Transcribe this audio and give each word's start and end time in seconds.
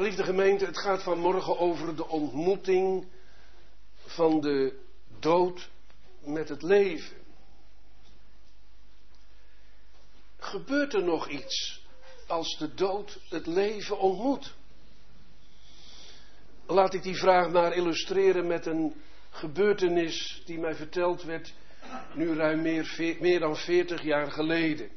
Geliefde 0.00 0.24
gemeente, 0.24 0.64
het 0.64 0.78
gaat 0.78 1.02
vanmorgen 1.02 1.58
over 1.58 1.96
de 1.96 2.08
ontmoeting 2.08 3.06
van 4.04 4.40
de 4.40 4.78
dood 5.18 5.70
met 6.24 6.48
het 6.48 6.62
leven. 6.62 7.16
Gebeurt 10.38 10.94
er 10.94 11.02
nog 11.04 11.28
iets 11.28 11.84
als 12.26 12.58
de 12.58 12.74
dood 12.74 13.18
het 13.28 13.46
leven 13.46 13.98
ontmoet? 13.98 14.54
Laat 16.66 16.94
ik 16.94 17.02
die 17.02 17.16
vraag 17.16 17.50
maar 17.50 17.72
illustreren 17.72 18.46
met 18.46 18.66
een 18.66 18.94
gebeurtenis 19.30 20.42
die 20.46 20.58
mij 20.58 20.74
verteld 20.74 21.22
werd 21.22 21.54
nu 22.14 22.34
ruim 22.34 22.62
meer, 22.62 23.16
meer 23.20 23.40
dan 23.40 23.56
40 23.56 24.02
jaar 24.02 24.30
geleden. 24.30 24.90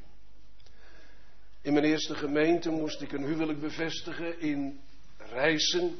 In 1.62 1.72
mijn 1.72 1.84
eerste 1.84 2.14
gemeente 2.14 2.70
moest 2.70 3.00
ik 3.00 3.12
een 3.12 3.24
huwelijk 3.24 3.60
bevestigen 3.60 4.40
in 4.40 4.80
Rijssen. 5.28 5.98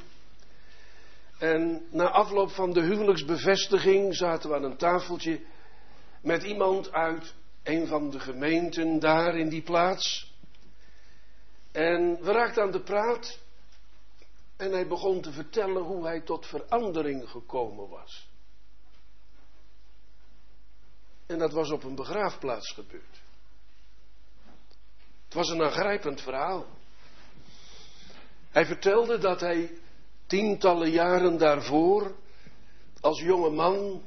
En 1.38 1.86
na 1.90 2.10
afloop 2.10 2.50
van 2.50 2.72
de 2.72 2.80
huwelijksbevestiging 2.80 4.16
zaten 4.16 4.50
we 4.50 4.56
aan 4.56 4.64
een 4.64 4.76
tafeltje 4.76 5.40
met 6.22 6.42
iemand 6.42 6.92
uit 6.92 7.34
een 7.62 7.86
van 7.86 8.10
de 8.10 8.20
gemeenten 8.20 8.98
daar 8.98 9.36
in 9.36 9.48
die 9.48 9.62
plaats. 9.62 10.32
En 11.72 12.18
we 12.20 12.32
raakten 12.32 12.62
aan 12.62 12.70
de 12.70 12.82
praat 12.82 13.38
en 14.56 14.72
hij 14.72 14.86
begon 14.86 15.20
te 15.20 15.32
vertellen 15.32 15.82
hoe 15.82 16.04
hij 16.04 16.20
tot 16.20 16.46
verandering 16.46 17.30
gekomen 17.30 17.88
was. 17.88 18.28
En 21.26 21.38
dat 21.38 21.52
was 21.52 21.70
op 21.70 21.84
een 21.84 21.94
begraafplaats 21.94 22.72
gebeurd. 22.72 23.22
Het 25.24 25.34
was 25.34 25.48
een 25.48 25.62
aangrijpend 25.62 26.20
verhaal. 26.20 26.66
Hij 28.54 28.66
vertelde 28.66 29.18
dat 29.18 29.40
hij 29.40 29.70
tientallen 30.26 30.90
jaren 30.90 31.38
daarvoor 31.38 32.16
als 33.00 33.20
jonge 33.20 33.50
man 33.50 34.02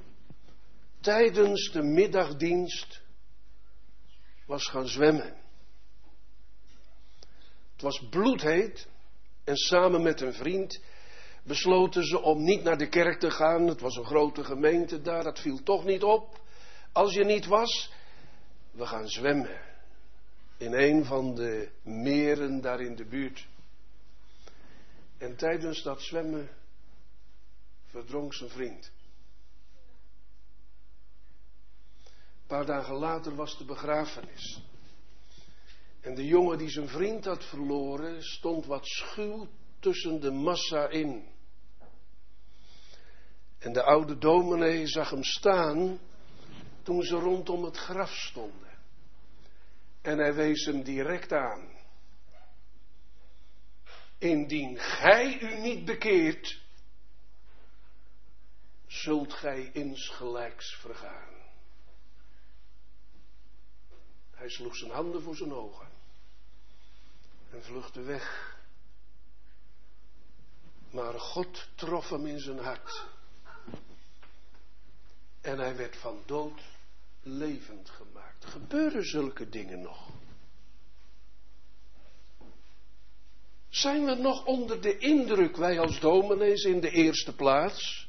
tijdens 1.01 1.71
de 1.71 1.81
middagdienst 1.81 3.01
was 4.45 4.67
gaan 4.67 4.87
zwemmen. 4.87 5.35
Het 7.71 7.81
was 7.81 8.07
bloedheet 8.09 8.87
en 9.43 9.57
samen 9.57 10.01
met 10.01 10.21
een 10.21 10.33
vriend 10.33 10.81
besloten 11.43 12.03
ze 12.03 12.21
om 12.21 12.43
niet 12.43 12.63
naar 12.63 12.77
de 12.77 12.89
kerk 12.89 13.19
te 13.19 13.31
gaan. 13.31 13.67
Het 13.67 13.81
was 13.81 13.95
een 13.95 14.05
grote 14.05 14.43
gemeente 14.43 15.01
daar, 15.01 15.23
dat 15.23 15.39
viel 15.39 15.63
toch 15.63 15.85
niet 15.85 16.03
op. 16.03 16.39
Als 16.91 17.13
je 17.13 17.23
niet 17.23 17.45
was, 17.45 17.91
we 18.71 18.85
gaan 18.85 19.07
zwemmen 19.07 19.61
in 20.57 20.73
een 20.73 21.05
van 21.05 21.35
de 21.35 21.69
meren 21.83 22.61
daar 22.61 22.81
in 22.81 22.95
de 22.95 23.05
buurt. 23.05 23.47
En 25.17 25.35
tijdens 25.35 25.83
dat 25.83 26.01
zwemmen 26.01 26.49
verdronk 27.85 28.33
zijn 28.33 28.49
vriend. 28.49 28.91
Een 32.03 32.47
paar 32.47 32.65
dagen 32.65 32.95
later 32.95 33.35
was 33.35 33.57
de 33.57 33.65
begrafenis. 33.65 34.61
En 36.01 36.15
de 36.15 36.25
jongen 36.25 36.57
die 36.57 36.69
zijn 36.69 36.87
vriend 36.87 37.25
had 37.25 37.45
verloren, 37.45 38.23
stond 38.23 38.65
wat 38.65 38.85
schuw 38.85 39.47
tussen 39.79 40.19
de 40.19 40.31
massa 40.31 40.87
in. 40.87 41.27
En 43.59 43.73
de 43.73 43.83
oude 43.83 44.17
dominee 44.17 44.87
zag 44.87 45.09
hem 45.09 45.23
staan 45.23 45.99
toen 46.83 47.01
ze 47.01 47.15
rondom 47.15 47.63
het 47.63 47.77
graf 47.77 48.11
stonden. 48.11 48.77
En 50.01 50.17
hij 50.17 50.33
wees 50.33 50.65
hem 50.65 50.83
direct 50.83 51.33
aan. 51.33 51.76
Indien 54.17 54.77
gij 54.77 55.39
u 55.39 55.57
niet 55.57 55.85
bekeert, 55.85 56.61
zult 58.87 59.33
gij 59.33 59.69
insgelijks 59.73 60.75
vergaan. 60.75 61.33
Hij 64.31 64.49
sloeg 64.49 64.75
zijn 64.75 64.91
handen 64.91 65.21
voor 65.21 65.35
zijn 65.35 65.53
ogen 65.53 65.87
en 67.49 67.63
vluchtte 67.63 68.01
weg. 68.01 68.55
Maar 70.91 71.19
God 71.19 71.67
trof 71.75 72.09
hem 72.09 72.25
in 72.25 72.39
zijn 72.39 72.59
hart. 72.59 73.05
En 75.41 75.59
hij 75.59 75.75
werd 75.75 75.97
van 75.97 76.23
dood 76.25 76.61
levend 77.21 77.89
gemaakt. 77.89 78.45
Gebeuren 78.45 79.03
zulke 79.03 79.49
dingen 79.49 79.81
nog? 79.81 80.09
Zijn 83.69 84.05
we 84.05 84.15
nog 84.15 84.45
onder 84.45 84.81
de 84.81 84.97
indruk, 84.97 85.57
wij 85.57 85.79
als 85.79 85.99
dominees 85.99 86.63
in 86.63 86.79
de 86.79 86.89
eerste 86.89 87.35
plaats? 87.35 88.07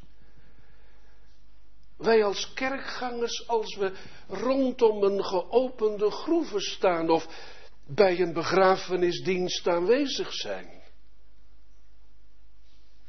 Wij 1.97 2.25
als 2.25 2.53
kerkgangers, 2.53 3.49
als 3.49 3.77
we 3.77 3.93
rondom 4.29 5.03
een 5.03 5.25
geopende 5.25 6.11
groeve 6.11 6.61
staan 6.61 7.11
of 7.11 7.27
bij 7.87 8.21
een 8.21 8.33
begrafenisdienst 8.33 9.69
aanwezig 9.69 10.33
zijn. 10.33 10.83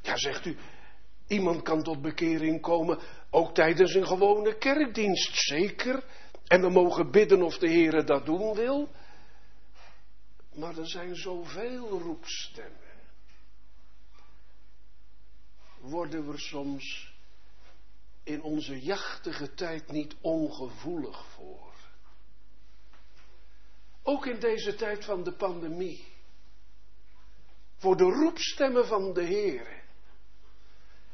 Ja, 0.02 0.18
zegt 0.18 0.46
u, 0.46 0.58
iemand 1.28 1.62
kan 1.62 1.84
tot 1.84 2.02
bekering 2.02 2.62
komen, 2.62 3.00
ook 3.30 3.54
tijdens 3.54 3.94
een 3.94 4.08
gewone 4.08 4.58
kerkdienst, 4.58 5.32
zeker. 5.34 6.04
En 6.48 6.62
we 6.62 6.70
mogen 6.70 7.12
bidden 7.12 7.42
of 7.42 7.58
de 7.58 7.70
Heer 7.70 8.06
dat 8.06 8.26
doen 8.26 8.54
wil. 8.54 8.90
Maar 10.60 10.78
er 10.78 10.90
zijn 10.90 11.16
zoveel 11.16 12.00
roepstemmen. 12.00 12.98
Worden 15.80 16.32
we 16.32 16.38
soms 16.38 17.14
in 18.24 18.42
onze 18.42 18.82
jachtige 18.82 19.54
tijd 19.54 19.92
niet 19.92 20.16
ongevoelig 20.22 21.26
voor? 21.26 21.74
Ook 24.04 24.26
in 24.26 24.40
deze 24.40 24.76
tijd 24.76 25.06
van 25.06 25.24
de 25.24 25.34
pandemie. 25.34 26.08
Voor 27.78 27.98
de 27.98 28.04
roepstemmen 28.04 28.88
van 28.88 29.14
de 29.14 29.24
Heer. 29.24 29.84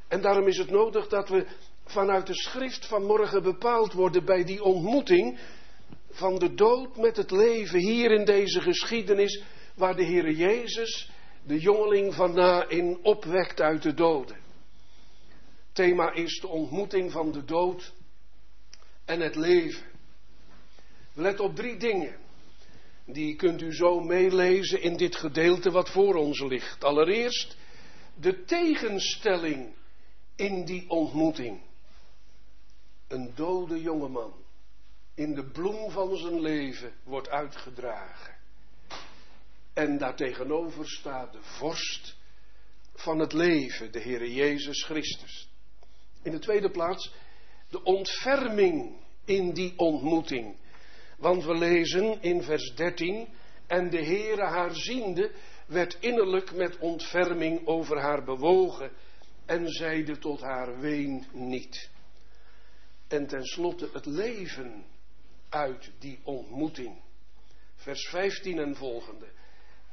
En 0.07 0.21
daarom 0.21 0.47
is 0.47 0.57
het 0.57 0.69
nodig 0.69 1.07
dat 1.07 1.29
we 1.29 1.47
vanuit 1.83 2.27
de 2.27 2.35
schrift 2.35 2.87
van 2.87 3.03
morgen 3.03 3.43
bepaald 3.43 3.93
worden 3.93 4.25
bij 4.25 4.43
die 4.43 4.63
ontmoeting 4.63 5.39
van 6.15 6.39
de 6.39 6.53
dood 6.53 6.97
met 6.97 7.17
het 7.17 7.31
leven 7.31 7.79
hier 7.79 8.11
in 8.11 8.25
deze 8.25 8.61
geschiedenis 8.61 9.43
waar 9.75 9.95
de 9.95 10.05
Heere 10.05 10.35
Jezus 10.35 11.09
de 11.43 11.59
jongeling 11.59 12.13
van 12.13 12.39
in 12.69 12.99
opwekt 13.01 13.61
uit 13.61 13.81
de 13.81 13.93
doden. 13.93 14.37
Thema 15.71 16.13
is 16.13 16.39
de 16.39 16.47
ontmoeting 16.47 17.11
van 17.11 17.31
de 17.31 17.45
dood 17.45 17.93
en 19.05 19.19
het 19.19 19.35
leven. 19.35 19.85
Let 21.13 21.39
op 21.39 21.55
drie 21.55 21.77
dingen. 21.77 22.15
Die 23.05 23.35
kunt 23.35 23.61
u 23.61 23.73
zo 23.73 23.99
meelezen 23.99 24.81
in 24.81 24.97
dit 24.97 25.15
gedeelte 25.15 25.71
wat 25.71 25.89
voor 25.89 26.15
ons 26.15 26.41
ligt. 26.41 26.83
Allereerst 26.83 27.57
de 28.19 28.43
tegenstelling 28.43 29.73
in 30.35 30.65
die 30.65 30.89
ontmoeting. 30.89 31.61
Een 33.07 33.31
dode 33.35 33.81
jongeman 33.81 34.44
in 35.15 35.33
de 35.33 35.45
bloem 35.51 35.91
van 35.91 36.17
zijn 36.17 36.41
leven 36.41 36.93
wordt 37.03 37.29
uitgedragen. 37.29 38.35
En 39.73 39.97
daartegenover 39.97 40.87
staat 40.87 41.33
de 41.33 41.41
vorst 41.41 42.15
van 42.93 43.19
het 43.19 43.33
leven, 43.33 43.91
de 43.91 44.01
Heere 44.01 44.33
Jezus 44.33 44.83
Christus. 44.83 45.49
In 46.21 46.31
de 46.31 46.39
tweede 46.39 46.71
plaats 46.71 47.13
de 47.69 47.83
ontferming 47.83 49.03
in 49.25 49.53
die 49.53 49.73
ontmoeting. 49.77 50.55
Want 51.17 51.43
we 51.43 51.53
lezen 51.53 52.21
in 52.21 52.41
vers 52.41 52.75
13, 52.75 53.27
en 53.67 53.89
de 53.89 54.05
Heere 54.05 54.45
haar 54.45 54.75
ziende 54.75 55.31
werd 55.67 55.97
innerlijk 55.99 56.53
met 56.53 56.77
ontferming 56.77 57.67
over 57.67 57.99
haar 58.01 58.23
bewogen 58.23 58.91
en 59.45 59.67
zeide 59.67 60.17
tot 60.17 60.41
haar 60.41 60.79
ween 60.79 61.25
niet. 61.31 61.89
En 63.07 63.27
tenslotte 63.27 63.89
het 63.93 64.05
leven 64.05 64.85
uit 65.49 65.91
die 65.99 66.19
ontmoeting. 66.23 67.01
Vers 67.75 68.07
15 68.09 68.59
en 68.59 68.75
volgende. 68.75 69.27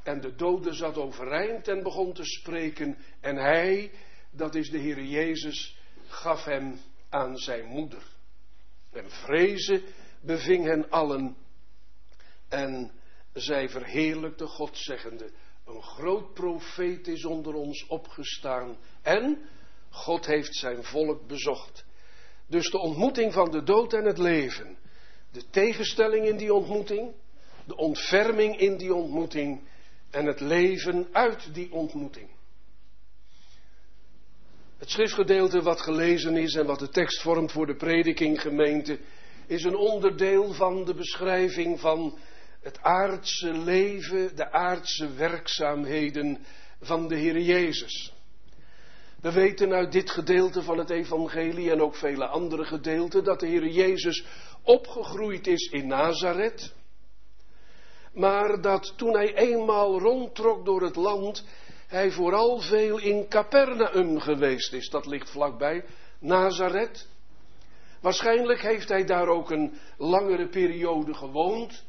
En 0.03 0.21
de 0.21 0.35
dode 0.35 0.73
zat 0.75 0.97
overeind 0.97 1.69
en 1.69 1.83
begon 1.83 2.13
te 2.13 2.25
spreken. 2.25 2.99
En 3.21 3.37
hij, 3.37 3.93
dat 4.31 4.55
is 4.55 4.71
de 4.71 4.79
Heer 4.79 5.05
Jezus, 5.05 5.77
gaf 6.07 6.45
hem 6.45 6.81
aan 7.09 7.37
zijn 7.37 7.67
moeder. 7.67 8.03
En 8.93 9.11
vrezen 9.11 9.83
beving 10.21 10.65
hen 10.65 10.91
allen. 10.91 11.37
En 12.49 12.93
zij 13.33 13.69
verheerlijkte 13.69 14.47
God, 14.47 14.77
zeggende: 14.79 15.31
Een 15.67 15.83
groot 15.83 16.35
profeet 16.35 17.09
is 17.09 17.25
onder 17.25 17.55
ons 17.55 17.87
opgestaan. 17.87 18.77
En 19.03 19.39
God 19.91 20.27
heeft 20.27 20.57
zijn 20.57 20.85
volk 20.85 21.27
bezocht. 21.27 21.85
Dus 22.47 22.71
de 22.71 22.79
ontmoeting 22.79 23.33
van 23.33 23.51
de 23.51 23.63
dood 23.63 23.93
en 23.93 24.05
het 24.05 24.19
leven. 24.19 24.79
De 25.33 25.51
tegenstelling 25.51 26.27
in 26.27 26.37
die 26.37 26.55
ontmoeting. 26.55 27.13
De 27.67 27.77
ontferming 27.77 28.59
in 28.59 28.77
die 28.77 28.95
ontmoeting. 28.95 29.61
En 30.11 30.27
het 30.27 30.41
leven 30.41 31.09
uit 31.13 31.55
die 31.55 31.73
ontmoeting. 31.73 32.29
Het 34.79 34.91
schriftgedeelte 34.91 35.63
wat 35.63 35.81
gelezen 35.81 36.37
is 36.37 36.55
en 36.55 36.67
wat 36.67 36.79
de 36.79 36.89
tekst 36.89 37.23
vormt 37.23 37.53
voor 37.53 37.67
de 37.67 37.77
prediking 37.77 38.41
gemeente, 38.41 38.99
is 39.47 39.65
een 39.65 39.77
onderdeel 39.77 40.53
van 40.53 40.85
de 40.85 40.95
beschrijving 40.95 41.81
van 41.81 42.19
het 42.61 42.83
aardse 42.83 43.53
leven, 43.53 44.37
de 44.37 44.53
aardse 44.53 45.13
werkzaamheden 45.13 46.39
van 46.81 47.09
de 47.09 47.17
Heer 47.17 47.41
Jezus. 47.41 48.13
We 49.23 49.33
weten 49.33 49.73
uit 49.73 49.93
dit 49.93 50.11
gedeelte 50.11 50.63
van 50.63 50.79
het 50.79 50.91
Evangelie 50.91 51.71
en 51.71 51.81
ook 51.81 51.95
vele 51.95 52.27
andere 52.27 52.65
gedeelten 52.65 53.25
dat 53.25 53.41
de 53.41 53.47
Heer 53.47 53.67
Jezus 53.67 54.25
opgegroeid 54.63 55.47
is 55.47 55.71
in 55.71 55.87
Nazareth. 55.87 56.75
Maar 58.15 58.61
dat 58.61 58.93
toen 58.97 59.15
hij 59.15 59.35
eenmaal 59.35 59.99
rondtrok 59.99 60.65
door 60.65 60.83
het 60.83 60.97
land, 60.97 61.45
hij 61.87 62.11
vooral 62.11 62.61
veel 62.61 62.99
in 62.99 63.29
Capernaum 63.29 64.21
geweest 64.21 64.73
is. 64.73 64.89
Dat 64.89 65.07
ligt 65.07 65.31
vlakbij 65.31 65.85
Nazareth. 66.21 67.09
Waarschijnlijk 68.01 68.63
heeft 68.63 68.89
hij 68.89 69.05
daar 69.05 69.29
ook 69.29 69.51
een 69.51 69.79
langere 69.97 70.49
periode 70.49 71.15
gewoond. 71.15 71.85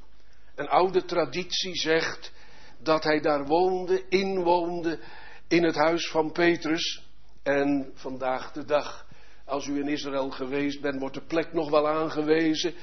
Een 0.56 0.70
oude 0.70 1.06
traditie 1.06 1.76
zegt 1.76 2.32
dat 2.80 3.04
hij 3.04 3.20
daar 3.20 3.46
woonde, 3.46 4.04
inwoonde 4.10 5.00
in 5.48 5.64
het 5.64 5.76
huis 5.76 6.10
van 6.10 6.32
Petrus. 6.32 7.12
En 7.44 7.92
vandaag 7.94 8.52
de 8.52 8.66
dag, 8.66 9.06
als 9.46 9.68
u 9.68 9.80
in 9.80 9.88
Israël 9.88 10.30
geweest 10.30 10.82
bent, 10.82 11.00
wordt 11.00 11.16
de 11.16 11.26
plek 11.26 11.54
nog 11.54 11.70
wel 11.70 11.88
aangewezen 11.88 12.74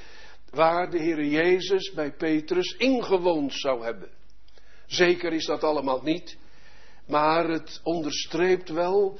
waar 0.49 0.89
de 0.89 0.97
Heer 0.97 1.25
Jezus 1.25 1.93
bij 1.93 2.11
Petrus 2.11 2.75
ingewoond 2.77 3.53
zou 3.53 3.83
hebben. 3.83 4.09
Zeker 4.85 5.33
is 5.33 5.45
dat 5.45 5.63
allemaal 5.63 6.01
niet, 6.03 6.37
maar 7.07 7.49
het 7.49 7.79
onderstreept 7.83 8.69
wel 8.69 9.19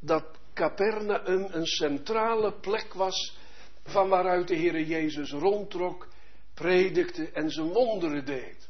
dat 0.00 0.24
Capernaum 0.54 1.46
een 1.50 1.66
centrale 1.66 2.52
plek 2.60 2.94
was 2.94 3.36
van 3.84 4.08
waaruit 4.08 4.48
de 4.48 4.54
Heer 4.54 4.80
Jezus 4.80 5.30
rondtrok, 5.30 6.08
predikte 6.54 7.30
en 7.30 7.50
zijn 7.50 7.68
wonderen 7.68 8.24
deed. 8.24 8.68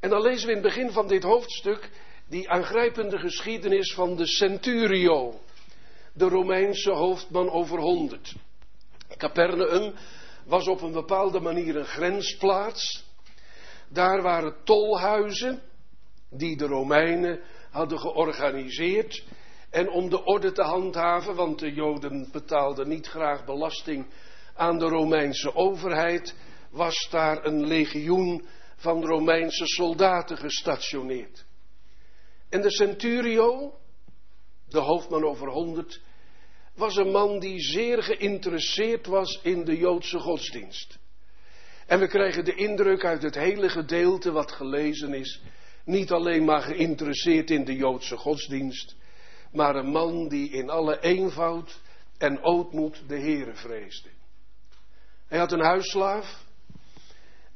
En 0.00 0.10
dan 0.10 0.22
lezen 0.22 0.46
we 0.46 0.54
in 0.54 0.62
het 0.62 0.74
begin 0.74 0.90
van 0.90 1.08
dit 1.08 1.22
hoofdstuk 1.22 1.90
die 2.32 2.50
aangrijpende 2.50 3.18
geschiedenis 3.18 3.94
van 3.94 4.16
de 4.16 4.26
centurio, 4.26 5.40
de 6.14 6.28
Romeinse 6.28 6.90
hoofdman 6.90 7.50
over 7.50 7.78
honderd. 7.78 8.34
Capernaum 9.16 9.94
was 10.46 10.68
op 10.68 10.80
een 10.80 10.92
bepaalde 10.92 11.40
manier 11.40 11.76
een 11.76 11.84
grensplaats. 11.84 13.04
Daar 13.88 14.22
waren 14.22 14.56
tolhuizen 14.64 15.62
die 16.30 16.56
de 16.56 16.66
Romeinen 16.66 17.40
hadden 17.70 17.98
georganiseerd. 17.98 19.24
En 19.70 19.90
om 19.90 20.10
de 20.10 20.24
orde 20.24 20.52
te 20.52 20.62
handhaven, 20.62 21.34
want 21.34 21.58
de 21.58 21.72
Joden 21.72 22.28
betaalden 22.32 22.88
niet 22.88 23.06
graag 23.06 23.44
belasting 23.44 24.06
aan 24.54 24.78
de 24.78 24.88
Romeinse 24.88 25.54
overheid, 25.54 26.34
was 26.70 27.08
daar 27.10 27.44
een 27.44 27.66
legioen 27.66 28.46
van 28.76 29.04
Romeinse 29.04 29.66
soldaten 29.66 30.36
gestationeerd. 30.36 31.44
En 32.52 32.60
de 32.60 32.70
centurio, 32.70 33.74
de 34.68 34.78
hoofdman 34.78 35.24
over 35.24 35.48
honderd, 35.48 36.00
was 36.74 36.96
een 36.96 37.10
man 37.10 37.38
die 37.38 37.60
zeer 37.60 38.02
geïnteresseerd 38.02 39.06
was 39.06 39.40
in 39.42 39.64
de 39.64 39.76
Joodse 39.76 40.18
godsdienst. 40.18 40.98
En 41.86 41.98
we 41.98 42.08
krijgen 42.08 42.44
de 42.44 42.54
indruk 42.54 43.04
uit 43.04 43.22
het 43.22 43.34
hele 43.34 43.68
gedeelte 43.68 44.32
wat 44.32 44.52
gelezen 44.52 45.14
is, 45.14 45.40
niet 45.84 46.10
alleen 46.10 46.44
maar 46.44 46.60
geïnteresseerd 46.62 47.50
in 47.50 47.64
de 47.64 47.76
Joodse 47.76 48.16
godsdienst, 48.16 48.96
maar 49.52 49.76
een 49.76 49.90
man 49.90 50.28
die 50.28 50.50
in 50.50 50.70
alle 50.70 51.00
eenvoud 51.00 51.80
en 52.18 52.42
ootmoed 52.42 53.02
de 53.08 53.18
Heere 53.18 53.54
vreesde. 53.54 54.08
Hij 55.28 55.38
had 55.38 55.52
een 55.52 55.64
huisslaaf, 55.64 56.44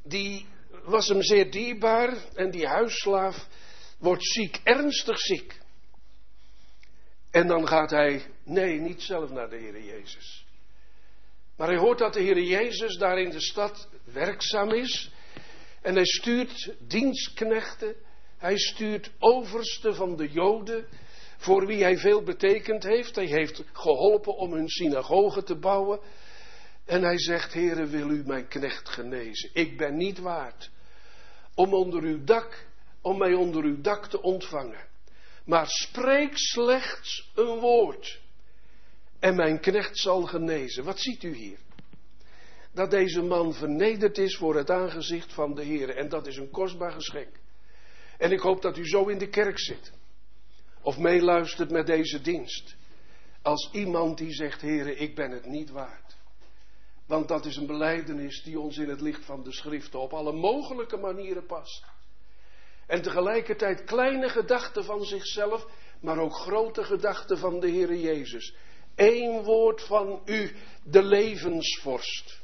die 0.03 0.45
was 0.83 1.07
hem 1.07 1.21
zeer 1.21 1.51
dierbaar 1.51 2.17
en 2.33 2.51
die 2.51 2.67
huisslaaf 2.67 3.47
wordt 3.97 4.25
ziek, 4.25 4.59
ernstig 4.63 5.19
ziek. 5.19 5.59
En 7.31 7.47
dan 7.47 7.67
gaat 7.67 7.89
hij, 7.89 8.25
nee, 8.43 8.79
niet 8.79 9.01
zelf 9.01 9.29
naar 9.29 9.49
de 9.49 9.57
Heer 9.57 9.83
Jezus. 9.83 10.45
Maar 11.57 11.67
hij 11.67 11.77
hoort 11.77 11.97
dat 11.97 12.13
de 12.13 12.21
Heer 12.21 12.41
Jezus 12.41 12.97
daar 12.97 13.19
in 13.19 13.29
de 13.29 13.41
stad 13.41 13.89
werkzaam 14.03 14.69
is. 14.69 15.11
En 15.81 15.95
hij 15.95 16.05
stuurt 16.05 16.73
dienstknechten, 16.79 17.95
hij 18.37 18.57
stuurt 18.57 19.11
oversten 19.19 19.95
van 19.95 20.15
de 20.15 20.27
Joden, 20.27 20.87
voor 21.37 21.65
wie 21.65 21.83
hij 21.83 21.97
veel 21.97 22.23
betekend 22.23 22.83
heeft. 22.83 23.15
Hij 23.15 23.25
heeft 23.25 23.63
geholpen 23.71 24.35
om 24.35 24.53
hun 24.53 24.69
synagoge 24.69 25.43
te 25.43 25.55
bouwen. 25.55 25.99
En 26.85 27.03
hij 27.03 27.19
zegt, 27.19 27.53
Heere, 27.53 27.85
wil 27.85 28.09
u 28.09 28.23
mijn 28.25 28.47
knecht 28.47 28.89
genezen? 28.89 29.49
Ik 29.53 29.77
ben 29.77 29.97
niet 29.97 30.19
waard 30.19 30.69
om 31.55 31.73
onder 31.73 32.03
uw 32.03 32.23
dak, 32.23 32.67
om 33.07 33.17
mij 33.17 33.33
onder 33.33 33.63
uw 33.63 33.81
dak 33.81 34.07
te 34.07 34.21
ontvangen. 34.21 34.87
Maar 35.45 35.67
spreek 35.67 36.37
slechts 36.37 37.31
een 37.35 37.59
woord. 37.59 38.21
En 39.19 39.35
mijn 39.35 39.59
knecht 39.59 39.97
zal 39.97 40.21
genezen. 40.21 40.83
Wat 40.83 40.99
ziet 40.99 41.23
u 41.23 41.35
hier? 41.35 41.57
Dat 42.73 42.91
deze 42.91 43.21
man 43.21 43.53
vernederd 43.53 44.17
is 44.17 44.37
voor 44.37 44.55
het 44.55 44.69
aangezicht 44.69 45.33
van 45.33 45.55
de 45.55 45.63
Heer. 45.63 45.89
En 45.89 46.09
dat 46.09 46.27
is 46.27 46.37
een 46.37 46.49
kostbaar 46.49 46.91
geschenk. 46.91 47.39
En 48.17 48.31
ik 48.31 48.39
hoop 48.39 48.61
dat 48.61 48.77
u 48.77 48.87
zo 48.87 49.07
in 49.07 49.17
de 49.17 49.29
kerk 49.29 49.59
zit. 49.59 49.91
Of 50.81 50.97
meeluistert 50.97 51.71
met 51.71 51.87
deze 51.87 52.21
dienst. 52.21 52.75
Als 53.41 53.69
iemand 53.71 54.17
die 54.17 54.33
zegt, 54.33 54.61
Heere, 54.61 54.95
ik 54.95 55.15
ben 55.15 55.31
het 55.31 55.45
niet 55.45 55.69
waard. 55.69 56.17
Want 57.05 57.27
dat 57.27 57.45
is 57.45 57.55
een 57.55 57.67
beleidenis 57.67 58.43
die 58.43 58.59
ons 58.59 58.77
in 58.77 58.89
het 58.89 59.01
licht 59.01 59.25
van 59.25 59.43
de 59.43 59.53
schriften 59.53 59.99
op 59.99 60.13
alle 60.13 60.33
mogelijke 60.33 60.97
manieren 60.97 61.45
past. 61.45 61.85
En 62.87 63.01
tegelijkertijd 63.01 63.83
kleine 63.83 64.29
gedachten 64.29 64.83
van 64.83 65.03
zichzelf, 65.03 65.67
maar 66.01 66.17
ook 66.19 66.35
grote 66.35 66.83
gedachten 66.83 67.37
van 67.37 67.59
de 67.59 67.69
Heere 67.69 67.99
Jezus. 67.99 68.55
Eén 68.95 69.43
woord 69.43 69.81
van 69.81 70.21
u, 70.25 70.55
de 70.83 71.03
levensvorst. 71.03 72.39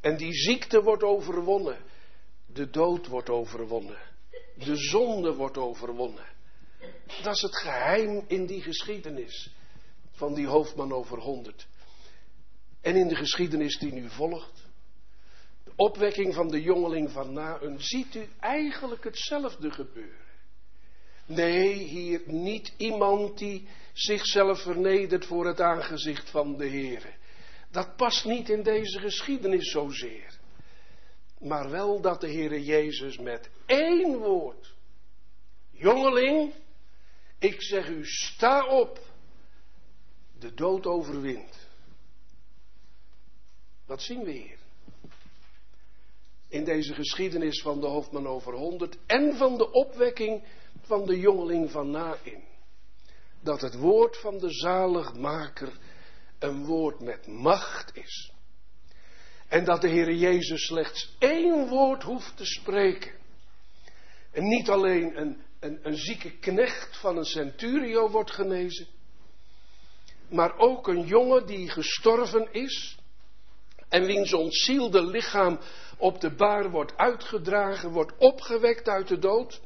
En 0.00 0.16
die 0.16 0.32
ziekte 0.32 0.82
wordt 0.82 1.02
overwonnen. 1.02 1.78
De 2.46 2.70
dood 2.70 3.06
wordt 3.06 3.30
overwonnen. 3.30 3.98
De 4.54 4.76
zonde 4.76 5.34
wordt 5.34 5.56
overwonnen. 5.56 6.26
Dat 7.22 7.34
is 7.34 7.42
het 7.42 7.56
geheim 7.56 8.24
in 8.26 8.46
die 8.46 8.62
geschiedenis 8.62 9.50
van 10.10 10.34
die 10.34 10.46
hoofdman 10.46 10.92
over 10.92 11.18
honderd. 11.18 11.66
En 12.80 12.96
in 12.96 13.08
de 13.08 13.16
geschiedenis 13.16 13.78
die 13.78 13.92
nu 13.92 14.08
volgt 14.08 14.68
opwekking 15.80 16.34
van 16.34 16.48
de 16.48 16.62
jongeling 16.62 17.10
van 17.10 17.32
Naun, 17.32 17.80
ziet 17.80 18.14
u 18.14 18.28
eigenlijk 18.40 19.04
hetzelfde 19.04 19.70
gebeuren. 19.70 20.28
Nee, 21.26 21.72
hier 21.72 22.22
niet 22.26 22.72
iemand 22.76 23.38
die 23.38 23.68
zichzelf 23.92 24.62
vernedert 24.62 25.26
voor 25.26 25.46
het 25.46 25.60
aangezicht 25.60 26.30
van 26.30 26.56
de 26.56 26.66
Heer. 26.66 27.16
Dat 27.70 27.96
past 27.96 28.24
niet 28.24 28.48
in 28.48 28.62
deze 28.62 28.98
geschiedenis 28.98 29.70
zozeer. 29.70 30.38
Maar 31.38 31.70
wel 31.70 32.00
dat 32.00 32.20
de 32.20 32.32
Heere 32.32 32.64
Jezus 32.64 33.18
met 33.18 33.50
één 33.66 34.18
woord, 34.18 34.74
jongeling, 35.70 36.52
ik 37.38 37.62
zeg 37.62 37.88
u, 37.88 38.06
sta 38.06 38.66
op, 38.66 38.98
de 40.38 40.54
dood 40.54 40.86
overwint. 40.86 41.68
Wat 43.86 44.02
zien 44.02 44.24
we 44.24 44.30
hier? 44.30 44.59
In 46.50 46.64
deze 46.64 46.94
geschiedenis 46.94 47.62
van 47.62 47.80
de 47.80 47.86
hoofdman 47.86 48.26
over 48.26 48.52
honderd 48.52 48.98
en 49.06 49.36
van 49.36 49.56
de 49.56 49.70
opwekking 49.70 50.44
van 50.80 51.06
de 51.06 51.18
jongeling 51.18 51.70
van 51.70 51.90
Nain. 51.90 52.44
Dat 53.42 53.60
het 53.60 53.74
woord 53.74 54.16
van 54.16 54.38
de 54.38 54.50
zaligmaker 54.50 55.78
een 56.38 56.64
woord 56.64 57.00
met 57.00 57.26
macht 57.26 57.96
is. 57.96 58.32
En 59.48 59.64
dat 59.64 59.80
de 59.80 59.88
Heer 59.88 60.14
Jezus 60.14 60.66
slechts 60.66 61.16
één 61.18 61.68
woord 61.68 62.02
hoeft 62.02 62.36
te 62.36 62.44
spreken. 62.44 63.12
En 64.32 64.44
niet 64.44 64.68
alleen 64.68 65.20
een, 65.20 65.42
een, 65.60 65.78
een 65.82 65.96
zieke 65.96 66.30
knecht 66.30 66.96
van 66.96 67.16
een 67.16 67.24
centurio 67.24 68.10
wordt 68.10 68.30
genezen, 68.30 68.86
maar 70.28 70.58
ook 70.58 70.88
een 70.88 71.06
jongen 71.06 71.46
die 71.46 71.68
gestorven 71.68 72.52
is 72.52 72.98
en 73.88 74.06
wiens 74.06 74.32
ontzielde 74.32 75.02
lichaam 75.02 75.60
op 76.00 76.20
de 76.20 76.34
baar 76.34 76.70
wordt 76.70 76.96
uitgedragen, 76.96 77.90
wordt 77.90 78.12
opgewekt 78.18 78.88
uit 78.88 79.08
de 79.08 79.18
dood. 79.18 79.60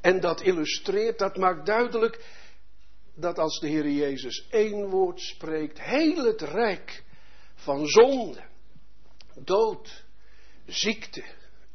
En 0.00 0.20
dat 0.20 0.40
illustreert, 0.40 1.18
dat 1.18 1.36
maakt 1.36 1.66
duidelijk 1.66 2.24
dat 3.14 3.38
als 3.38 3.60
de 3.60 3.68
Heer 3.68 3.90
Jezus 3.90 4.46
één 4.50 4.88
woord 4.88 5.20
spreekt, 5.20 5.80
heel 5.80 6.24
het 6.24 6.40
rijk 6.40 7.04
van 7.54 7.86
zonde, 7.86 8.44
dood, 9.34 10.04
ziekte 10.66 11.24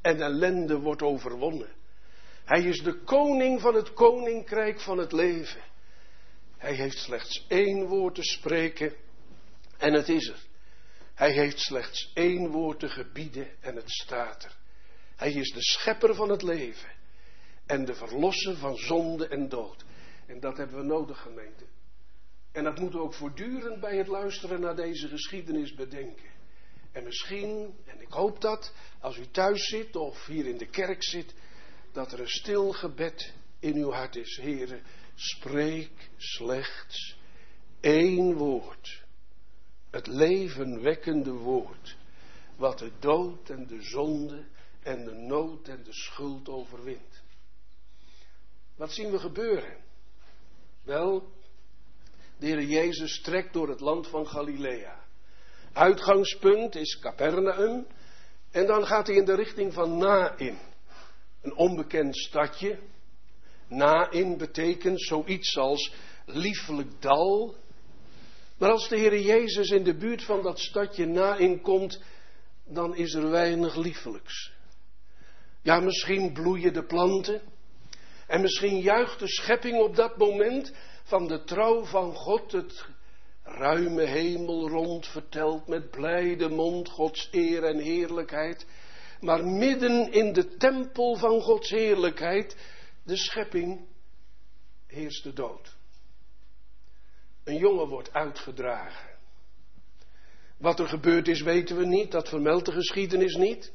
en 0.02 0.22
ellende 0.22 0.80
wordt 0.80 1.02
overwonnen. 1.02 1.70
Hij 2.46 2.64
is 2.64 2.82
de 2.82 3.04
koning 3.04 3.62
van 3.62 3.76
het 3.76 3.94
koninkrijk 3.94 4.80
van 4.80 4.98
het 4.98 5.12
leven. 5.12 5.62
Hij 6.58 6.74
heeft 6.74 6.98
slechts 6.98 7.46
één 7.48 7.88
woord 7.88 8.16
te 8.16 8.24
spreken 8.24 8.94
en 9.78 9.94
het 9.94 10.10
is 10.10 10.28
er. 10.28 10.40
Hij 11.24 11.32
heeft 11.32 11.60
slechts 11.60 12.12
één 12.14 12.48
woord 12.48 12.80
te 12.80 12.90
gebieden 12.90 13.48
en 13.62 13.76
het 13.76 13.90
staat 13.92 14.44
er. 14.44 14.56
Hij 15.16 15.32
is 15.32 15.52
de 15.52 15.62
schepper 15.62 16.16
van 16.16 16.30
het 16.30 16.42
leven 16.42 16.90
en 17.66 17.86
de 17.86 17.94
verlosser 17.94 18.58
van 18.58 18.78
zonde 18.78 19.28
en 19.28 19.50
dood. 19.50 19.84
En 20.28 20.40
dat 20.40 20.58
hebben 20.58 20.78
we 20.78 20.84
nodig, 20.84 21.22
gemeente. 21.22 21.66
En 22.52 22.64
dat 22.64 22.80
moeten 22.80 23.00
we 23.00 23.06
ook 23.06 23.14
voortdurend 23.14 23.80
bij 23.80 23.98
het 23.98 24.08
luisteren 24.08 24.62
naar 24.62 24.76
deze 24.76 25.08
geschiedenis 25.08 25.74
bedenken. 25.74 26.30
En 26.92 27.04
misschien, 27.04 27.76
en 27.86 28.02
ik 28.02 28.12
hoop 28.12 28.42
dat, 28.42 28.74
als 29.00 29.18
u 29.18 29.28
thuis 29.32 29.68
zit 29.68 29.96
of 29.96 30.26
hier 30.26 30.46
in 30.46 30.58
de 30.58 30.70
kerk 30.70 31.04
zit, 31.04 31.34
dat 31.92 32.12
er 32.12 32.20
een 32.20 32.30
stil 32.30 32.72
gebed 32.72 33.34
in 33.60 33.76
uw 33.76 33.92
hart 33.92 34.16
is. 34.16 34.38
Heren, 34.42 34.84
spreek 35.16 36.10
slechts 36.18 37.18
één 37.80 38.34
woord. 38.34 39.03
Het 39.94 40.08
levenwekkende 40.08 41.32
woord. 41.32 41.98
Wat 42.56 42.80
de 42.80 42.92
dood 43.00 43.50
en 43.50 43.68
de 43.68 43.82
zonde 43.82 44.46
en 44.84 45.06
de 45.06 45.14
nood 45.14 45.68
en 45.68 45.84
de 45.84 45.94
schuld 45.94 46.50
overwint. 46.50 47.22
Wat 48.76 48.92
zien 48.92 49.12
we 49.12 49.20
gebeuren? 49.20 49.78
Wel, 50.84 51.32
de 52.38 52.46
Heer 52.46 52.64
Jezus 52.64 53.22
trekt 53.22 53.54
door 53.54 53.70
het 53.70 53.80
land 53.80 54.08
van 54.08 54.28
Galilea. 54.28 55.04
Uitgangspunt 55.74 56.76
is 56.76 57.00
Capernaum. 57.00 57.88
En 58.52 58.66
dan 58.66 58.86
gaat 58.86 59.08
hij 59.08 59.16
in 59.16 59.26
de 59.26 59.36
richting 59.36 59.74
van 59.74 59.98
Nain. 59.98 60.58
Een 61.42 61.56
onbekend 61.56 62.18
stadje. 62.18 62.80
Nain 63.68 64.38
betekent 64.38 65.02
zoiets 65.02 65.58
als 65.58 65.94
liefelijk 66.26 67.02
dal. 67.02 67.56
Maar 68.64 68.72
als 68.72 68.90
de 68.90 68.98
Heer 68.98 69.20
Jezus 69.20 69.70
in 69.70 69.84
de 69.84 69.96
buurt 69.96 70.24
van 70.24 70.42
dat 70.42 70.60
stadje 70.60 71.06
Nain 71.06 71.62
komt, 71.62 72.02
dan 72.66 72.96
is 72.96 73.14
er 73.14 73.30
weinig 73.30 73.76
liefelijks. 73.76 74.52
Ja, 75.62 75.80
misschien 75.80 76.34
bloeien 76.34 76.74
de 76.74 76.86
planten. 76.86 77.42
En 78.28 78.42
misschien 78.42 78.80
juicht 78.80 79.20
de 79.20 79.28
schepping 79.28 79.80
op 79.80 79.96
dat 79.96 80.18
moment 80.18 80.74
van 81.04 81.28
de 81.28 81.44
trouw 81.44 81.86
van 81.86 82.16
God, 82.16 82.52
het 82.52 82.86
ruime 83.44 84.04
hemel 84.04 84.70
rond 84.70 85.08
vertelt 85.08 85.68
met 85.68 85.92
blijde 85.92 86.50
mond 86.50 86.90
Gods 86.90 87.28
eer 87.32 87.64
en 87.64 87.78
heerlijkheid. 87.78 88.66
Maar 89.20 89.46
midden 89.46 90.12
in 90.12 90.34
de 90.34 90.58
tempel 90.58 91.16
van 91.16 91.42
Gods 91.42 91.70
heerlijkheid, 91.70 92.58
de 93.04 93.18
schepping, 93.18 93.88
heerst 94.88 95.24
de 95.24 95.34
dood. 95.34 95.82
Een 97.44 97.58
jongen 97.58 97.88
wordt 97.88 98.14
uitgedragen. 98.14 99.10
Wat 100.58 100.80
er 100.80 100.88
gebeurd 100.88 101.28
is 101.28 101.42
weten 101.42 101.78
we 101.78 101.86
niet, 101.86 102.12
dat 102.12 102.30
vermeldt 102.30 102.66
de 102.66 102.72
geschiedenis 102.72 103.36
niet. 103.36 103.74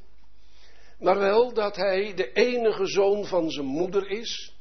Maar 0.98 1.18
wel 1.18 1.52
dat 1.52 1.76
hij 1.76 2.14
de 2.14 2.32
enige 2.32 2.86
zoon 2.86 3.24
van 3.24 3.50
zijn 3.50 3.66
moeder 3.66 4.10
is 4.10 4.54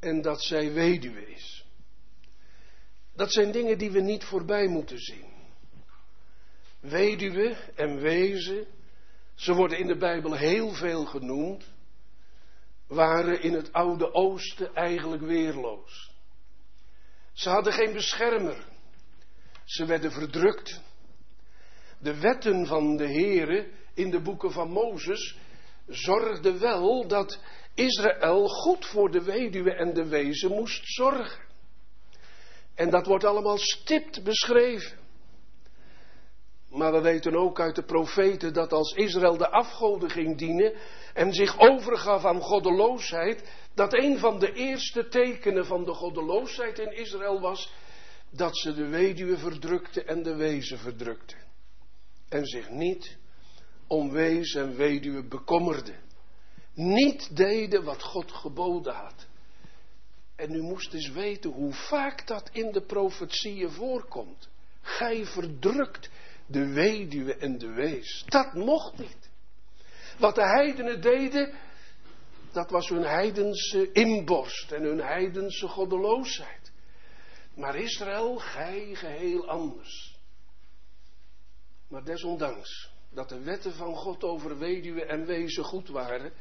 en 0.00 0.22
dat 0.22 0.42
zij 0.42 0.72
weduwe 0.72 1.26
is. 1.30 1.66
Dat 3.14 3.32
zijn 3.32 3.52
dingen 3.52 3.78
die 3.78 3.90
we 3.90 4.00
niet 4.00 4.24
voorbij 4.24 4.66
moeten 4.66 4.98
zien. 4.98 5.34
Weduwe 6.80 7.56
en 7.74 8.00
wezen, 8.00 8.66
ze 9.34 9.54
worden 9.54 9.78
in 9.78 9.86
de 9.86 9.96
Bijbel 9.96 10.34
heel 10.34 10.74
veel 10.74 11.04
genoemd, 11.04 11.64
waren 12.86 13.42
in 13.42 13.52
het 13.52 13.72
Oude 13.72 14.12
Oosten 14.12 14.74
eigenlijk 14.74 15.22
weerloos. 15.22 16.15
Ze 17.36 17.48
hadden 17.48 17.72
geen 17.72 17.92
beschermer. 17.92 18.64
Ze 19.64 19.86
werden 19.86 20.12
verdrukt. 20.12 20.80
De 21.98 22.20
wetten 22.20 22.66
van 22.66 22.96
de 22.96 23.08
Here 23.08 23.68
in 23.94 24.10
de 24.10 24.20
boeken 24.20 24.52
van 24.52 24.70
Mozes 24.70 25.36
zorgden 25.86 26.60
wel 26.60 27.06
dat 27.06 27.40
Israël 27.74 28.48
goed 28.48 28.86
voor 28.86 29.10
de 29.10 29.22
weduwe 29.22 29.74
en 29.74 29.94
de 29.94 30.08
wezen 30.08 30.50
moest 30.50 30.82
zorgen. 30.84 31.44
En 32.74 32.90
dat 32.90 33.06
wordt 33.06 33.24
allemaal 33.24 33.58
stipt 33.58 34.24
beschreven. 34.24 34.98
Maar 36.76 36.92
we 36.92 37.00
weten 37.00 37.34
ook 37.34 37.60
uit 37.60 37.74
de 37.74 37.84
profeten 37.84 38.52
dat 38.52 38.72
als 38.72 38.92
Israël 38.92 39.36
de 39.36 39.50
afgoden 39.50 40.10
ging 40.10 40.38
dienen 40.38 40.72
en 41.14 41.32
zich 41.32 41.58
overgaf 41.58 42.24
aan 42.24 42.40
goddeloosheid, 42.40 43.44
dat 43.74 43.94
een 43.94 44.18
van 44.18 44.38
de 44.38 44.52
eerste 44.52 45.08
tekenen 45.08 45.66
van 45.66 45.84
de 45.84 45.94
goddeloosheid 45.94 46.78
in 46.78 46.96
Israël 46.96 47.40
was 47.40 47.72
dat 48.30 48.58
ze 48.58 48.74
de 48.74 48.86
weduwe 48.86 49.38
verdrukten 49.38 50.06
en 50.06 50.22
de 50.22 50.34
wezen 50.34 50.78
verdrukten. 50.78 51.38
En 52.28 52.46
zich 52.46 52.70
niet 52.70 53.16
om 53.86 54.10
wees 54.10 54.54
en 54.54 54.76
weduwe 54.76 55.28
bekommerden. 55.28 56.00
Niet 56.74 57.36
deden 57.36 57.84
wat 57.84 58.02
God 58.02 58.32
geboden 58.32 58.94
had. 58.94 59.26
En 60.36 60.54
u 60.54 60.62
moest 60.62 60.94
eens 60.94 61.10
weten 61.10 61.50
hoe 61.50 61.72
vaak 61.72 62.26
dat 62.26 62.50
in 62.52 62.72
de 62.72 62.82
profetieën 62.82 63.70
voorkomt. 63.70 64.48
Gij 64.80 65.24
verdrukt 65.24 66.10
de 66.46 66.72
weduwe 66.72 67.36
en 67.36 67.58
de 67.58 67.72
wees. 67.72 68.24
Dat 68.26 68.54
mocht 68.54 68.98
niet. 68.98 69.30
Wat 70.18 70.34
de 70.34 70.46
heidenen 70.46 71.00
deden, 71.00 71.54
dat 72.52 72.70
was 72.70 72.88
hun 72.88 73.04
heidense 73.04 73.92
inborst 73.92 74.72
en 74.72 74.82
hun 74.82 75.00
heidense 75.00 75.68
goddeloosheid. 75.68 76.72
Maar 77.54 77.76
Israël, 77.76 78.36
gij 78.36 78.94
geheel 78.94 79.48
anders. 79.48 80.18
Maar 81.88 82.04
desondanks 82.04 82.90
dat 83.16 83.28
de 83.28 83.40
wetten 83.40 83.74
van 83.74 83.94
God 83.94 84.24
over 84.24 84.58
weduwe 84.58 85.04
en 85.04 85.26
wezen 85.26 85.64
goed 85.64 85.88
waren, 85.88 86.32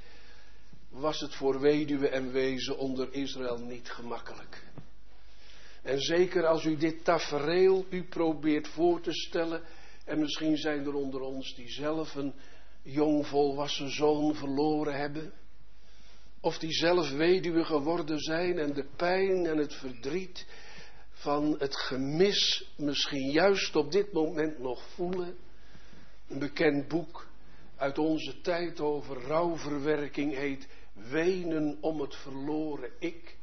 was 0.89 1.19
het 1.19 1.35
voor 1.35 1.59
weduwe 1.59 2.09
en 2.09 2.31
wezen 2.31 2.77
onder 2.77 3.13
Israël 3.13 3.57
niet 3.57 3.89
gemakkelijk. 3.89 4.63
En 5.81 5.99
zeker 5.99 6.45
als 6.45 6.63
u 6.63 6.77
dit 6.77 7.03
tafereel 7.03 7.85
u 7.89 8.03
probeert 8.03 8.67
voor 8.67 9.01
te 9.01 9.13
stellen, 9.13 9.63
en 10.05 10.19
misschien 10.19 10.57
zijn 10.57 10.85
er 10.85 10.93
onder 10.93 11.21
ons 11.21 11.55
die 11.55 11.69
zelf 11.69 12.15
een 12.15 12.33
jong 12.81 13.27
volwassen 13.27 13.89
zoon 13.89 14.35
verloren 14.35 14.93
hebben, 14.93 15.33
of 16.41 16.57
die 16.57 16.73
zelf 16.73 17.09
weduwe 17.09 17.63
geworden 17.65 18.19
zijn 18.19 18.59
en 18.59 18.73
de 18.73 18.87
pijn 18.95 19.45
en 19.45 19.57
het 19.57 19.73
verdriet 19.73 20.45
van 21.09 21.55
het 21.59 21.75
gemis 21.75 22.69
misschien 22.77 23.31
juist 23.31 23.75
op 23.75 23.91
dit 23.91 24.11
moment 24.13 24.59
nog 24.59 24.87
voelen. 24.93 25.37
Een 26.27 26.39
bekend 26.39 26.87
boek 26.87 27.27
uit 27.75 27.97
onze 27.97 28.41
tijd 28.41 28.79
over 28.79 29.21
rouwverwerking 29.21 30.35
heet 30.35 30.67
Wenen 30.93 31.77
om 31.81 32.01
het 32.01 32.15
verloren 32.15 32.91
ik. 32.99 33.37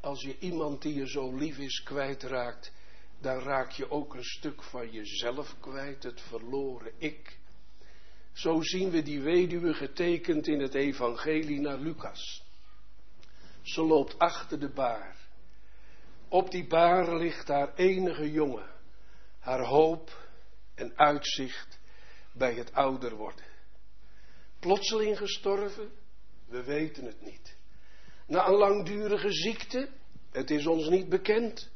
Als 0.00 0.22
je 0.22 0.38
iemand 0.38 0.82
die 0.82 0.94
je 0.94 1.08
zo 1.08 1.36
lief 1.36 1.58
is 1.58 1.82
kwijtraakt, 1.82 2.72
dan 3.20 3.38
raak 3.38 3.70
je 3.70 3.90
ook 3.90 4.14
een 4.14 4.24
stuk 4.24 4.62
van 4.62 4.90
jezelf 4.90 5.56
kwijt, 5.60 6.02
het 6.02 6.20
verloren 6.20 6.92
ik. 6.98 7.38
Zo 8.32 8.62
zien 8.62 8.90
we 8.90 9.02
die 9.02 9.20
weduwe 9.20 9.74
getekend 9.74 10.46
in 10.46 10.60
het 10.60 10.74
evangelie 10.74 11.60
naar 11.60 11.78
Lucas. 11.78 12.44
Ze 13.62 13.82
loopt 13.82 14.18
achter 14.18 14.60
de 14.60 14.68
baar. 14.68 15.16
Op 16.28 16.50
die 16.50 16.66
baar 16.66 17.16
ligt 17.16 17.48
haar 17.48 17.74
enige 17.74 18.30
jongen, 18.30 18.70
haar 19.38 19.64
hoop 19.64 20.28
en 20.74 20.98
uitzicht 20.98 21.78
bij 22.32 22.54
het 22.54 22.72
ouder 22.72 23.16
worden. 23.16 23.44
Plotseling 24.58 25.18
gestorven, 25.18 25.90
we 26.48 26.62
weten 26.62 27.04
het 27.04 27.20
niet. 27.20 27.56
Na 28.26 28.46
een 28.46 28.54
langdurige 28.54 29.32
ziekte, 29.32 29.88
het 30.30 30.50
is 30.50 30.66
ons 30.66 30.88
niet 30.88 31.08
bekend. 31.08 31.70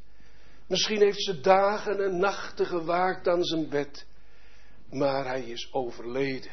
Misschien 0.70 1.00
heeft 1.00 1.22
ze 1.22 1.40
dagen 1.40 2.04
en 2.04 2.18
nachten 2.18 2.66
gewaakt 2.66 3.28
aan 3.28 3.44
zijn 3.44 3.68
bed, 3.68 4.06
maar 4.90 5.26
hij 5.26 5.42
is 5.42 5.68
overleden. 5.72 6.50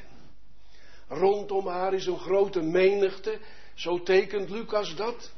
Rondom 1.08 1.68
haar 1.68 1.94
is 1.94 2.06
een 2.06 2.20
grote 2.20 2.62
menigte, 2.62 3.40
zo 3.74 4.04
tekent 4.04 4.50
Lucas 4.50 4.96
dat. 4.96 5.32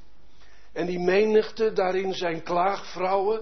En 0.73 0.85
die 0.85 0.99
menigte, 0.99 1.73
daarin 1.73 2.13
zijn 2.13 2.43
klaagvrouwen 2.43 3.41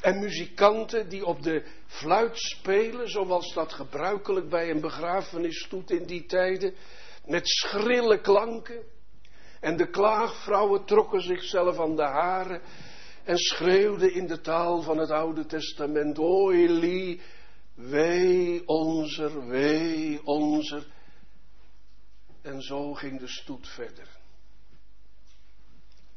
en 0.00 0.18
muzikanten 0.18 1.08
die 1.08 1.24
op 1.24 1.42
de 1.42 1.64
fluit 1.86 2.38
spelen, 2.38 3.08
zoals 3.08 3.54
dat 3.54 3.72
gebruikelijk 3.72 4.48
bij 4.48 4.70
een 4.70 4.80
begrafenis 4.80 5.66
doet 5.68 5.90
in 5.90 6.06
die 6.06 6.26
tijden 6.26 6.74
met 7.26 7.48
schrille 7.48 8.20
klanken. 8.20 8.82
En 9.60 9.76
de 9.76 9.90
klaagvrouwen 9.90 10.84
trokken 10.84 11.20
zichzelf 11.20 11.78
aan 11.78 11.96
de 11.96 12.02
haren 12.02 12.60
en 13.28 13.38
schreeuwden 13.38 14.12
in 14.12 14.26
de 14.26 14.40
taal 14.40 14.82
van 14.82 14.98
het 14.98 15.10
Oude 15.10 15.46
Testament, 15.46 16.18
O 16.18 16.50
Eli, 16.50 17.20
wee 17.74 18.66
onzer, 18.66 19.46
wee 19.46 20.24
onzer. 20.24 20.86
En 22.42 22.62
zo 22.62 22.94
ging 22.94 23.20
de 23.20 23.28
stoet 23.28 23.68
verder. 23.68 24.08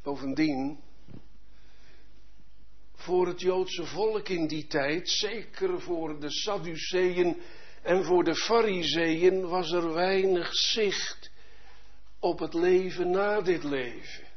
Bovendien, 0.04 0.80
voor 2.94 3.28
het 3.28 3.42
Joodse 3.42 3.86
volk 3.86 4.30
in 4.30 4.48
die 4.48 4.68
tijd, 4.68 5.10
zeker 5.10 5.82
voor 5.82 6.20
de 6.20 6.30
Sadduceeën 6.30 7.42
en 7.82 8.04
voor 8.04 8.24
de 8.24 8.36
Fariseeën, 8.36 9.48
was 9.48 9.72
er 9.72 9.94
weinig 9.94 10.54
zicht 10.54 11.32
op 12.20 12.40
het 12.40 12.54
leven 12.54 13.10
na 13.10 13.42
dit 13.42 13.64
leven. 13.64 14.31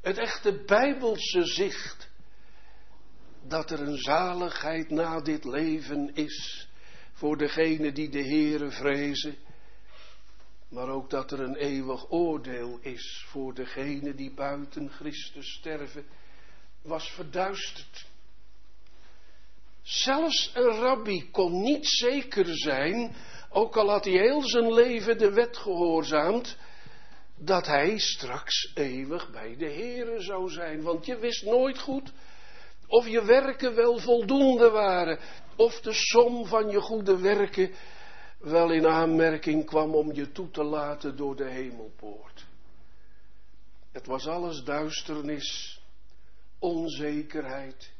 Het 0.00 0.18
echte 0.18 0.62
bijbelse 0.66 1.44
zicht 1.44 2.10
dat 3.42 3.70
er 3.70 3.80
een 3.80 3.98
zaligheid 3.98 4.90
na 4.90 5.20
dit 5.20 5.44
leven 5.44 6.14
is 6.14 6.68
voor 7.12 7.36
degenen 7.36 7.94
die 7.94 8.08
de 8.08 8.22
Heere 8.22 8.70
vrezen, 8.70 9.36
maar 10.68 10.88
ook 10.88 11.10
dat 11.10 11.30
er 11.32 11.40
een 11.40 11.56
eeuwig 11.56 12.10
oordeel 12.10 12.78
is 12.80 13.24
voor 13.28 13.54
degenen 13.54 14.16
die 14.16 14.34
buiten 14.34 14.90
Christus 14.90 15.52
sterven, 15.52 16.06
was 16.82 17.10
verduisterd. 17.10 18.06
Zelfs 19.82 20.50
een 20.54 20.70
rabbi 20.70 21.30
kon 21.30 21.62
niet 21.62 21.86
zeker 21.86 22.46
zijn, 22.58 23.14
ook 23.50 23.76
al 23.76 23.90
had 23.90 24.04
hij 24.04 24.12
heel 24.12 24.42
zijn 24.48 24.72
leven 24.72 25.18
de 25.18 25.32
wet 25.32 25.56
gehoorzaamd, 25.56 26.56
dat 27.42 27.66
hij 27.66 27.98
straks 27.98 28.70
eeuwig 28.74 29.30
bij 29.30 29.56
de 29.56 29.70
Heere 29.70 30.20
zou 30.20 30.50
zijn. 30.50 30.82
Want 30.82 31.06
je 31.06 31.18
wist 31.18 31.44
nooit 31.44 31.78
goed 31.78 32.12
of 32.86 33.08
je 33.08 33.24
werken 33.24 33.74
wel 33.74 33.98
voldoende 33.98 34.70
waren, 34.70 35.18
of 35.56 35.80
de 35.80 35.92
som 35.92 36.46
van 36.46 36.70
je 36.70 36.80
goede 36.80 37.18
werken 37.18 37.74
wel 38.38 38.70
in 38.70 38.86
aanmerking 38.86 39.64
kwam 39.64 39.94
om 39.94 40.12
je 40.12 40.32
toe 40.32 40.50
te 40.50 40.64
laten 40.64 41.16
door 41.16 41.36
de 41.36 41.48
hemelpoort. 41.48 42.46
Het 43.92 44.06
was 44.06 44.26
alles 44.26 44.62
duisternis, 44.62 45.80
onzekerheid, 46.58 47.92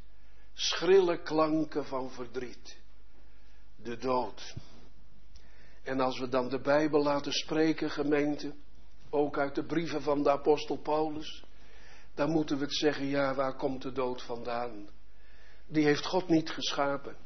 schrille 0.54 1.22
klanken 1.22 1.84
van 1.86 2.10
verdriet, 2.10 2.76
de 3.76 3.96
dood. 3.96 4.54
En 5.82 6.00
als 6.00 6.18
we 6.18 6.28
dan 6.28 6.48
de 6.48 6.60
Bijbel 6.60 7.02
laten 7.02 7.32
spreken, 7.32 7.90
gemeente, 7.90 8.54
ook 9.10 9.38
uit 9.38 9.54
de 9.54 9.64
brieven 9.64 10.02
van 10.02 10.22
de 10.22 10.30
apostel 10.30 10.76
Paulus, 10.76 11.44
dan 12.14 12.30
moeten 12.30 12.56
we 12.56 12.64
het 12.64 12.74
zeggen, 12.74 13.06
ja, 13.06 13.34
waar 13.34 13.56
komt 13.56 13.82
de 13.82 13.92
dood 13.92 14.22
vandaan? 14.22 14.88
Die 15.66 15.84
heeft 15.84 16.06
God 16.06 16.28
niet 16.28 16.50
geschapen. 16.50 17.16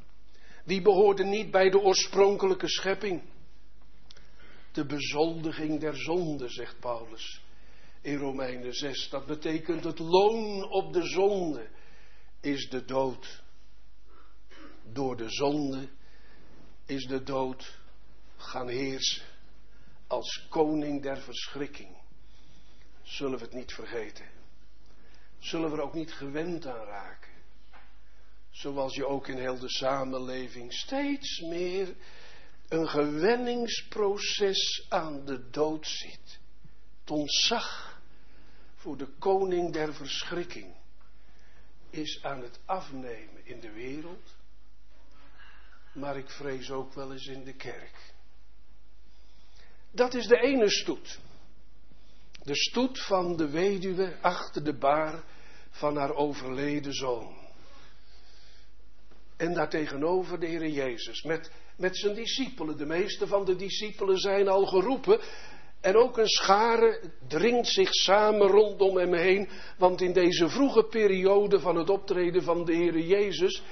Die 0.64 0.82
behoorde 0.82 1.24
niet 1.24 1.50
bij 1.50 1.70
de 1.70 1.80
oorspronkelijke 1.80 2.68
schepping. 2.68 3.22
De 4.72 4.86
bezoldiging 4.86 5.80
der 5.80 5.96
zonde, 5.96 6.48
zegt 6.48 6.80
Paulus 6.80 7.42
in 8.00 8.16
Romeinen 8.16 8.74
6. 8.74 9.08
Dat 9.08 9.26
betekent 9.26 9.84
het 9.84 9.98
loon 9.98 10.70
op 10.70 10.92
de 10.92 11.02
zonde 11.06 11.68
is 12.40 12.68
de 12.68 12.84
dood. 12.84 13.42
Door 14.92 15.16
de 15.16 15.30
zonde 15.30 15.88
is 16.86 17.06
de 17.06 17.22
dood 17.22 17.78
gaan 18.36 18.68
heersen 18.68 19.33
als 20.06 20.46
koning 20.48 21.02
der 21.02 21.20
verschrikking. 21.20 21.96
Zullen 23.02 23.38
we 23.38 23.44
het 23.44 23.54
niet 23.54 23.72
vergeten? 23.72 24.30
Zullen 25.38 25.70
we 25.70 25.76
er 25.76 25.82
ook 25.82 25.94
niet 25.94 26.12
gewend 26.12 26.66
aan 26.66 26.84
raken? 26.84 27.32
Zoals 28.50 28.94
je 28.94 29.06
ook 29.06 29.28
in 29.28 29.38
heel 29.38 29.58
de 29.58 29.70
samenleving 29.70 30.72
steeds 30.72 31.40
meer 31.40 31.94
een 32.68 32.88
gewenningsproces 32.88 34.86
aan 34.88 35.24
de 35.24 35.50
dood 35.50 35.86
ziet. 35.86 36.38
Het 37.00 37.10
ontzag 37.10 38.00
voor 38.74 38.96
de 38.96 39.08
koning 39.18 39.72
der 39.72 39.94
verschrikking 39.94 40.74
is 41.90 42.22
aan 42.22 42.42
het 42.42 42.60
afnemen 42.64 43.46
in 43.46 43.60
de 43.60 43.72
wereld, 43.72 44.36
maar 45.92 46.16
ik 46.16 46.30
vrees 46.30 46.70
ook 46.70 46.94
wel 46.94 47.12
eens 47.12 47.26
in 47.26 47.44
de 47.44 47.54
kerk. 47.54 48.13
Dat 49.94 50.14
is 50.14 50.26
de 50.26 50.40
ene 50.40 50.70
stoet. 50.70 51.18
De 52.42 52.54
stoet 52.54 53.00
van 53.00 53.36
de 53.36 53.50
weduwe 53.50 54.16
achter 54.20 54.64
de 54.64 54.78
baar 54.78 55.24
van 55.70 55.96
haar 55.96 56.14
overleden 56.14 56.92
zoon. 56.92 57.36
En 59.36 59.54
daartegenover 59.54 60.40
de 60.40 60.46
Heer 60.46 60.68
Jezus 60.68 61.22
met, 61.22 61.50
met 61.76 61.96
zijn 61.96 62.14
discipelen. 62.14 62.76
De 62.76 62.86
meeste 62.86 63.26
van 63.26 63.44
de 63.44 63.56
discipelen 63.56 64.18
zijn 64.18 64.48
al 64.48 64.66
geroepen. 64.66 65.20
En 65.80 65.96
ook 65.96 66.18
een 66.18 66.28
schare 66.28 67.10
dringt 67.28 67.68
zich 67.68 67.92
samen 67.92 68.46
rondom 68.46 68.96
hem 68.96 69.14
heen. 69.14 69.48
Want 69.78 70.00
in 70.00 70.12
deze 70.12 70.48
vroege 70.48 70.84
periode 70.84 71.60
van 71.60 71.76
het 71.76 71.90
optreden 71.90 72.42
van 72.42 72.64
de 72.64 72.74
Heer 72.74 72.98
Jezus 72.98 73.62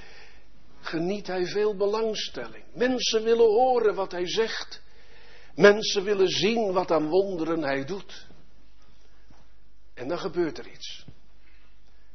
geniet 0.81 1.27
hij 1.27 1.47
veel 1.47 1.77
belangstelling. 1.77 2.65
Mensen 2.75 3.25
willen 3.25 3.51
horen 3.51 3.95
wat 3.95 4.13
hij 4.13 4.29
zegt. 4.29 4.82
Mensen 5.55 6.05
willen 6.05 6.29
zien 6.29 6.73
wat 6.73 6.91
aan 6.91 7.09
wonderen 7.09 7.63
hij 7.63 7.85
doet. 7.85 8.27
En 9.95 10.09
dan 10.09 10.19
gebeurt 10.19 10.59
er 10.59 10.71
iets. 10.71 11.05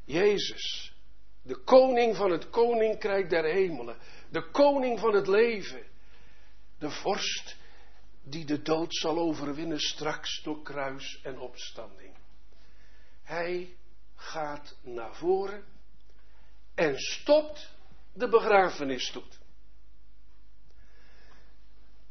Jezus, 0.05 0.93
de 1.41 1.57
koning 1.63 2.15
van 2.15 2.31
het 2.31 2.49
koninkrijk 2.49 3.29
der 3.29 3.43
hemelen, 3.43 3.97
de 4.29 4.51
koning 4.51 4.99
van 4.99 5.13
het 5.13 5.27
leven, 5.27 5.85
de 6.79 6.89
vorst 6.89 7.55
die 8.23 8.45
de 8.45 8.61
dood 8.61 8.95
zal 8.95 9.17
overwinnen 9.17 9.79
straks 9.79 10.41
door 10.43 10.63
kruis 10.63 11.19
en 11.23 11.39
opstanding. 11.39 12.15
Hij 13.23 13.75
gaat 14.15 14.75
naar 14.81 15.15
voren 15.15 15.63
en 16.75 16.99
stopt 16.99 17.71
de 18.13 18.29
begrafenisstoet. 18.29 19.39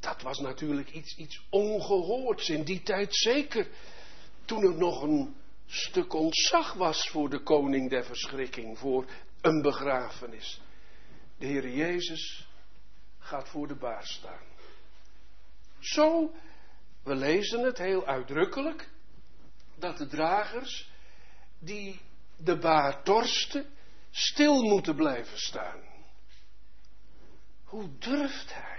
Dat 0.07 0.23
was 0.23 0.38
natuurlijk 0.38 0.90
iets, 0.90 1.16
iets 1.16 1.42
ongehoords 1.51 2.49
in 2.49 2.64
die 2.64 2.83
tijd 2.83 3.16
zeker. 3.16 3.69
Toen 4.45 4.62
er 4.62 4.79
nog 4.79 5.03
een 5.03 5.37
stuk 5.66 6.12
ontzag 6.12 6.73
was 6.73 7.09
voor 7.09 7.31
de 7.31 7.42
koning 7.42 7.90
der 7.90 8.05
verschrikking, 8.05 8.79
voor 8.79 9.07
een 9.40 9.62
begrafenis. 9.62 10.61
De 11.38 11.47
Heer 11.47 11.69
Jezus 11.69 12.49
gaat 13.19 13.49
voor 13.49 13.69
de 13.69 13.75
baar 13.75 14.07
staan. 14.07 14.45
Zo, 15.79 16.35
we 17.03 17.14
lezen 17.14 17.64
het 17.64 17.79
heel 17.79 18.07
uitdrukkelijk, 18.07 18.88
dat 19.79 19.99
de 19.99 20.07
dragers 20.07 20.90
die 21.59 22.01
de 22.37 22.59
baar 22.59 23.03
torsten, 23.03 23.66
stil 24.11 24.62
moeten 24.62 24.97
blijven 24.97 25.38
staan. 25.38 25.81
Hoe 27.64 27.99
durft 27.99 28.55
hij? 28.55 28.76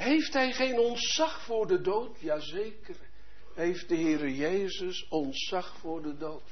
Heeft 0.00 0.32
hij 0.32 0.52
geen 0.52 0.78
ontzag 0.78 1.42
voor 1.42 1.66
de 1.66 1.80
dood? 1.80 2.20
Jazeker 2.20 2.96
heeft 3.54 3.88
de 3.88 3.94
Heer 3.94 4.28
Jezus 4.28 5.08
ontzag 5.08 5.76
voor 5.78 6.02
de 6.02 6.16
dood. 6.16 6.42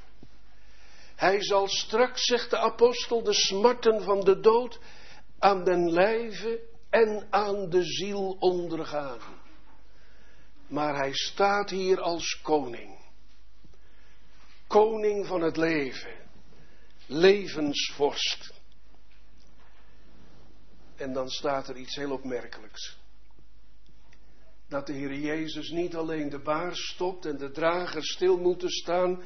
Hij 1.15 1.43
zal 1.43 1.67
straks, 1.67 2.25
zegt 2.25 2.49
de 2.49 2.57
apostel, 2.57 3.23
de 3.23 3.33
smarten 3.33 4.03
van 4.03 4.19
de 4.19 4.39
dood 4.39 4.79
aan 5.39 5.63
den 5.63 5.91
lijve 5.91 6.61
en 6.89 7.27
aan 7.29 7.69
de 7.69 7.83
ziel 7.83 8.35
ondergaan. 8.39 9.19
Maar 10.67 10.95
hij 10.95 11.13
staat 11.13 11.69
hier 11.69 12.01
als 12.01 12.41
koning. 12.41 12.99
Koning 14.67 15.25
van 15.25 15.41
het 15.41 15.57
leven. 15.57 16.13
Levensvorst. 17.05 18.53
En 20.95 21.13
dan 21.13 21.29
staat 21.29 21.67
er 21.67 21.75
iets 21.75 21.95
heel 21.95 22.11
opmerkelijks 22.11 22.98
dat 24.69 24.87
de 24.87 24.93
Heer 24.93 25.13
Jezus 25.13 25.69
niet 25.69 25.95
alleen 25.95 26.29
de 26.29 26.39
baar 26.39 26.75
stopt 26.75 27.25
en 27.25 27.37
de 27.37 27.51
drager 27.51 28.03
stil 28.03 28.37
moeten 28.37 28.69
staan, 28.69 29.21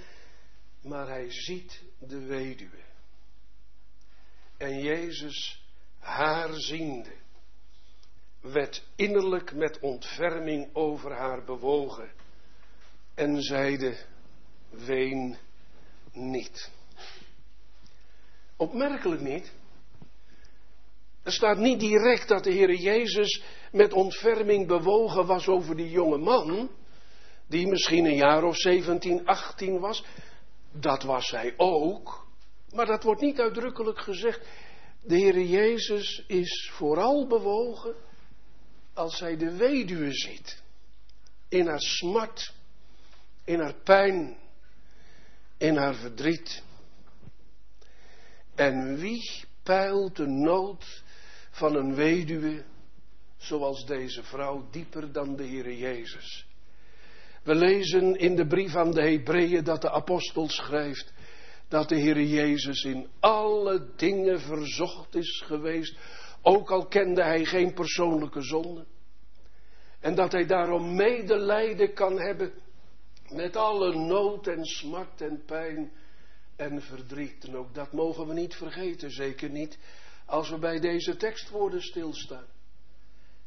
maar 0.81 1.07
hij 1.07 1.31
ziet 1.31 1.83
de 1.99 2.19
weduwe. 2.25 2.81
En 4.57 4.79
Jezus, 4.79 5.65
haar 5.99 6.53
ziende, 6.53 7.15
werd 8.41 8.83
innerlijk 8.95 9.53
met 9.53 9.79
ontferming 9.79 10.75
over 10.75 11.11
haar 11.11 11.43
bewogen 11.43 12.11
en 13.13 13.41
zeide, 13.41 14.05
ween 14.69 15.37
niet. 16.11 16.71
Opmerkelijk 18.57 19.21
niet. 19.21 19.53
Er 21.23 21.31
staat 21.31 21.57
niet 21.57 21.79
direct 21.79 22.27
dat 22.27 22.43
de 22.43 22.51
Heer 22.51 22.73
Jezus 22.73 23.41
met 23.71 23.93
ontferming 23.93 24.67
bewogen 24.67 25.25
was 25.25 25.47
over 25.47 25.75
die 25.75 25.89
jonge 25.89 26.17
man, 26.17 26.69
die 27.47 27.67
misschien 27.67 28.05
een 28.05 28.15
jaar 28.15 28.43
of 28.43 28.57
17, 28.57 29.25
18 29.25 29.79
was. 29.79 30.05
Dat 30.71 31.03
was 31.03 31.31
hij 31.31 31.53
ook. 31.57 32.27
Maar 32.69 32.85
dat 32.85 33.03
wordt 33.03 33.21
niet 33.21 33.39
uitdrukkelijk 33.39 33.99
gezegd. 33.99 34.47
De 35.01 35.15
Heer 35.15 35.41
Jezus 35.41 36.23
is 36.27 36.71
vooral 36.73 37.27
bewogen 37.27 37.95
als 38.93 39.19
hij 39.19 39.37
de 39.37 39.55
weduwe 39.55 40.13
ziet. 40.13 40.61
In 41.49 41.67
haar 41.67 41.81
smart, 41.81 42.53
in 43.43 43.59
haar 43.59 43.75
pijn, 43.83 44.37
in 45.57 45.75
haar 45.75 45.95
verdriet. 45.95 46.63
En 48.55 48.97
wie 48.97 49.43
peilt 49.63 50.15
de 50.15 50.27
nood 50.27 51.02
van 51.53 51.75
een 51.75 51.95
weduwe 51.95 52.63
zoals 53.37 53.85
deze 53.85 54.23
vrouw 54.23 54.67
dieper 54.71 55.11
dan 55.11 55.35
de 55.35 55.43
Heere 55.43 55.77
Jezus? 55.77 56.45
We 57.43 57.55
lezen 57.55 58.15
in 58.15 58.35
de 58.35 58.47
brief 58.47 58.75
aan 58.75 58.91
de 58.91 59.01
Hebreeën 59.01 59.63
dat 59.63 59.81
de 59.81 59.91
apostel 59.91 60.49
schrijft 60.49 61.13
dat 61.67 61.89
de 61.89 61.99
Heere 61.99 62.29
Jezus 62.29 62.83
in 62.83 63.07
alle 63.19 63.89
dingen 63.95 64.39
verzocht 64.39 65.15
is 65.15 65.43
geweest, 65.45 65.97
ook 66.41 66.71
al 66.71 66.87
kende 66.87 67.23
hij 67.23 67.45
geen 67.45 67.73
persoonlijke 67.73 68.41
zonde. 68.41 68.85
En 69.99 70.15
dat 70.15 70.31
hij 70.31 70.45
daarom 70.45 70.95
medelijden 70.95 71.93
kan 71.93 72.19
hebben 72.19 72.53
met 73.29 73.55
alle 73.55 73.95
nood 73.95 74.47
en 74.47 74.65
smart 74.65 75.21
en 75.21 75.43
pijn 75.45 75.91
en 76.55 76.81
verdriet. 76.81 77.43
En 77.43 77.55
ook 77.55 77.73
dat 77.73 77.91
mogen 77.91 78.27
we 78.27 78.33
niet 78.33 78.55
vergeten, 78.55 79.11
zeker 79.11 79.49
niet 79.49 79.77
als 80.25 80.49
we 80.49 80.57
bij 80.57 80.79
deze 80.79 81.15
tekstwoorden 81.15 81.81
stilstaan. 81.81 82.45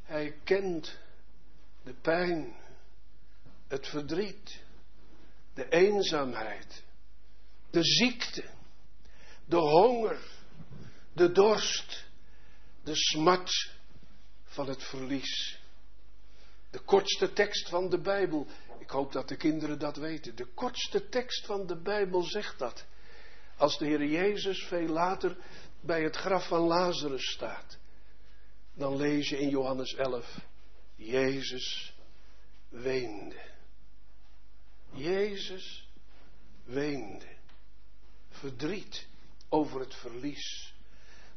Hij 0.03 0.35
kent 0.45 0.99
de 1.83 1.95
pijn, 1.95 2.57
het 3.69 3.87
verdriet, 3.87 4.61
de 5.55 5.69
eenzaamheid, 5.69 6.83
de 7.71 7.85
ziekte, 7.85 8.45
de 9.45 9.57
honger, 9.57 10.21
de 11.13 11.33
dorst, 11.33 12.05
de 12.85 12.95
smart 12.95 13.71
van 14.45 14.69
het 14.69 14.83
verlies. 14.83 15.61
De 16.71 16.79
kortste 16.79 17.33
tekst 17.33 17.69
van 17.69 17.89
de 17.89 18.01
Bijbel, 18.01 18.47
ik 18.79 18.91
hoop 18.91 19.13
dat 19.13 19.29
de 19.29 19.37
kinderen 19.37 19.79
dat 19.79 19.97
weten, 19.97 20.37
de 20.37 20.47
kortste 20.47 21.09
tekst 21.09 21.47
van 21.47 21.67
de 21.67 21.77
Bijbel 21.77 22.23
zegt 22.23 22.59
dat. 22.59 22.85
Als 23.57 23.79
de 23.79 23.87
Heer 23.87 24.05
Jezus 24.05 24.65
veel 24.65 24.87
later 24.87 25.37
bij 25.87 26.03
het 26.03 26.17
graf 26.17 26.49
van 26.49 26.61
Lazarus 26.61 27.31
staat, 27.31 27.79
dan 28.75 28.97
lees 28.97 29.29
je 29.29 29.39
in 29.39 29.49
Johannes 29.49 29.95
11, 29.95 30.39
Jezus 30.95 31.95
weende. 32.69 33.41
Jezus 34.93 35.89
weende. 36.65 37.27
Verdriet 38.31 39.07
over 39.49 39.81
het 39.81 39.95
verlies. 39.95 40.75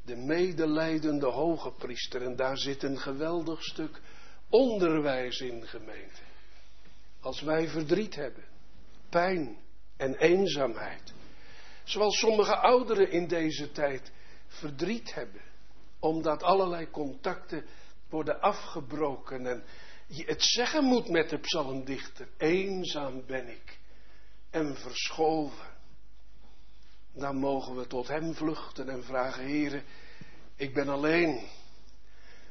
De 0.05 0.15
medelijdende 0.15 1.25
hoge 1.25 1.71
priester. 1.71 2.21
En 2.21 2.35
daar 2.35 2.57
zit 2.57 2.83
een 2.83 2.97
geweldig 2.97 3.63
stuk 3.63 4.01
onderwijs 4.49 5.39
in 5.39 5.67
gemeente. 5.67 6.21
Als 7.19 7.41
wij 7.41 7.67
verdriet 7.67 8.15
hebben, 8.15 8.43
pijn 9.09 9.57
en 9.97 10.15
eenzaamheid. 10.15 11.13
Zoals 11.83 12.19
sommige 12.19 12.55
ouderen 12.55 13.11
in 13.11 13.27
deze 13.27 13.71
tijd 13.71 14.11
verdriet 14.49 15.13
hebben. 15.13 15.41
Omdat 15.99 16.43
allerlei 16.43 16.89
contacten 16.89 17.65
worden 18.09 18.41
afgebroken. 18.41 19.45
En 19.45 19.63
je 20.07 20.23
het 20.25 20.43
zeggen 20.43 20.83
moet 20.83 21.09
met 21.09 21.29
de 21.29 21.37
psalmdichter. 21.37 22.27
Eenzaam 22.37 23.25
ben 23.25 23.47
ik 23.47 23.79
en 24.49 24.75
verschoven. 24.75 25.67
Dan 27.13 27.35
mogen 27.35 27.75
we 27.75 27.87
tot 27.87 28.07
hem 28.07 28.33
vluchten 28.33 28.89
en 28.89 29.03
vragen, 29.03 29.43
heren, 29.43 29.83
ik 30.55 30.73
ben 30.73 30.89
alleen. 30.89 31.47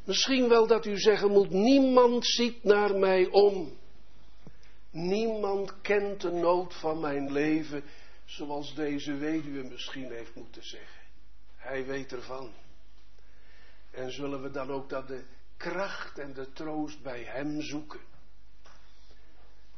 Misschien 0.04 0.48
wel 0.48 0.66
dat 0.66 0.86
u 0.86 0.98
zeggen 0.98 1.30
moet, 1.30 1.50
niemand 1.50 2.26
ziet 2.26 2.64
naar 2.64 2.94
mij 2.94 3.26
om. 3.30 3.76
Niemand 4.90 5.80
kent 5.80 6.20
de 6.20 6.30
nood 6.30 6.74
van 6.74 7.00
mijn 7.00 7.32
leven 7.32 7.84
zoals 8.24 8.74
deze 8.74 9.14
weduwe 9.14 9.62
misschien 9.62 10.12
heeft 10.12 10.34
moeten 10.34 10.62
zeggen. 10.62 10.97
Hij 11.58 11.86
weet 11.86 12.12
ervan. 12.12 12.52
En 13.90 14.12
zullen 14.12 14.42
we 14.42 14.50
dan 14.50 14.70
ook 14.70 14.88
dat 14.88 15.08
de 15.08 15.24
kracht 15.56 16.18
en 16.18 16.32
de 16.32 16.52
troost 16.52 17.02
bij 17.02 17.22
Hem 17.22 17.62
zoeken. 17.62 18.00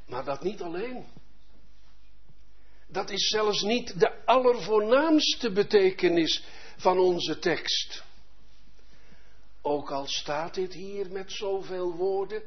Maar 0.07 0.25
dat 0.25 0.43
niet 0.43 0.63
alleen. 0.63 1.07
Dat 2.87 3.11
is 3.11 3.29
zelfs 3.29 3.63
niet 3.63 4.01
de 4.01 4.25
allervoornaamste 4.25 5.53
betekenis 5.53 6.45
van 6.77 6.99
onze 6.99 7.39
tekst. 7.39 8.05
Ook 9.63 9.91
al 9.91 10.07
staat 10.07 10.55
dit 10.55 10.73
hier 10.73 11.11
met 11.11 11.33
zoveel 11.33 11.97
woorden 11.97 12.43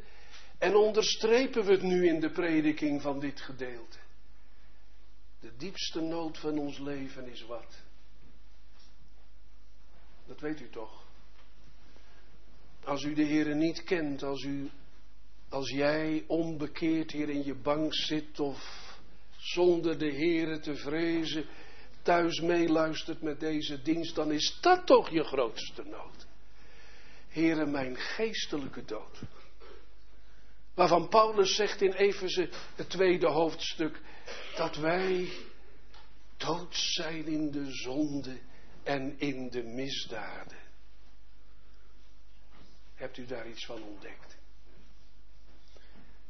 en 0.58 0.76
onderstrepen 0.76 1.66
we 1.66 1.72
het 1.72 1.82
nu 1.82 2.08
in 2.08 2.20
de 2.20 2.32
prediking 2.32 3.02
van 3.02 3.20
dit 3.20 3.42
gedeelte. 3.42 3.98
De 5.40 5.56
diepste 5.58 6.02
nood 6.02 6.38
van 6.38 6.58
ons 6.58 6.78
leven 6.78 7.28
is 7.32 7.42
wat? 7.46 7.84
Dat 10.28 10.40
weet 10.40 10.62
u 10.62 10.70
toch? 10.70 11.04
Als 12.84 13.04
u 13.04 13.14
de 13.14 13.24
Heer 13.24 13.56
niet 13.56 13.84
kent, 13.84 14.24
als 14.24 14.44
u, 14.44 14.70
als 15.50 15.70
jij 15.70 16.24
onbekeerd 16.28 17.12
hier 17.12 17.30
in 17.30 17.44
je 17.44 17.56
bank 17.56 17.96
zit 17.96 18.40
of 18.40 18.92
zonder 19.38 19.98
de 19.98 20.12
Heere 20.12 20.60
te 20.60 20.76
vrezen, 20.76 21.46
thuis 22.02 22.40
meeluistert 22.40 23.22
met 23.22 23.40
deze 23.40 23.82
dienst, 23.82 24.16
dan 24.16 24.32
is 24.32 24.58
dat 24.62 24.86
toch 24.86 25.10
je 25.10 25.24
grootste 25.24 25.84
nood. 25.84 26.28
Heere, 27.28 27.66
mijn 27.66 27.98
geestelijke 27.98 28.86
dood. 28.86 29.22
Waarvan 30.74 31.08
Paulus 31.08 31.56
zegt 31.56 31.82
in 31.82 31.92
Efeze, 31.92 32.50
het 32.76 32.90
tweede 32.90 33.28
hoofdstuk, 33.28 34.02
dat 34.56 34.76
wij 34.76 35.30
dood 36.38 36.76
zijn 36.76 37.26
in 37.26 37.52
de 37.52 37.72
zonde 37.72 38.40
en 38.84 39.20
in 39.20 39.50
de 39.50 39.64
misdaden. 39.64 40.58
Hebt 42.96 43.18
u 43.18 43.26
daar 43.26 43.48
iets 43.48 43.66
van 43.66 43.84
ontdekt? 43.84 44.38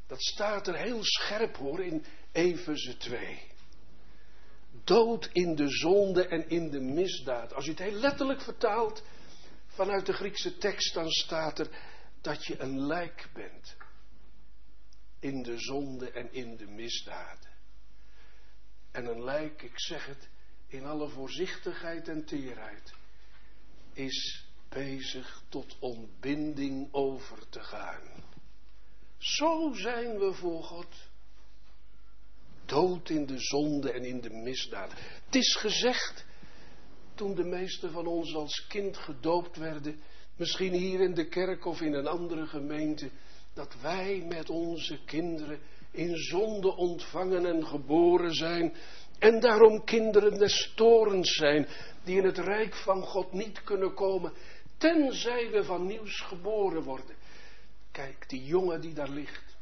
Dat 0.07 0.21
staat 0.21 0.67
er 0.67 0.75
heel 0.75 1.03
scherp 1.03 1.55
hoor 1.55 1.83
in 1.83 2.05
Efeze 2.31 2.97
2. 2.97 3.51
Dood 4.83 5.29
in 5.31 5.55
de 5.55 5.69
zonde 5.69 6.27
en 6.27 6.49
in 6.49 6.69
de 6.69 6.79
misdaad. 6.79 7.53
Als 7.53 7.65
u 7.65 7.69
het 7.69 7.79
heel 7.79 7.99
letterlijk 7.99 8.41
vertaalt 8.41 9.03
vanuit 9.67 10.05
de 10.05 10.13
Griekse 10.13 10.57
tekst, 10.57 10.93
dan 10.93 11.09
staat 11.09 11.59
er 11.59 11.69
dat 12.21 12.45
je 12.45 12.59
een 12.59 12.85
lijk 12.85 13.29
bent. 13.33 13.75
In 15.19 15.43
de 15.43 15.57
zonde 15.57 16.11
en 16.11 16.33
in 16.33 16.57
de 16.57 16.67
misdaden. 16.67 17.51
En 18.91 19.05
een 19.05 19.23
lijk, 19.23 19.61
ik 19.61 19.79
zeg 19.79 20.05
het, 20.05 20.29
in 20.73 20.85
alle 20.85 21.09
voorzichtigheid 21.09 22.07
en 22.07 22.25
teerheid, 22.25 22.93
is 23.93 24.45
bezig 24.69 25.43
tot 25.49 25.75
ontbinding 25.79 26.93
over 26.93 27.49
te 27.49 27.59
gaan. 27.59 28.23
Zo 29.17 29.73
zijn 29.73 30.19
we 30.19 30.33
voor 30.33 30.63
God. 30.63 30.87
Dood 32.65 33.09
in 33.09 33.25
de 33.25 33.39
zonde 33.39 33.91
en 33.91 34.05
in 34.05 34.21
de 34.21 34.29
misdaad. 34.29 34.91
Het 35.25 35.35
is 35.35 35.55
gezegd, 35.55 36.25
toen 37.15 37.35
de 37.35 37.43
meesten 37.43 37.91
van 37.91 38.07
ons 38.07 38.35
als 38.35 38.67
kind 38.67 38.97
gedoopt 38.97 39.57
werden, 39.57 40.01
misschien 40.35 40.73
hier 40.73 41.01
in 41.01 41.13
de 41.13 41.27
kerk 41.27 41.65
of 41.65 41.81
in 41.81 41.93
een 41.93 42.07
andere 42.07 42.47
gemeente, 42.47 43.09
dat 43.53 43.75
wij 43.81 44.25
met 44.27 44.49
onze 44.49 44.99
kinderen 45.05 45.59
in 45.91 46.17
zonde 46.17 46.75
ontvangen 46.75 47.45
en 47.45 47.65
geboren 47.65 48.33
zijn 48.33 48.73
en 49.19 49.39
daarom 49.39 49.83
kinderen 49.83 50.37
des 50.37 50.71
torens 50.75 51.35
zijn, 51.35 51.67
die 52.03 52.17
in 52.17 52.25
het 52.25 52.37
rijk 52.37 52.75
van 52.75 53.01
God 53.01 53.33
niet 53.33 53.63
kunnen 53.63 53.93
komen, 53.93 54.33
tenzij 54.77 55.49
we 55.51 55.63
van 55.63 55.85
nieuws 55.85 56.19
geboren 56.19 56.83
worden. 56.83 57.15
Kijk, 57.91 58.29
die 58.29 58.45
jongen 58.45 58.81
die 58.81 58.93
daar 58.93 59.09
ligt 59.09 59.55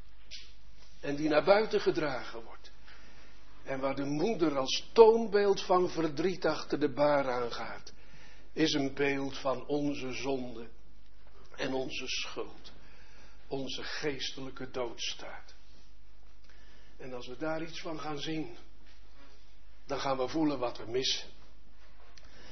en 1.01 1.15
die 1.15 1.29
naar 1.29 1.43
buiten 1.43 1.81
gedragen 1.81 2.43
wordt. 2.43 2.71
En 3.63 3.79
waar 3.79 3.95
de 3.95 4.05
moeder 4.05 4.57
als 4.57 4.89
toonbeeld 4.93 5.61
van 5.61 5.89
verdriet 5.89 6.45
achter 6.45 6.79
de 6.79 6.89
baar 6.89 7.29
aangaat, 7.29 7.93
is 8.53 8.73
een 8.73 8.93
beeld 8.93 9.37
van 9.37 9.67
onze 9.67 10.13
zonde 10.13 10.67
en 11.55 11.73
onze 11.73 12.07
schuld, 12.07 12.71
onze 13.47 13.83
geestelijke 13.83 14.71
doodstaat. 14.71 15.55
En 16.97 17.13
als 17.13 17.27
we 17.27 17.37
daar 17.37 17.61
iets 17.61 17.81
van 17.81 17.99
gaan 17.99 18.19
zien, 18.19 18.57
dan 19.91 19.99
gaan 19.99 20.17
we 20.17 20.27
voelen 20.27 20.59
wat 20.59 20.77
we 20.77 20.91
missen. 20.91 21.29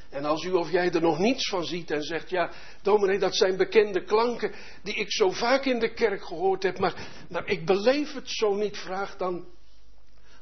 En 0.09 0.25
als 0.25 0.43
u 0.43 0.51
of 0.51 0.71
jij 0.71 0.91
er 0.91 1.01
nog 1.01 1.19
niets 1.19 1.49
van 1.49 1.65
ziet 1.65 1.91
en 1.91 2.03
zegt, 2.03 2.29
ja, 2.29 2.51
dominee, 2.81 3.19
dat 3.19 3.35
zijn 3.35 3.57
bekende 3.57 4.03
klanken 4.03 4.53
die 4.83 4.95
ik 4.95 5.11
zo 5.11 5.31
vaak 5.31 5.65
in 5.65 5.79
de 5.79 5.93
kerk 5.93 6.23
gehoord 6.23 6.63
heb, 6.63 6.79
maar, 6.79 7.25
maar 7.29 7.47
ik 7.47 7.65
beleef 7.65 8.13
het 8.13 8.29
zo 8.29 8.55
niet, 8.55 8.77
vraag 8.77 9.17
dan 9.17 9.47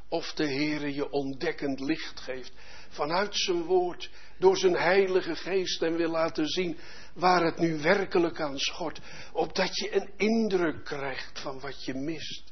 of 0.10 0.33
de 0.33 0.47
Heere 0.47 0.93
je 0.93 1.10
ontdekkend 1.10 1.79
licht 1.79 2.19
geeft 2.19 2.51
vanuit 2.89 3.36
zijn 3.36 3.63
woord, 3.63 4.10
door 4.39 4.57
zijn 4.57 4.75
heilige 4.75 5.36
geest 5.36 5.81
en 5.81 5.95
wil 5.95 6.10
laten 6.10 6.47
zien 6.47 6.77
waar 7.13 7.43
het 7.43 7.57
nu 7.57 7.81
werkelijk 7.81 8.41
aan 8.41 8.57
schort, 8.57 8.99
opdat 9.33 9.75
je 9.77 9.95
een 9.95 10.10
indruk 10.15 10.83
krijgt 10.83 11.39
van 11.39 11.60
wat 11.60 11.86
je 11.86 11.93
mist. 11.93 12.46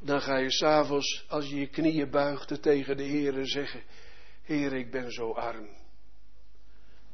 Dan 0.00 0.20
ga 0.20 0.36
je 0.36 0.50
s'avonds, 0.50 1.24
als 1.28 1.48
je 1.48 1.56
je 1.56 1.66
knieën 1.66 2.10
buigt, 2.10 2.62
tegen 2.62 2.96
de 2.96 3.04
Heere 3.04 3.46
zeggen, 3.46 3.82
Heer, 4.42 4.72
ik 4.72 4.90
ben 4.90 5.12
zo 5.12 5.32
arm, 5.32 5.68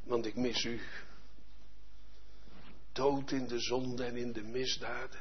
want 0.03 0.25
ik 0.25 0.35
mis 0.35 0.63
u. 0.63 0.81
Dood 2.91 3.31
in 3.31 3.47
de 3.47 3.59
zonde 3.59 4.03
en 4.03 4.15
in 4.15 4.31
de 4.31 4.43
misdaden. 4.43 5.19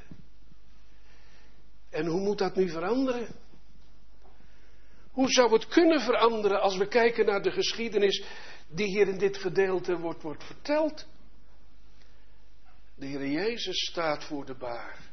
En 1.91 2.07
hoe 2.07 2.21
moet 2.21 2.39
dat 2.39 2.57
nu 2.57 2.69
veranderen? 2.69 3.29
Hoe 5.11 5.31
zou 5.31 5.53
het 5.53 5.67
kunnen 5.67 6.01
veranderen 6.01 6.61
als 6.61 6.77
we 6.77 6.89
kijken 6.89 7.27
naar 7.27 7.43
de 7.43 7.51
geschiedenis 7.51 8.25
die 8.69 8.87
hier 8.87 9.09
in 9.09 9.19
dit 9.19 9.37
gedeelte 9.37 9.97
wordt, 9.97 10.23
wordt 10.23 10.45
verteld? 10.45 11.07
De 12.95 13.07
Heer 13.07 13.27
Jezus 13.27 13.87
staat 13.91 14.25
voor 14.25 14.47
de 14.47 14.55
baar. 14.55 15.12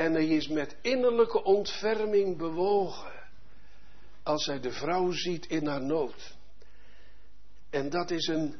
En 0.00 0.12
hij 0.12 0.26
is 0.26 0.48
met 0.48 0.76
innerlijke 0.80 1.42
ontferming 1.44 2.36
bewogen 2.36 3.12
als 4.22 4.46
hij 4.46 4.60
de 4.60 4.72
vrouw 4.72 5.10
ziet 5.10 5.46
in 5.46 5.66
haar 5.66 5.82
nood. 5.82 6.36
En 7.70 7.90
dat 7.90 8.10
is 8.10 8.26
een, 8.26 8.54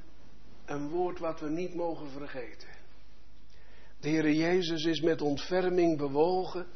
een 0.64 0.88
woord 0.88 1.18
wat 1.18 1.40
we 1.40 1.48
niet 1.48 1.74
mogen 1.74 2.11
vergeten. 2.11 2.68
De 4.00 4.09
Heer 4.09 4.33
Jezus 4.33 4.85
is 4.85 5.00
met 5.00 5.22
ontferming 5.22 5.98
bewogen. 5.98 6.66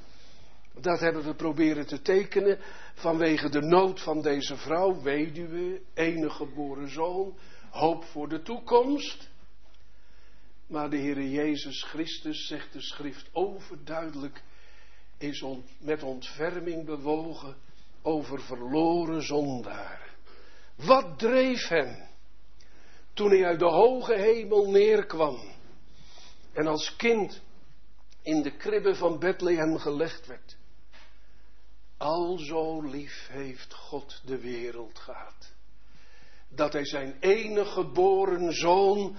Dat 0.81 1.01
hebben 1.01 1.25
we 1.25 1.35
proberen 1.35 1.87
te 1.87 2.03
tekenen 2.03 2.59
vanwege 2.95 3.49
de 3.49 3.63
nood 3.63 4.01
van 4.01 4.23
deze 4.23 4.57
vrouw, 4.57 5.03
weduwe, 5.03 5.81
enige 5.95 6.35
geboren 6.35 6.89
zoon, 6.89 7.39
hoop 7.71 8.05
voor 8.05 8.29
de 8.29 8.43
toekomst. 8.43 9.31
Maar 10.67 10.91
de 10.91 10.97
Heer 10.97 11.23
Jezus 11.23 11.83
Christus, 11.83 12.47
zegt 12.47 12.73
de 12.73 12.81
schrift 12.81 13.29
overduidelijk, 13.33 14.43
is 15.25 15.45
met 15.79 16.03
ontferming 16.03 16.85
bewogen 16.85 17.57
over 18.03 18.41
verloren 18.41 19.23
zondaren. 19.23 20.13
Wat 20.77 21.19
dreef 21.19 21.69
hem 21.69 22.09
toen 23.13 23.31
hij 23.31 23.45
uit 23.45 23.59
de 23.59 23.71
hoge 23.71 24.15
hemel 24.15 24.71
neerkwam 24.71 25.39
en 26.53 26.67
als 26.67 26.97
kind 26.97 27.43
in 28.23 28.43
de 28.43 28.57
kribbe 28.57 28.95
van 28.95 29.19
Bethlehem 29.19 29.79
gelegd 29.79 30.27
werd? 30.27 30.57
Al 31.97 32.39
zo 32.39 32.83
lief 32.83 33.29
heeft 33.31 33.75
God 33.75 34.21
de 34.25 34.41
wereld 34.41 34.99
gehad, 34.99 35.53
dat 36.49 36.73
hij 36.73 36.85
zijn 36.87 37.17
enige 37.21 37.71
geboren 37.71 38.53
zoon, 38.53 39.17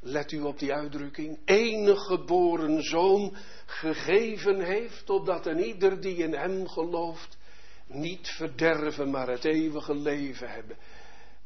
let 0.00 0.32
u 0.32 0.40
op 0.40 0.58
die 0.58 0.72
uitdrukking, 0.72 1.38
enige 1.44 2.00
geboren 2.00 2.82
zoon 2.82 3.36
gegeven 3.66 4.60
heeft, 4.60 5.10
opdat 5.10 5.46
een 5.46 5.58
ieder 5.58 6.00
die 6.00 6.16
in 6.16 6.34
hem 6.34 6.68
gelooft 6.68 7.38
niet 7.86 8.28
verderven, 8.28 9.10
maar 9.10 9.28
het 9.28 9.44
eeuwige 9.44 9.94
leven 9.94 10.50
hebben. 10.50 10.76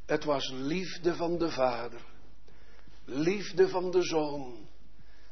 Het 0.07 0.25
was 0.25 0.51
liefde 0.51 1.15
van 1.15 1.39
de 1.39 1.51
Vader, 1.51 2.01
liefde 3.05 3.69
van 3.69 3.91
de 3.91 4.03
Zoon, 4.03 4.69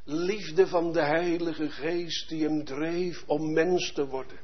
liefde 0.05 0.67
van 0.67 0.93
de 0.93 1.03
Heilige 1.03 1.71
Geest 1.71 2.29
die 2.29 2.43
hem 2.43 2.65
dreef 2.65 3.25
om 3.27 3.53
mens 3.53 3.93
te 3.93 4.07
worden. 4.07 4.39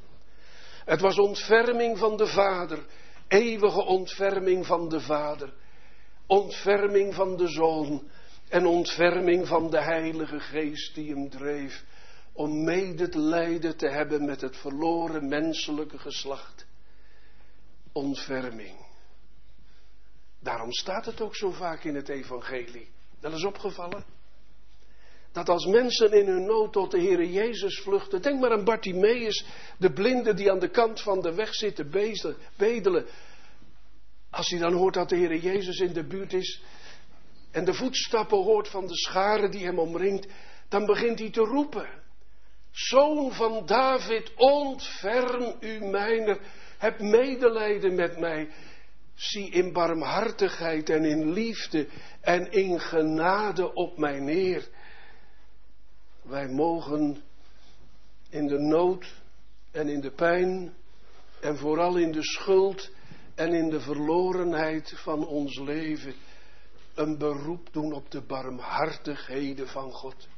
Het 0.85 1.01
was 1.01 1.19
ontferming 1.19 1.99
van 1.99 2.17
de 2.17 2.27
Vader, 2.27 2.87
eeuwige 3.29 3.85
ontferming 3.85 4.67
van 4.67 4.89
de 4.89 5.01
Vader, 5.01 5.55
ontferming 6.27 7.15
van 7.15 7.37
de 7.37 7.49
Zoon 7.49 8.11
en 8.49 8.67
ontferming 8.67 9.47
van 9.47 9.71
de 9.71 9.83
Heilige 9.83 10.41
Geest 10.41 10.95
die 10.95 11.11
hem 11.11 11.31
dreef 11.31 11.85
om 12.33 12.65
mede 12.65 13.09
te 13.09 13.19
lijden 13.19 13.77
te 13.77 13.89
hebben 13.89 14.25
met 14.25 14.41
het 14.41 14.57
verloren 14.57 15.29
menselijke 15.29 15.99
geslacht. 15.99 16.67
Ontferming. 17.93 18.77
Daarom 20.41 20.73
staat 20.73 21.07
het 21.07 21.21
ook 21.21 21.37
zo 21.37 21.51
vaak 21.51 21.85
in 21.85 21.95
het 21.95 22.09
evangelie. 22.09 22.89
Dat 23.21 23.33
is 23.33 23.45
opgevallen. 23.45 24.05
Dat 25.33 25.49
als 25.49 25.67
mensen 25.67 26.13
in 26.13 26.27
hun 26.27 26.45
nood 26.45 26.73
tot 26.73 26.91
de 26.91 27.01
Heer 27.01 27.25
Jezus 27.25 27.81
vluchten. 27.81 28.23
Denk 28.23 28.41
maar 28.41 28.53
aan 28.53 28.65
Bartimaeus, 28.65 29.45
de 29.79 29.93
blinde 29.93 30.35
die 30.35 30.51
aan 30.51 30.59
de 30.59 30.71
kant 30.71 31.03
van 31.03 31.21
de 31.21 31.35
weg 31.35 31.55
zit 31.55 31.77
te 31.77 31.85
bedelen. 32.57 33.07
Als 34.31 34.51
hij 34.51 34.59
dan 34.59 34.73
hoort 34.73 34.95
dat 34.95 35.09
de 35.09 35.17
Heer 35.17 35.37
Jezus 35.37 35.79
in 35.79 35.93
de 35.93 36.07
buurt 36.07 36.33
is. 36.33 36.63
En 37.57 37.65
de 37.65 37.75
voetstappen 37.75 38.43
hoort 38.43 38.69
van 38.69 38.87
de 38.87 38.97
schare 38.97 39.49
die 39.49 39.65
hem 39.65 39.79
omringt. 39.79 40.27
Dan 40.69 40.87
begint 40.87 41.19
hij 41.19 41.31
te 41.31 41.41
roepen. 41.41 41.89
Zoon 42.71 43.33
van 43.33 43.67
David, 43.67 44.33
ontferm 44.35 45.55
u 45.61 45.81
mijner. 45.85 46.39
Heb 46.79 47.01
medelijden 47.01 47.95
met 47.95 48.19
mij. 48.19 48.49
Zie 49.15 49.51
in 49.51 49.73
barmhartigheid 49.73 50.91
en 50.91 51.05
in 51.05 51.33
liefde 51.33 51.89
en 52.21 52.51
in 52.51 52.81
genade 52.81 53.75
op 53.75 53.99
mij 53.99 54.21
neer. 54.21 54.69
Wij 56.23 56.49
mogen 56.49 57.23
in 58.31 58.47
de 58.47 58.59
nood 58.59 59.23
en 59.73 59.89
in 59.89 60.01
de 60.01 60.13
pijn 60.13 60.75
en 61.41 61.57
vooral 61.57 61.97
in 61.97 62.13
de 62.13 62.25
schuld 62.25 62.91
en 63.35 63.53
in 63.53 63.71
de 63.71 63.81
verlorenheid 63.81 64.93
van 64.97 65.27
ons 65.27 65.59
leven 65.59 66.15
een 66.97 67.19
beroep 67.19 67.73
doen 67.73 67.93
op 67.93 68.11
de 68.11 68.23
barmhartigheden 68.23 69.69
van 69.69 69.93
God. 69.93 70.29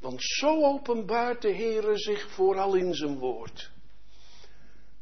Want 0.00 0.22
zo 0.22 0.64
openbaart 0.64 1.42
de 1.42 1.54
Heere 1.54 1.98
zich 1.98 2.30
vooral 2.30 2.74
in 2.74 2.94
zijn 2.94 3.18
woord. 3.18 3.70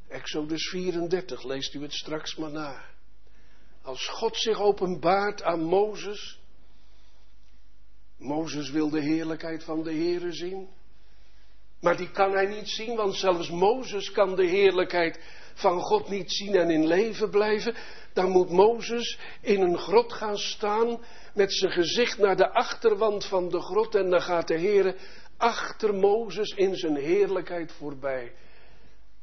Exodus 0.08 0.68
34, 0.68 1.42
leest 1.42 1.74
u 1.74 1.82
het 1.82 1.92
straks 1.92 2.36
maar 2.36 2.50
na. 2.50 2.84
Als 3.82 4.08
God 4.08 4.36
zich 4.36 4.60
openbaart 4.60 5.42
aan 5.42 5.62
Mozes. 5.62 6.40
Mozes 8.18 8.70
wil 8.70 8.90
de 8.90 9.00
heerlijkheid 9.00 9.64
van 9.64 9.82
de 9.82 9.92
Heere 9.92 10.32
zien. 10.32 10.68
Maar 11.80 11.96
die 11.96 12.10
kan 12.10 12.32
hij 12.32 12.46
niet 12.46 12.68
zien, 12.68 12.96
want 12.96 13.14
zelfs 13.14 13.50
Mozes 13.50 14.10
kan 14.10 14.36
de 14.36 14.46
heerlijkheid 14.46 15.20
van 15.56 15.80
God 15.80 16.08
niet 16.08 16.32
zien 16.32 16.54
en 16.54 16.70
in 16.70 16.86
leven 16.86 17.30
blijven. 17.30 17.74
Dan 18.12 18.30
moet 18.30 18.50
Mozes 18.50 19.18
in 19.40 19.60
een 19.60 19.78
grot 19.78 20.12
gaan 20.12 20.36
staan 20.36 21.00
met 21.34 21.52
zijn 21.52 21.72
gezicht 21.72 22.18
naar 22.18 22.36
de 22.36 22.52
achterwand 22.52 23.24
van 23.24 23.48
de 23.48 23.60
grot 23.60 23.94
en 23.94 24.10
dan 24.10 24.22
gaat 24.22 24.48
de 24.48 24.58
Heer 24.58 24.96
achter 25.36 25.94
Mozes 25.94 26.50
in 26.50 26.76
zijn 26.76 26.96
heerlijkheid 26.96 27.72
voorbij. 27.72 28.32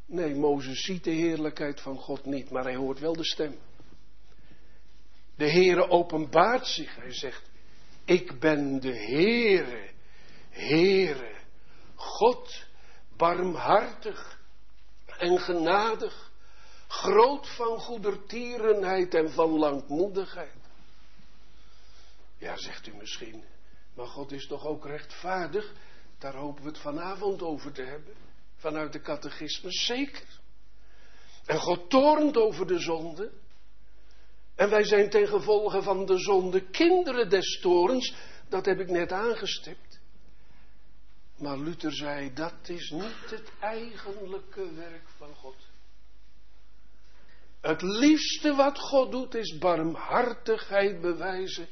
Nee, 0.05 0.35
Mozes 0.35 0.83
ziet 0.83 1.03
de 1.03 1.11
heerlijkheid 1.11 1.81
van 1.81 1.97
God 1.97 2.25
niet, 2.25 2.49
maar 2.49 2.63
hij 2.63 2.75
hoort 2.75 2.99
wel 2.99 3.13
de 3.13 3.25
stem. 3.25 3.55
De 5.35 5.51
Heere 5.51 5.89
openbaart 5.89 6.67
zich. 6.67 6.95
Hij 6.95 7.13
zegt, 7.13 7.49
ik 8.05 8.39
ben 8.39 8.79
de 8.79 8.95
Heere, 8.95 9.89
Heere, 10.49 11.35
God, 11.95 12.65
barmhartig 13.17 14.41
en 15.17 15.39
genadig, 15.39 16.31
groot 16.87 17.55
van 17.55 17.79
goedertierenheid 17.79 19.13
en 19.13 19.31
van 19.31 19.49
langmoedigheid. 19.49 20.61
Ja, 22.37 22.57
zegt 22.57 22.87
u 22.87 22.95
misschien, 22.95 23.43
maar 23.93 24.07
God 24.07 24.31
is 24.31 24.47
toch 24.47 24.65
ook 24.65 24.85
rechtvaardig? 24.85 25.73
Daar 26.19 26.35
hopen 26.35 26.63
we 26.63 26.69
het 26.69 26.79
vanavond 26.79 27.41
over 27.41 27.71
te 27.71 27.81
hebben. 27.81 28.13
Vanuit 28.55 28.93
de 28.93 29.01
catechisme, 29.01 29.71
zeker. 29.71 30.39
En 31.45 31.59
God 31.59 31.89
toornt 31.89 32.37
over 32.37 32.67
de 32.67 32.79
zonde. 32.79 33.31
En 34.55 34.69
wij 34.69 34.83
zijn 34.83 35.09
ten 35.09 35.27
gevolge 35.27 35.81
van 35.81 36.05
de 36.05 36.17
zonde 36.17 36.69
kinderen 36.69 37.29
des 37.29 37.59
torens. 37.61 38.15
Dat 38.49 38.65
heb 38.65 38.79
ik 38.79 38.89
net 38.89 39.11
aangestipt. 39.11 39.92
Maar 41.37 41.57
Luther 41.57 41.93
zei, 41.93 42.33
dat 42.33 42.69
is 42.69 42.89
niet 42.89 43.29
het 43.29 43.51
eigenlijke 43.59 44.73
werk 44.73 45.09
van 45.17 45.35
God. 45.35 45.55
Het 47.61 47.81
liefste 47.81 48.55
wat 48.55 48.79
God 48.79 49.11
doet 49.11 49.35
is 49.35 49.57
barmhartigheid 49.57 51.01
bewijzen 51.01 51.67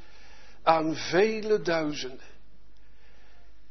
aan 0.64 0.96
vele 0.96 1.62
duizenden. 1.62 2.30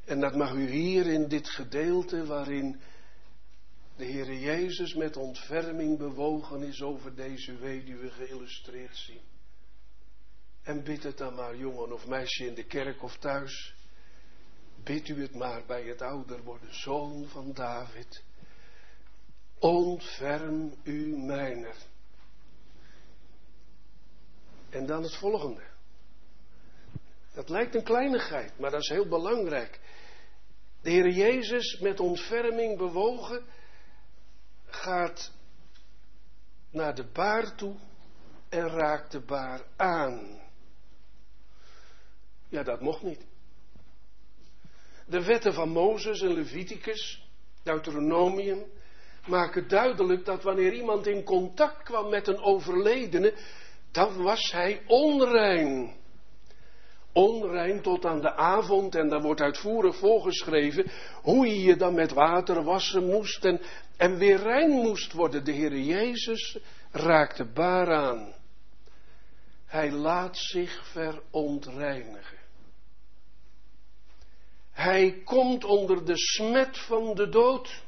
En 0.05 0.21
dat 0.21 0.37
mag 0.37 0.53
u 0.53 0.71
hier 0.71 1.07
in 1.07 1.29
dit 1.29 1.49
gedeelte 1.49 2.27
waarin 2.27 2.81
de 3.97 4.05
Heer 4.05 4.35
Jezus 4.35 4.95
met 4.95 5.17
ontferming 5.17 5.99
bewogen 5.99 6.63
is 6.63 6.83
over 6.83 7.15
deze 7.15 7.57
weduwe 7.57 8.11
geïllustreerd 8.11 8.97
zien. 8.97 9.21
En 10.63 10.85
bid 10.85 11.03
het 11.03 11.19
dan 11.19 11.35
maar, 11.35 11.57
jongen 11.57 11.93
of 11.93 12.07
meisje 12.07 12.47
in 12.47 12.55
de 12.55 12.65
kerk 12.65 13.03
of 13.03 13.17
thuis. 13.17 13.75
Bid 14.85 15.09
u 15.09 15.23
het 15.23 15.35
maar 15.35 15.63
bij 15.67 15.83
het 15.83 16.03
ouder 16.03 16.43
worden, 16.43 16.75
zoon 16.75 17.27
van 17.29 17.53
David. 17.53 18.23
Ontferm 19.59 20.75
u 20.83 21.17
mijner. 21.17 21.77
En 24.71 24.87
dan 24.87 25.03
het 25.03 25.17
volgende. 25.17 25.63
Dat 27.35 27.49
lijkt 27.49 27.75
een 27.75 27.85
kleinigheid, 27.85 28.59
maar 28.59 28.71
dat 28.71 28.81
is 28.81 28.89
heel 28.89 29.09
belangrijk. 29.09 29.81
De 30.83 30.91
Heer 30.91 31.11
Jezus 31.11 31.79
met 31.79 32.01
ontferming 32.01 32.79
bewogen 32.79 33.45
gaat 34.67 35.33
naar 36.71 36.95
de 36.95 37.05
baar 37.13 37.57
toe 37.57 37.77
en 38.49 38.69
raakt 38.69 39.13
de 39.13 39.21
baar 39.21 39.63
aan. 39.77 40.41
Ja, 42.49 42.63
dat 42.63 42.81
mocht 42.81 43.03
niet. 43.03 43.30
De 45.11 45.25
wetten 45.25 45.55
van 45.55 45.69
Mozes 45.69 46.21
en 46.21 46.33
Leviticus, 46.33 47.29
Deuteronomium, 47.63 48.65
maken 49.27 49.69
duidelijk 49.69 50.25
dat 50.25 50.43
wanneer 50.43 50.73
iemand 50.73 51.07
in 51.07 51.25
contact 51.25 51.83
kwam 51.83 52.11
met 52.11 52.27
een 52.27 52.41
overledene, 52.41 53.35
dan 53.93 54.23
was 54.23 54.53
hij 54.53 54.83
onrein. 54.87 55.99
Onrein 57.13 57.83
tot 57.83 58.05
aan 58.05 58.21
de 58.21 58.35
avond 58.35 58.95
en 58.95 59.09
daar 59.09 59.23
wordt 59.23 59.41
uitvoerig 59.41 59.97
voorgeschreven 59.97 60.91
hoe 61.23 61.47
je 61.47 61.63
je 61.63 61.77
dan 61.77 61.95
met 61.95 62.13
water 62.13 62.63
wassen 62.63 63.07
moest 63.07 63.45
en, 63.45 63.61
en 63.97 64.19
weer 64.19 64.37
rein 64.37 64.71
moest 64.71 65.13
worden. 65.13 65.45
De 65.45 65.53
Heer 65.53 65.79
Jezus 65.79 66.59
raakte 66.91 67.45
baar 67.45 67.95
aan. 67.95 68.35
Hij 69.67 69.91
laat 69.91 70.37
zich 70.37 70.87
verontreinigen. 70.93 72.40
Hij 74.81 75.23
komt 75.25 75.65
onder 75.65 76.05
de 76.05 76.17
smet 76.17 76.79
van 76.79 77.15
de 77.15 77.29
dood. 77.29 77.85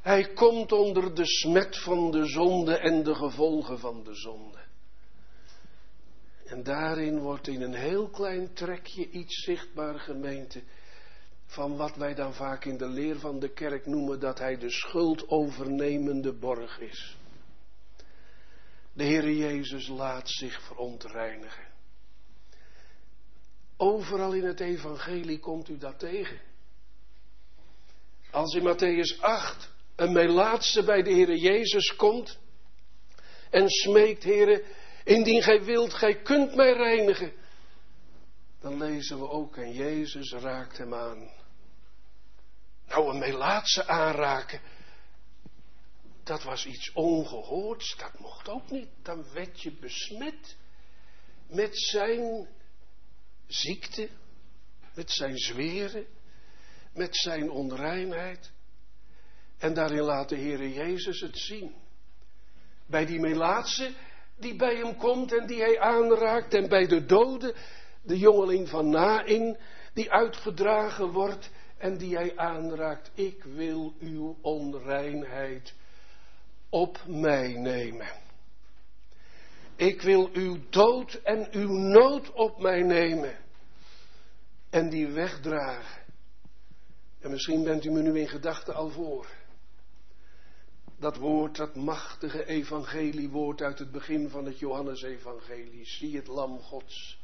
Hij 0.00 0.32
komt 0.32 0.72
onder 0.72 1.14
de 1.14 1.26
smet 1.26 1.78
van 1.78 2.10
de 2.10 2.26
zonde 2.26 2.76
en 2.78 3.02
de 3.02 3.14
gevolgen 3.14 3.78
van 3.78 4.04
de 4.04 4.14
zonde. 4.14 4.58
En 6.44 6.62
daarin 6.62 7.18
wordt 7.18 7.48
in 7.48 7.62
een 7.62 7.74
heel 7.74 8.08
klein 8.08 8.54
trekje 8.54 9.10
iets 9.10 9.44
zichtbaar, 9.44 9.98
gemeente, 9.98 10.62
van 11.46 11.76
wat 11.76 11.96
wij 11.96 12.14
dan 12.14 12.34
vaak 12.34 12.64
in 12.64 12.76
de 12.76 12.88
leer 12.88 13.18
van 13.18 13.38
de 13.38 13.52
kerk 13.52 13.86
noemen 13.86 14.20
dat 14.20 14.38
hij 14.38 14.56
de 14.56 14.70
schuldovernemende 14.70 16.32
borg 16.32 16.80
is. 16.80 17.16
De 18.92 19.04
Heere 19.04 19.36
Jezus 19.36 19.88
laat 19.88 20.30
zich 20.30 20.62
verontreinigen. 20.62 21.73
Overal 23.76 24.32
in 24.32 24.44
het 24.44 24.60
evangelie 24.60 25.38
komt 25.38 25.68
u 25.68 25.78
dat 25.78 25.98
tegen. 25.98 26.40
Als 28.30 28.54
in 28.54 28.62
Matthäus 28.62 29.20
8 29.20 29.72
een 29.96 30.12
melaatse 30.12 30.84
bij 30.84 31.02
de 31.02 31.10
Heere 31.10 31.38
Jezus 31.38 31.96
komt 31.96 32.38
en 33.50 33.68
smeekt, 33.68 34.24
Heere, 34.24 34.64
indien 35.04 35.42
gij 35.42 35.64
wilt, 35.64 35.94
gij 35.94 36.22
kunt 36.22 36.54
mij 36.54 36.72
reinigen. 36.72 37.32
Dan 38.60 38.78
lezen 38.78 39.18
we 39.18 39.28
ook 39.28 39.56
en 39.56 39.72
Jezus 39.72 40.32
raakt 40.32 40.78
hem 40.78 40.94
aan. 40.94 41.30
Nou, 42.86 43.10
een 43.10 43.18
melaatse 43.18 43.86
aanraken, 43.86 44.60
dat 46.22 46.42
was 46.42 46.66
iets 46.66 46.92
ongehoords, 46.92 47.96
dat 47.96 48.18
mocht 48.18 48.48
ook 48.48 48.70
niet. 48.70 48.88
Dan 49.02 49.24
werd 49.32 49.62
je 49.62 49.72
besmet 49.72 50.56
met 51.46 51.78
zijn 51.78 52.48
ziekte, 53.46 54.08
met 54.94 55.10
zijn 55.10 55.38
zweren, 55.38 56.06
met 56.92 57.16
zijn 57.16 57.50
onreinheid. 57.50 58.52
En 59.58 59.74
daarin 59.74 60.02
laat 60.02 60.28
de 60.28 60.36
Heere 60.36 60.72
Jezus 60.72 61.20
het 61.20 61.38
zien. 61.38 61.74
Bij 62.86 63.06
die 63.06 63.20
melaatse 63.20 63.92
die 64.36 64.56
bij 64.56 64.76
hem 64.76 64.96
komt 64.96 65.32
en 65.32 65.46
die 65.46 65.60
hij 65.60 65.80
aanraakt. 65.80 66.54
En 66.54 66.68
bij 66.68 66.86
de 66.86 67.04
dode, 67.04 67.54
de 68.02 68.18
jongeling 68.18 68.68
van 68.68 68.90
Nain, 68.90 69.58
die 69.92 70.10
uitgedragen 70.10 71.10
wordt 71.10 71.50
en 71.78 71.96
die 71.96 72.16
hij 72.16 72.36
aanraakt. 72.36 73.10
Ik 73.14 73.44
wil 73.44 73.94
uw 74.00 74.36
onreinheid 74.40 75.74
op 76.68 76.98
mij 77.06 77.52
nemen. 77.52 78.23
Ik 79.76 80.02
wil 80.02 80.30
uw 80.32 80.56
dood 80.70 81.14
en 81.14 81.48
uw 81.50 81.68
nood 81.68 82.32
op 82.32 82.60
mij 82.60 82.82
nemen. 82.82 83.38
En 84.70 84.90
die 84.90 85.06
wegdragen. 85.06 86.02
En 87.20 87.30
misschien 87.30 87.64
bent 87.64 87.84
u 87.84 87.90
me 87.90 88.02
nu 88.02 88.18
in 88.18 88.28
gedachten 88.28 88.74
al 88.74 88.90
voor. 88.90 89.26
Dat 90.98 91.16
woord, 91.16 91.56
dat 91.56 91.74
machtige 91.74 92.46
evangeliewoord 92.46 93.62
uit 93.62 93.78
het 93.78 93.90
begin 93.90 94.28
van 94.28 94.44
het 94.44 94.58
Johannesevangelie. 94.58 95.86
Zie 95.86 96.16
het 96.16 96.26
lam 96.26 96.58
Gods. 96.58 97.18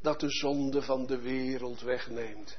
Dat 0.00 0.20
de 0.20 0.30
zonde 0.30 0.82
van 0.82 1.06
de 1.06 1.20
wereld 1.20 1.80
wegneemt. 1.80 2.58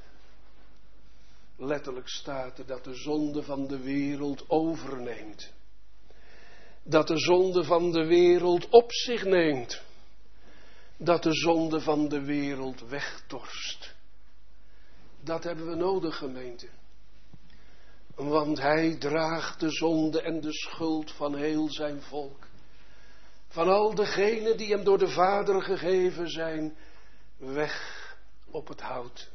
Letterlijk 1.56 2.08
staat 2.08 2.58
er 2.58 2.66
dat 2.66 2.84
de 2.84 2.94
zonde 2.94 3.42
van 3.42 3.66
de 3.66 3.78
wereld 3.78 4.44
overneemt. 4.48 5.52
Dat 6.82 7.06
de 7.06 7.18
zonde 7.18 7.64
van 7.64 7.92
de 7.92 8.06
wereld 8.06 8.68
op 8.68 8.92
zich 8.92 9.24
neemt. 9.24 9.82
Dat 10.96 11.22
de 11.22 11.34
zonde 11.34 11.80
van 11.80 12.08
de 12.08 12.24
wereld 12.24 12.80
wegtorst. 12.80 13.94
Dat 15.20 15.44
hebben 15.44 15.68
we 15.68 15.74
nodig, 15.74 16.16
gemeente. 16.16 16.68
Want 18.14 18.60
hij 18.60 18.96
draagt 18.98 19.60
de 19.60 19.70
zonde 19.70 20.22
en 20.22 20.40
de 20.40 20.52
schuld 20.52 21.12
van 21.12 21.36
heel 21.36 21.72
zijn 21.72 22.02
volk. 22.02 22.46
Van 23.48 23.68
al 23.68 23.94
degenen 23.94 24.56
die 24.56 24.68
hem 24.68 24.84
door 24.84 24.98
de 24.98 25.08
Vader 25.08 25.62
gegeven 25.62 26.30
zijn, 26.30 26.76
weg 27.36 27.98
op 28.50 28.68
het 28.68 28.80
hout. 28.80 29.30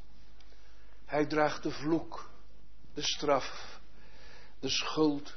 Hij 1.05 1.25
draagt 1.25 1.63
de 1.63 1.71
vloek, 1.71 2.29
de 2.93 3.01
straf, 3.01 3.79
de 4.60 4.69
schuld, 4.69 5.34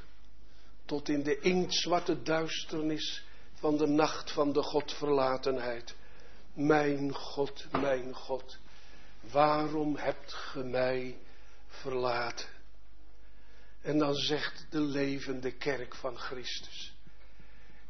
tot 0.88 1.09
in 1.09 1.22
de 1.22 1.40
inktzwarte 1.40 2.22
duisternis 2.22 3.24
van 3.55 3.77
de 3.77 3.87
nacht 3.87 4.33
van 4.33 4.53
de 4.53 4.62
Godverlatenheid. 4.62 5.94
Mijn 6.53 7.14
God, 7.14 7.66
mijn 7.72 8.14
God, 8.14 8.59
waarom 9.20 9.96
hebt 9.96 10.35
ge 10.35 10.64
mij 10.64 11.18
verlaten? 11.66 12.48
En 13.81 13.98
dan 13.98 14.14
zegt 14.14 14.66
de 14.70 14.81
levende 14.81 15.53
kerk 15.53 15.94
van 15.94 16.18
Christus, 16.18 16.94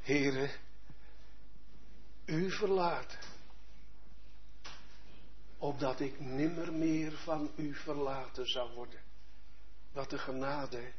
Heere, 0.01 0.51
u 2.25 2.51
verlaten, 2.51 3.19
opdat 5.59 6.01
ik 6.01 6.21
nimmer 6.21 6.73
meer 6.73 7.13
van 7.13 7.51
u 7.57 7.75
verlaten 7.75 8.47
zou 8.47 8.75
worden. 8.75 9.01
Wat 9.93 10.11
de 10.11 10.19
genade, 10.19 10.93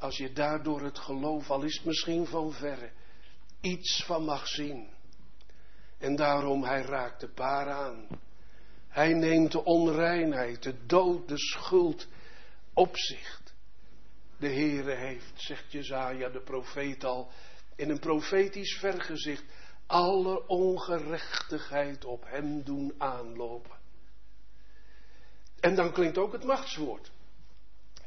als 0.00 0.16
je 0.16 0.32
daardoor 0.32 0.80
het 0.80 0.98
geloof, 0.98 1.50
al 1.50 1.62
is 1.62 1.76
het 1.76 1.84
misschien 1.84 2.26
van 2.26 2.52
verre, 2.52 2.90
iets 3.60 4.04
van 4.04 4.24
mag 4.24 4.46
zien. 4.46 4.88
En 5.98 6.16
daarom, 6.16 6.64
hij 6.64 6.82
raakt 6.82 7.20
de 7.20 7.30
baar 7.34 7.70
aan. 7.70 8.06
Hij 8.88 9.12
neemt 9.12 9.52
de 9.52 9.64
onreinheid, 9.64 10.62
de 10.62 10.86
dood, 10.86 11.28
de 11.28 11.38
schuld 11.38 12.06
op 12.74 12.96
zich 12.96 13.40
de 14.40 14.48
Heere 14.48 14.94
heeft, 14.94 15.32
zegt 15.34 15.72
Jezaja 15.72 16.28
de 16.28 16.40
profeet 16.40 17.04
al, 17.04 17.30
in 17.76 17.90
een 17.90 17.98
profetisch 17.98 18.78
vergezicht, 18.78 19.44
alle 19.86 20.46
ongerechtigheid 20.46 22.04
op 22.04 22.24
hem 22.24 22.62
doen 22.62 22.94
aanlopen. 22.98 23.78
En 25.60 25.74
dan 25.74 25.92
klinkt 25.92 26.18
ook 26.18 26.32
het 26.32 26.44
machtswoord. 26.44 27.10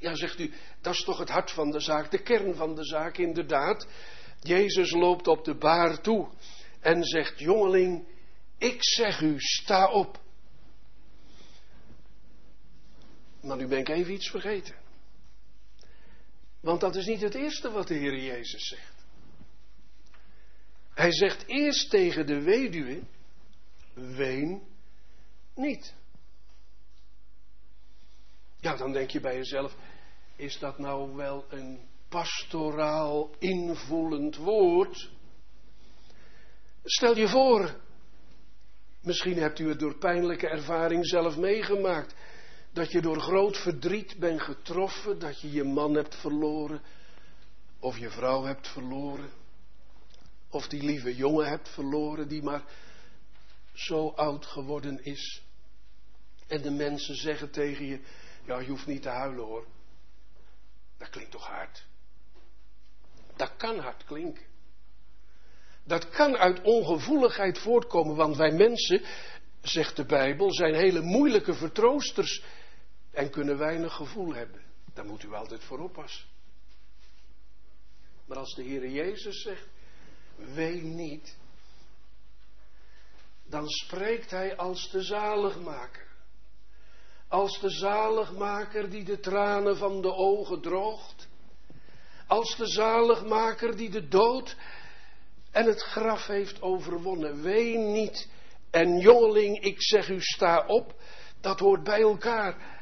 Ja, 0.04 0.16
zegt 0.16 0.40
u, 0.40 0.54
dat 0.82 0.94
is 0.94 1.04
toch 1.04 1.18
het 1.18 1.30
hart 1.30 1.52
van 1.52 1.72
de 1.72 1.80
zaak, 1.80 2.12
de 2.12 2.22
kern 2.22 2.56
van 2.56 2.76
de 2.76 2.86
zaak, 2.86 3.18
inderdaad. 3.18 3.88
Jezus 4.40 4.92
loopt 4.92 5.28
op 5.28 5.46
de 5.46 5.56
baar 5.56 6.02
toe 6.02 6.30
en 6.80 7.04
zegt, 7.04 7.40
jongeling, 7.40 8.08
ik 8.58 8.78
zeg 8.80 9.22
u, 9.22 9.40
sta 9.40 9.92
op. 9.92 10.22
Maar 13.42 13.58
nu 13.58 13.68
ben 13.68 13.80
ik 13.80 13.90
even 13.90 14.14
iets 14.14 14.30
vergeten. 14.30 14.76
Want 16.62 16.82
dat 16.82 16.96
is 16.96 17.06
niet 17.06 17.22
het 17.22 17.36
eerste 17.36 17.72
wat 17.72 17.88
de 17.88 17.94
Heer 17.94 18.18
Jezus 18.18 18.68
zegt. 18.68 19.06
Hij 20.94 21.12
zegt 21.12 21.48
eerst 21.48 21.90
tegen 21.90 22.26
de 22.26 22.42
weduwe, 22.42 23.02
ween 23.94 24.64
niet. 25.56 25.94
Ja, 28.60 28.76
dan 28.76 28.92
denk 28.92 29.10
je 29.10 29.20
bij 29.20 29.36
jezelf, 29.36 29.76
is 30.36 30.60
dat 30.60 30.78
nou 30.78 31.16
wel 31.16 31.46
een 31.50 31.80
pastoraal 32.10 33.36
invoelend 33.40 34.36
woord? 34.36 35.12
Stel 36.84 37.18
je 37.18 37.28
voor, 37.28 37.76
misschien 39.02 39.38
hebt 39.38 39.60
u 39.60 39.70
het 39.70 39.80
door 39.80 39.98
pijnlijke 39.98 40.48
ervaring 40.48 41.08
zelf 41.08 41.38
meegemaakt. 41.38 42.16
Dat 42.72 42.92
je 42.92 43.02
door 43.02 43.20
groot 43.20 43.58
verdriet 43.58 44.16
bent 44.20 44.42
getroffen, 44.42 45.20
dat 45.20 45.42
je 45.42 45.52
je 45.52 45.64
man 45.64 45.94
hebt 45.94 46.16
verloren, 46.16 46.82
of 47.80 47.98
je 47.98 48.10
vrouw 48.10 48.44
hebt 48.44 48.68
verloren, 48.68 49.30
of 50.50 50.68
die 50.68 50.84
lieve 50.84 51.16
jongen 51.16 51.48
hebt 51.50 51.70
verloren 51.70 52.28
die 52.28 52.44
maar 52.44 52.64
zo 53.74 54.08
oud 54.08 54.46
geworden 54.46 55.04
is. 55.04 55.42
En 56.48 56.62
de 56.62 56.72
mensen 56.72 57.16
zeggen 57.16 57.52
tegen 57.52 57.86
je, 57.86 58.00
ja 58.46 58.60
je 58.60 58.70
hoeft 58.70 58.86
niet 58.88 59.02
te 59.02 59.10
huilen 59.10 59.46
hoor. 59.46 59.66
Dat 61.04 61.12
klinkt 61.12 61.32
toch 61.32 61.48
hard. 61.48 61.86
Dat 63.36 63.56
kan 63.56 63.80
hard 63.80 64.04
klinken. 64.04 64.46
Dat 65.84 66.10
kan 66.10 66.38
uit 66.38 66.62
ongevoeligheid 66.62 67.60
voortkomen, 67.60 68.16
want 68.16 68.38
wij 68.38 68.52
mensen, 68.52 69.02
zegt 69.62 69.96
de 69.96 70.06
Bijbel, 70.06 70.54
zijn 70.54 70.74
hele 70.74 71.02
moeilijke 71.02 71.54
vertroosters 71.54 72.44
en 73.12 73.30
kunnen 73.30 73.58
weinig 73.58 73.94
gevoel 73.94 74.34
hebben. 74.34 74.62
Daar 74.94 75.06
moet 75.06 75.24
u 75.24 75.34
altijd 75.34 75.64
voor 75.64 75.80
oppassen. 75.80 76.26
Maar 78.26 78.38
als 78.38 78.56
de 78.56 78.64
Heer 78.64 78.90
Jezus 78.90 79.42
zegt, 79.42 79.68
ween 80.36 80.96
niet, 80.96 81.38
dan 83.44 83.70
spreekt 83.70 84.32
Hij 84.32 84.58
als 84.58 84.92
de 84.92 85.02
zaligmaker. 85.02 86.08
Als 87.34 87.60
de 87.60 87.70
zaligmaker 87.70 88.90
die 88.90 89.04
de 89.04 89.20
tranen 89.20 89.78
van 89.78 90.02
de 90.02 90.14
ogen 90.14 90.62
droogt. 90.62 91.28
Als 92.28 92.56
de 92.56 92.68
zaligmaker 92.68 93.76
die 93.76 93.90
de 93.90 94.08
dood 94.08 94.56
en 95.52 95.66
het 95.66 95.82
graf 95.82 96.28
heeft 96.28 96.62
overwonnen. 96.62 97.42
Ween 97.42 97.92
niet. 97.92 98.30
En 98.72 99.00
jongeling, 99.00 99.60
ik 99.60 99.82
zeg 99.82 100.10
u, 100.10 100.22
sta 100.22 100.66
op. 100.68 100.96
Dat 101.42 101.60
hoort 101.60 101.84
bij 101.84 102.02
elkaar. 102.02 102.80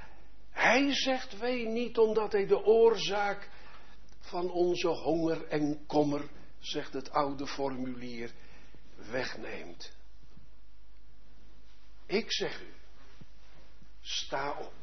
Hij 0.49 0.93
zegt 0.93 1.37
ween 1.39 1.73
niet 1.73 1.97
omdat 1.97 2.31
hij 2.31 2.45
de 2.45 2.63
oorzaak 2.63 3.49
van 4.19 4.51
onze 4.51 4.87
honger 4.87 5.47
en 5.47 5.85
kommer, 5.87 6.29
zegt 6.59 6.93
het 6.93 7.11
oude 7.11 7.47
formulier, 7.47 8.31
wegneemt. 9.11 9.91
Ik 12.05 12.31
zeg 12.31 12.61
u, 12.61 12.80
sta 14.01 14.51
op. 14.59 14.73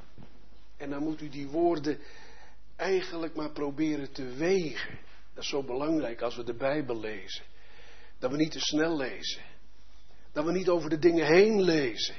En 0.76 0.90
dan 0.90 1.02
moet 1.02 1.20
u 1.20 1.28
die 1.28 1.48
woorden 1.48 2.00
eigenlijk 2.76 3.34
maar 3.34 3.50
proberen 3.50 4.12
te 4.12 4.24
wegen. 4.24 4.98
Dat 5.34 5.42
is 5.42 5.48
zo 5.48 5.62
belangrijk 5.62 6.22
als 6.22 6.36
we 6.36 6.44
de 6.44 6.54
Bijbel 6.54 7.00
lezen. 7.00 7.44
Dat 8.18 8.30
we 8.30 8.36
niet 8.36 8.52
te 8.52 8.60
snel 8.60 8.96
lezen. 8.96 9.42
Dat 10.32 10.44
we 10.44 10.52
niet 10.52 10.68
over 10.68 10.90
de 10.90 10.98
dingen 10.98 11.26
heen 11.26 11.62
lezen. 11.62 12.14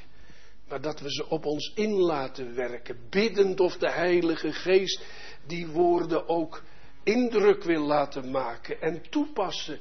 Maar 0.67 0.81
dat 0.81 0.99
we 0.99 1.11
ze 1.11 1.29
op 1.29 1.45
ons 1.45 1.71
in 1.75 1.93
laten 1.93 2.55
werken. 2.55 3.09
Biddend 3.09 3.59
of 3.59 3.77
de 3.77 3.91
Heilige 3.91 4.53
Geest 4.53 5.05
die 5.45 5.67
woorden 5.67 6.27
ook 6.27 6.63
indruk 7.03 7.63
wil 7.63 7.85
laten 7.85 8.31
maken 8.31 8.81
en 8.81 9.09
toepassen 9.09 9.79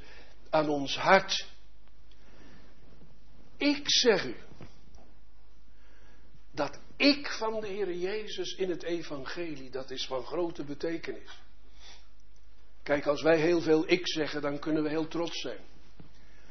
aan 0.50 0.68
ons 0.68 0.96
hart. 0.96 1.46
Ik 3.56 3.90
zeg 3.90 4.24
u 4.24 4.36
dat 6.50 6.80
ik 6.98 7.28
van 7.28 7.60
de 7.60 7.66
Heer 7.66 7.92
Jezus 7.92 8.54
in 8.54 8.70
het 8.70 8.82
evangelie, 8.82 9.70
dat 9.70 9.90
is 9.90 10.06
van 10.06 10.24
grote 10.24 10.64
betekenis. 10.64 11.40
Kijk, 12.82 13.06
als 13.06 13.22
wij 13.22 13.38
heel 13.38 13.60
veel 13.60 13.90
ik 13.90 14.08
zeggen, 14.08 14.42
dan 14.42 14.58
kunnen 14.58 14.82
we 14.82 14.88
heel 14.88 15.08
trots 15.08 15.40
zijn. 15.40 15.60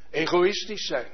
Egoïstisch 0.10 0.86
zijn. 0.86 1.12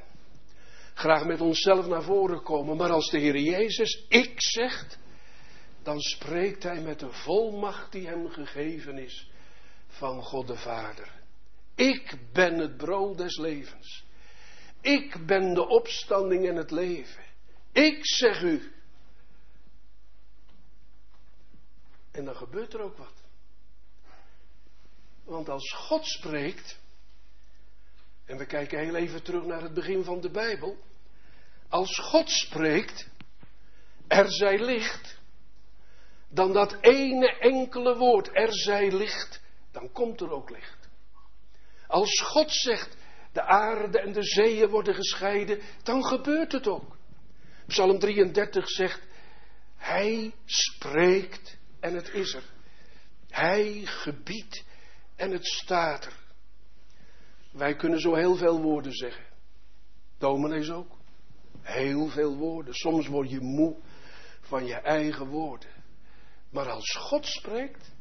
Graag 0.94 1.26
met 1.26 1.42
onszelf 1.42 1.88
naar 1.88 2.04
voren 2.04 2.44
komen. 2.44 2.78
Maar 2.78 2.92
als 2.92 3.10
de 3.10 3.20
Heer 3.20 3.38
Jezus 3.38 4.06
ik 4.10 4.34
zegt, 4.36 4.98
dan 5.84 6.00
spreekt 6.00 6.64
Hij 6.64 6.82
met 6.82 7.00
de 7.00 7.12
volmacht 7.12 7.92
die 7.92 8.08
Hem 8.08 8.30
gegeven 8.30 8.98
is 8.98 9.30
van 9.88 10.24
God 10.24 10.48
de 10.48 10.56
Vader. 10.56 11.12
Ik 11.76 12.18
ben 12.34 12.58
het 12.58 12.78
brood 12.78 13.18
des 13.18 13.38
levens. 13.38 14.04
Ik 14.82 15.26
ben 15.26 15.54
de 15.54 15.68
opstanding 15.68 16.48
en 16.48 16.56
het 16.56 16.72
leven. 16.72 17.24
Ik 17.72 18.06
zeg 18.06 18.42
u. 18.42 18.72
En 22.14 22.26
dan 22.26 22.36
gebeurt 22.36 22.74
er 22.74 22.82
ook 22.82 22.98
wat. 22.98 23.14
Want 25.24 25.50
als 25.50 25.74
God 25.74 26.06
spreekt, 26.06 26.80
en 28.26 28.38
we 28.38 28.46
kijken 28.46 28.80
heel 28.80 28.96
even 28.96 29.24
terug 29.24 29.44
naar 29.44 29.62
het 29.62 29.74
begin 29.74 30.04
van 30.04 30.22
de 30.22 30.30
Bijbel. 30.30 30.78
Als 31.70 32.00
God 32.00 32.30
spreekt, 32.30 33.10
er 34.08 34.32
zij 34.32 34.60
licht, 34.60 35.18
dan 36.30 36.54
dat 36.54 36.78
ene 36.82 37.38
enkele 37.40 37.98
woord, 37.98 38.30
er 38.34 38.54
zij 38.54 38.92
licht, 38.92 39.42
dan 39.72 39.92
komt 39.92 40.22
er 40.22 40.32
ook 40.32 40.50
licht. 40.50 40.90
Als 41.88 42.22
God 42.22 42.52
zegt, 42.52 42.98
de 43.32 43.42
aarde 43.42 44.00
en 44.00 44.12
de 44.12 44.24
zeeën 44.24 44.70
worden 44.70 44.96
gescheiden, 44.96 45.60
dan 45.84 46.04
gebeurt 46.06 46.52
het 46.52 46.68
ook. 46.68 46.98
Psalm 47.68 48.00
33 48.00 48.70
zegt, 48.70 49.02
Hij 49.76 50.34
spreekt 50.46 51.58
en 51.84 51.94
het 51.94 52.10
is 52.10 52.34
er. 52.34 52.44
Hij 53.30 53.82
gebiedt 53.86 54.64
en 55.16 55.32
het 55.32 55.46
staat 55.46 56.06
er. 56.06 56.14
Wij 57.52 57.76
kunnen 57.76 58.00
zo 58.00 58.16
heel 58.16 58.36
veel 58.36 58.62
woorden 58.62 58.94
zeggen. 58.94 59.26
Dominees 60.18 60.70
ook. 60.70 60.98
Heel 61.62 62.08
veel 62.08 62.36
woorden. 62.36 62.74
Soms 62.74 63.08
word 63.08 63.30
je 63.30 63.40
moe 63.40 63.76
van 64.42 64.66
je 64.66 64.76
eigen 64.76 65.28
woorden. 65.28 65.70
Maar 66.50 66.70
als 66.70 66.96
God 66.96 67.26
spreekt, 67.26 67.92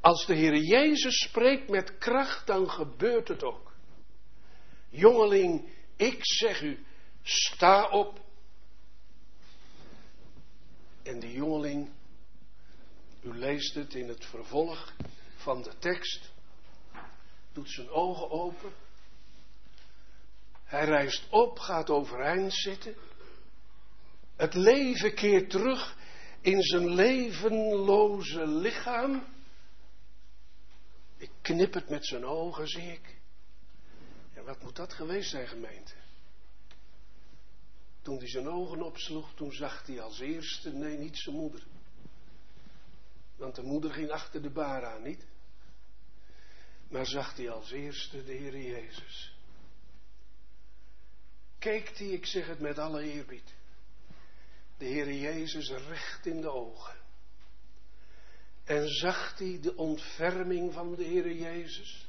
als 0.00 0.26
de 0.26 0.34
Heer 0.34 0.56
Jezus 0.56 1.22
spreekt 1.22 1.70
met 1.70 1.98
kracht, 1.98 2.46
dan 2.46 2.70
gebeurt 2.70 3.28
het 3.28 3.44
ook. 3.44 3.72
Jongeling, 4.88 5.68
ik 5.96 6.18
zeg 6.20 6.62
u, 6.62 6.84
sta 7.22 7.88
op. 7.88 8.20
En 11.02 11.20
die 11.20 11.32
jongeling, 11.32 11.96
u 13.22 13.38
leest 13.38 13.74
het 13.74 13.94
in 13.94 14.08
het 14.08 14.24
vervolg 14.24 14.92
van 15.36 15.62
de 15.62 15.78
tekst, 15.78 16.32
doet 17.52 17.70
zijn 17.70 17.88
ogen 17.88 18.30
open. 18.30 18.72
Hij 20.64 20.84
rijst 20.84 21.26
op, 21.30 21.58
gaat 21.58 21.90
overeind 21.90 22.54
zitten. 22.54 22.94
Het 24.36 24.54
leven 24.54 25.14
keert 25.14 25.50
terug 25.50 25.96
in 26.40 26.62
zijn 26.62 26.94
levenloze 26.94 28.46
lichaam. 28.46 29.26
Ik 31.16 31.30
knip 31.42 31.74
het 31.74 31.88
met 31.88 32.06
zijn 32.06 32.24
ogen, 32.24 32.68
zie 32.68 32.92
ik. 32.92 33.16
En 34.34 34.44
wat 34.44 34.62
moet 34.62 34.76
dat 34.76 34.92
geweest 34.92 35.30
zijn, 35.30 35.48
gemeente? 35.48 35.94
Toen 38.02 38.18
hij 38.18 38.28
zijn 38.28 38.48
ogen 38.48 38.82
opsloeg, 38.82 39.34
toen 39.34 39.52
zag 39.52 39.86
hij 39.86 40.00
als 40.00 40.20
eerste, 40.20 40.72
nee, 40.72 40.98
niet 40.98 41.16
zijn 41.18 41.36
moeder. 41.36 41.62
Want 43.38 43.54
de 43.54 43.62
moeder 43.62 43.92
ging 43.92 44.10
achter 44.10 44.42
de 44.42 44.50
baar 44.50 44.84
aan, 44.84 45.02
niet? 45.02 45.26
Maar 46.88 47.06
zag 47.06 47.36
hij 47.36 47.50
als 47.50 47.70
eerste 47.70 48.24
de 48.24 48.32
Heer 48.32 48.58
Jezus. 48.58 49.36
Keek 51.58 51.98
hij, 51.98 52.06
ik 52.06 52.26
zeg 52.26 52.46
het 52.46 52.60
met 52.60 52.78
alle 52.78 53.02
eerbied, 53.02 53.54
de 54.76 54.84
Heer 54.84 55.12
Jezus 55.12 55.70
recht 55.70 56.26
in 56.26 56.40
de 56.40 56.50
ogen. 56.50 56.96
En 58.64 58.88
zag 58.88 59.38
hij 59.38 59.58
de 59.60 59.76
ontferming 59.76 60.72
van 60.72 60.94
de 60.94 61.04
Heer 61.04 61.32
Jezus. 61.32 62.08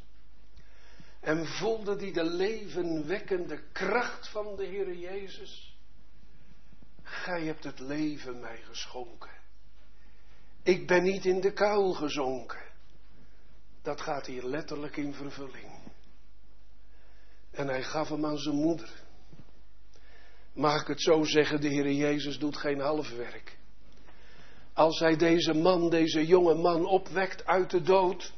En 1.19 1.45
voelde 1.45 1.95
hij 1.95 2.11
de 2.11 2.23
levenwekkende 2.23 3.63
kracht 3.71 4.29
van 4.29 4.55
de 4.55 4.65
Heer 4.65 4.93
Jezus. 4.95 5.77
Gij 7.03 7.45
hebt 7.45 7.63
het 7.63 7.79
leven 7.79 8.39
mij 8.39 8.61
geschonken. 8.61 9.38
Ik 10.69 10.87
ben 10.87 11.03
niet 11.03 11.25
in 11.25 11.41
de 11.41 11.53
kuil 11.53 11.93
gezonken. 11.93 12.61
Dat 13.81 14.01
gaat 14.01 14.25
hier 14.25 14.43
letterlijk 14.43 14.97
in 14.97 15.13
vervulling. 15.13 15.67
En 17.51 17.67
hij 17.67 17.83
gaf 17.83 18.09
hem 18.09 18.25
aan 18.25 18.37
zijn 18.37 18.55
moeder. 18.55 18.89
Mag 20.53 20.81
ik 20.81 20.87
het 20.87 21.01
zo 21.01 21.23
zeggen, 21.23 21.61
de 21.61 21.67
Heer 21.67 21.91
Jezus 21.91 22.39
doet 22.39 22.57
geen 22.57 22.79
halfwerk. 22.79 23.57
Als 24.73 24.99
hij 24.99 25.15
deze 25.15 25.53
man, 25.53 25.89
deze 25.89 26.25
jonge 26.25 26.55
man 26.55 26.85
opwekt 26.85 27.45
uit 27.45 27.69
de 27.69 27.81
dood 27.81 28.33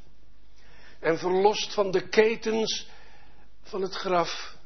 en 1.00 1.18
verlost 1.18 1.74
van 1.74 1.90
de 1.90 2.08
ketens 2.08 2.88
van 3.62 3.82
het 3.82 3.94
graf, 3.94 4.56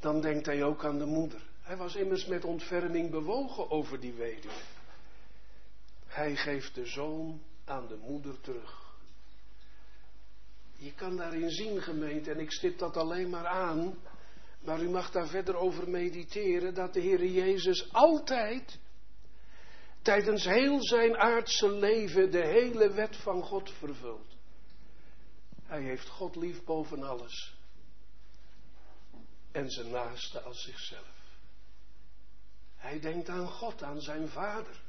dan 0.00 0.20
denkt 0.20 0.46
hij 0.46 0.62
ook 0.62 0.84
aan 0.84 0.98
de 0.98 1.06
moeder. 1.06 1.42
Hij 1.62 1.76
was 1.76 1.94
immers 1.94 2.26
met 2.26 2.44
ontferming 2.44 3.10
bewogen 3.10 3.70
over 3.70 4.00
die 4.00 4.12
weduwe. 4.12 4.77
Hij 6.08 6.36
geeft 6.36 6.74
de 6.74 6.86
zoon 6.86 7.42
aan 7.64 7.86
de 7.86 7.96
moeder 7.96 8.40
terug. 8.40 8.86
Je 10.76 10.94
kan 10.94 11.16
daarin 11.16 11.50
zien, 11.50 11.82
gemeente, 11.82 12.30
en 12.30 12.40
ik 12.40 12.52
stip 12.52 12.78
dat 12.78 12.96
alleen 12.96 13.30
maar 13.30 13.46
aan, 13.46 13.98
maar 14.60 14.82
u 14.82 14.88
mag 14.88 15.10
daar 15.10 15.28
verder 15.28 15.56
over 15.56 15.90
mediteren, 15.90 16.74
dat 16.74 16.92
de 16.92 17.00
Heer 17.00 17.24
Jezus 17.26 17.92
altijd, 17.92 18.78
tijdens 20.02 20.44
heel 20.44 20.82
zijn 20.82 21.16
aardse 21.16 21.70
leven, 21.70 22.30
de 22.30 22.46
hele 22.46 22.90
wet 22.90 23.16
van 23.16 23.42
God 23.42 23.70
vervult. 23.70 24.36
Hij 25.62 25.82
heeft 25.82 26.08
God 26.08 26.36
lief 26.36 26.64
boven 26.64 27.02
alles 27.02 27.56
en 29.52 29.70
zijn 29.70 29.90
naaste 29.90 30.40
als 30.40 30.62
zichzelf. 30.62 31.16
Hij 32.76 33.00
denkt 33.00 33.28
aan 33.28 33.48
God, 33.48 33.82
aan 33.82 34.00
zijn 34.00 34.28
vader. 34.28 34.82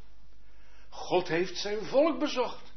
God 0.90 1.28
heeft 1.28 1.58
zijn 1.58 1.86
volk 1.86 2.20
bezocht. 2.20 2.72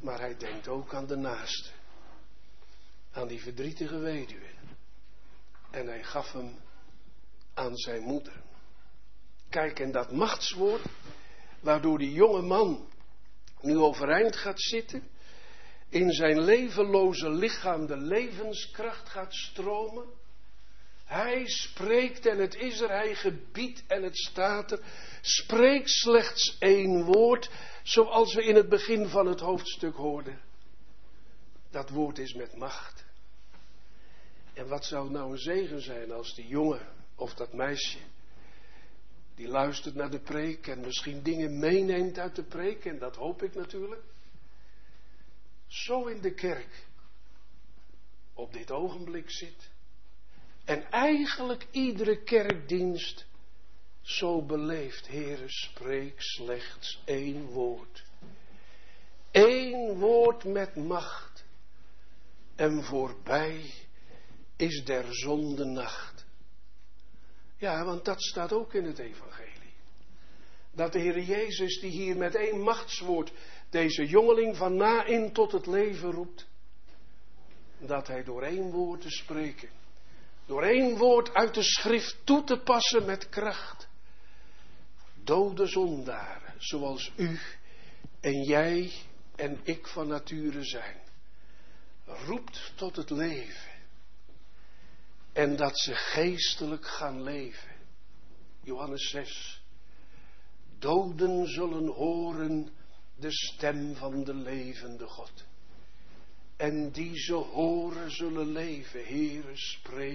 Maar 0.00 0.18
hij 0.18 0.36
denkt 0.36 0.68
ook 0.68 0.94
aan 0.94 1.06
de 1.06 1.16
naaste. 1.16 1.70
Aan 3.12 3.28
die 3.28 3.42
verdrietige 3.42 3.98
weduwe. 3.98 4.50
En 5.70 5.86
hij 5.86 6.04
gaf 6.04 6.32
hem 6.32 6.56
aan 7.54 7.76
zijn 7.76 8.02
moeder. 8.02 8.42
Kijk, 9.48 9.78
en 9.78 9.92
dat 9.92 10.12
machtswoord, 10.12 10.82
waardoor 11.60 11.98
die 11.98 12.12
jonge 12.12 12.42
man 12.42 12.88
nu 13.60 13.76
overeind 13.76 14.36
gaat 14.36 14.60
zitten, 14.60 15.08
in 15.88 16.12
zijn 16.12 16.40
levenloze 16.40 17.30
lichaam 17.30 17.86
de 17.86 17.96
levenskracht 17.96 19.08
gaat 19.08 19.34
stromen. 19.34 20.06
Hij 21.08 21.46
spreekt 21.46 22.26
en 22.26 22.38
het 22.38 22.54
is 22.54 22.80
er, 22.80 22.88
hij 22.88 23.14
gebiedt 23.14 23.86
en 23.86 24.02
het 24.02 24.16
staat 24.16 24.72
er. 24.72 24.80
Spreek 25.20 25.88
slechts 25.88 26.56
één 26.58 27.04
woord, 27.04 27.50
zoals 27.82 28.34
we 28.34 28.44
in 28.44 28.54
het 28.54 28.68
begin 28.68 29.08
van 29.08 29.26
het 29.26 29.40
hoofdstuk 29.40 29.94
hoorden. 29.94 30.40
Dat 31.70 31.90
woord 31.90 32.18
is 32.18 32.34
met 32.34 32.56
macht. 32.56 33.04
En 34.54 34.68
wat 34.68 34.84
zou 34.84 35.10
nou 35.10 35.32
een 35.32 35.38
zegen 35.38 35.82
zijn 35.82 36.12
als 36.12 36.34
die 36.34 36.46
jongen 36.46 36.88
of 37.14 37.34
dat 37.34 37.52
meisje, 37.52 37.98
die 39.34 39.48
luistert 39.48 39.94
naar 39.94 40.10
de 40.10 40.20
preek 40.20 40.66
en 40.66 40.80
misschien 40.80 41.22
dingen 41.22 41.58
meeneemt 41.58 42.18
uit 42.18 42.36
de 42.36 42.44
preek, 42.44 42.84
en 42.84 42.98
dat 42.98 43.16
hoop 43.16 43.42
ik 43.42 43.54
natuurlijk, 43.54 44.02
zo 45.66 46.06
in 46.06 46.20
de 46.20 46.34
kerk 46.34 46.86
op 48.34 48.52
dit 48.52 48.70
ogenblik 48.70 49.30
zit. 49.30 49.70
En 50.68 50.90
eigenlijk 50.90 51.66
iedere 51.70 52.22
kerkdienst 52.22 53.26
zo 54.02 54.42
beleeft. 54.42 55.08
Heere, 55.08 55.44
spreek 55.46 56.14
slechts 56.16 57.02
één 57.04 57.44
woord. 57.44 58.04
Eén 59.30 59.98
woord 59.98 60.44
met 60.44 60.76
macht. 60.76 61.44
En 62.56 62.84
voorbij 62.84 63.74
is 64.56 64.84
der 64.84 65.04
zonde 65.08 65.64
nacht. 65.64 66.26
Ja, 67.56 67.84
want 67.84 68.04
dat 68.04 68.22
staat 68.22 68.52
ook 68.52 68.74
in 68.74 68.84
het 68.84 68.98
evangelie. 68.98 69.74
Dat 70.72 70.92
de 70.92 70.98
Heer 70.98 71.20
Jezus 71.20 71.80
die 71.80 71.90
hier 71.90 72.16
met 72.16 72.34
één 72.34 72.60
machtswoord 72.60 73.32
deze 73.70 74.06
jongeling 74.06 74.56
van 74.56 74.76
na 74.76 75.04
in 75.04 75.32
tot 75.32 75.52
het 75.52 75.66
leven 75.66 76.10
roept. 76.10 76.46
Dat 77.78 78.06
hij 78.06 78.24
door 78.24 78.42
één 78.42 78.70
woord 78.70 79.00
te 79.00 79.10
spreken, 79.10 79.68
door 80.48 80.62
één 80.62 80.96
woord 80.96 81.34
uit 81.34 81.54
de 81.54 81.62
schrift 81.62 82.16
toe 82.24 82.44
te 82.44 82.58
passen 82.58 83.04
met 83.04 83.28
kracht. 83.28 83.88
Dode 85.24 85.66
zondaren, 85.66 86.54
zoals 86.58 87.12
u 87.16 87.40
en 88.20 88.42
jij 88.42 88.92
en 89.36 89.60
ik 89.62 89.86
van 89.86 90.08
nature 90.08 90.64
zijn, 90.64 90.96
roept 92.04 92.72
tot 92.74 92.96
het 92.96 93.10
leven. 93.10 93.70
En 95.32 95.56
dat 95.56 95.78
ze 95.78 95.94
geestelijk 95.94 96.86
gaan 96.86 97.22
leven. 97.22 97.72
Johannes 98.62 99.10
6. 99.10 99.62
Doden 100.78 101.46
zullen 101.46 101.86
horen 101.86 102.68
de 103.16 103.32
stem 103.32 103.94
van 103.94 104.24
de 104.24 104.34
levende 104.34 105.06
God. 105.06 105.46
En 106.56 106.90
die 106.90 107.18
ze 107.18 107.34
horen 107.34 108.10
zullen 108.10 108.52
leven. 108.52 109.04
Heere, 109.04 109.56
spreek 109.56 110.07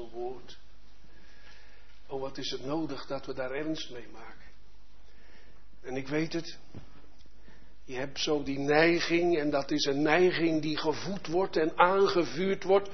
woord. 0.00 0.58
Oh, 2.06 2.20
wat 2.20 2.38
is 2.38 2.50
het 2.50 2.64
nodig 2.64 3.06
dat 3.06 3.26
we 3.26 3.34
daar 3.34 3.50
ernst 3.50 3.90
mee 3.90 4.08
maken. 4.12 4.46
En 5.82 5.96
ik 5.96 6.08
weet 6.08 6.32
het. 6.32 6.58
Je 7.84 7.94
hebt 7.94 8.20
zo 8.20 8.42
die 8.42 8.58
neiging, 8.58 9.38
en 9.38 9.50
dat 9.50 9.70
is 9.70 9.84
een 9.84 10.02
neiging 10.02 10.62
die 10.62 10.76
gevoed 10.76 11.26
wordt 11.26 11.56
en 11.56 11.78
aangevuurd 11.78 12.64
wordt 12.64 12.90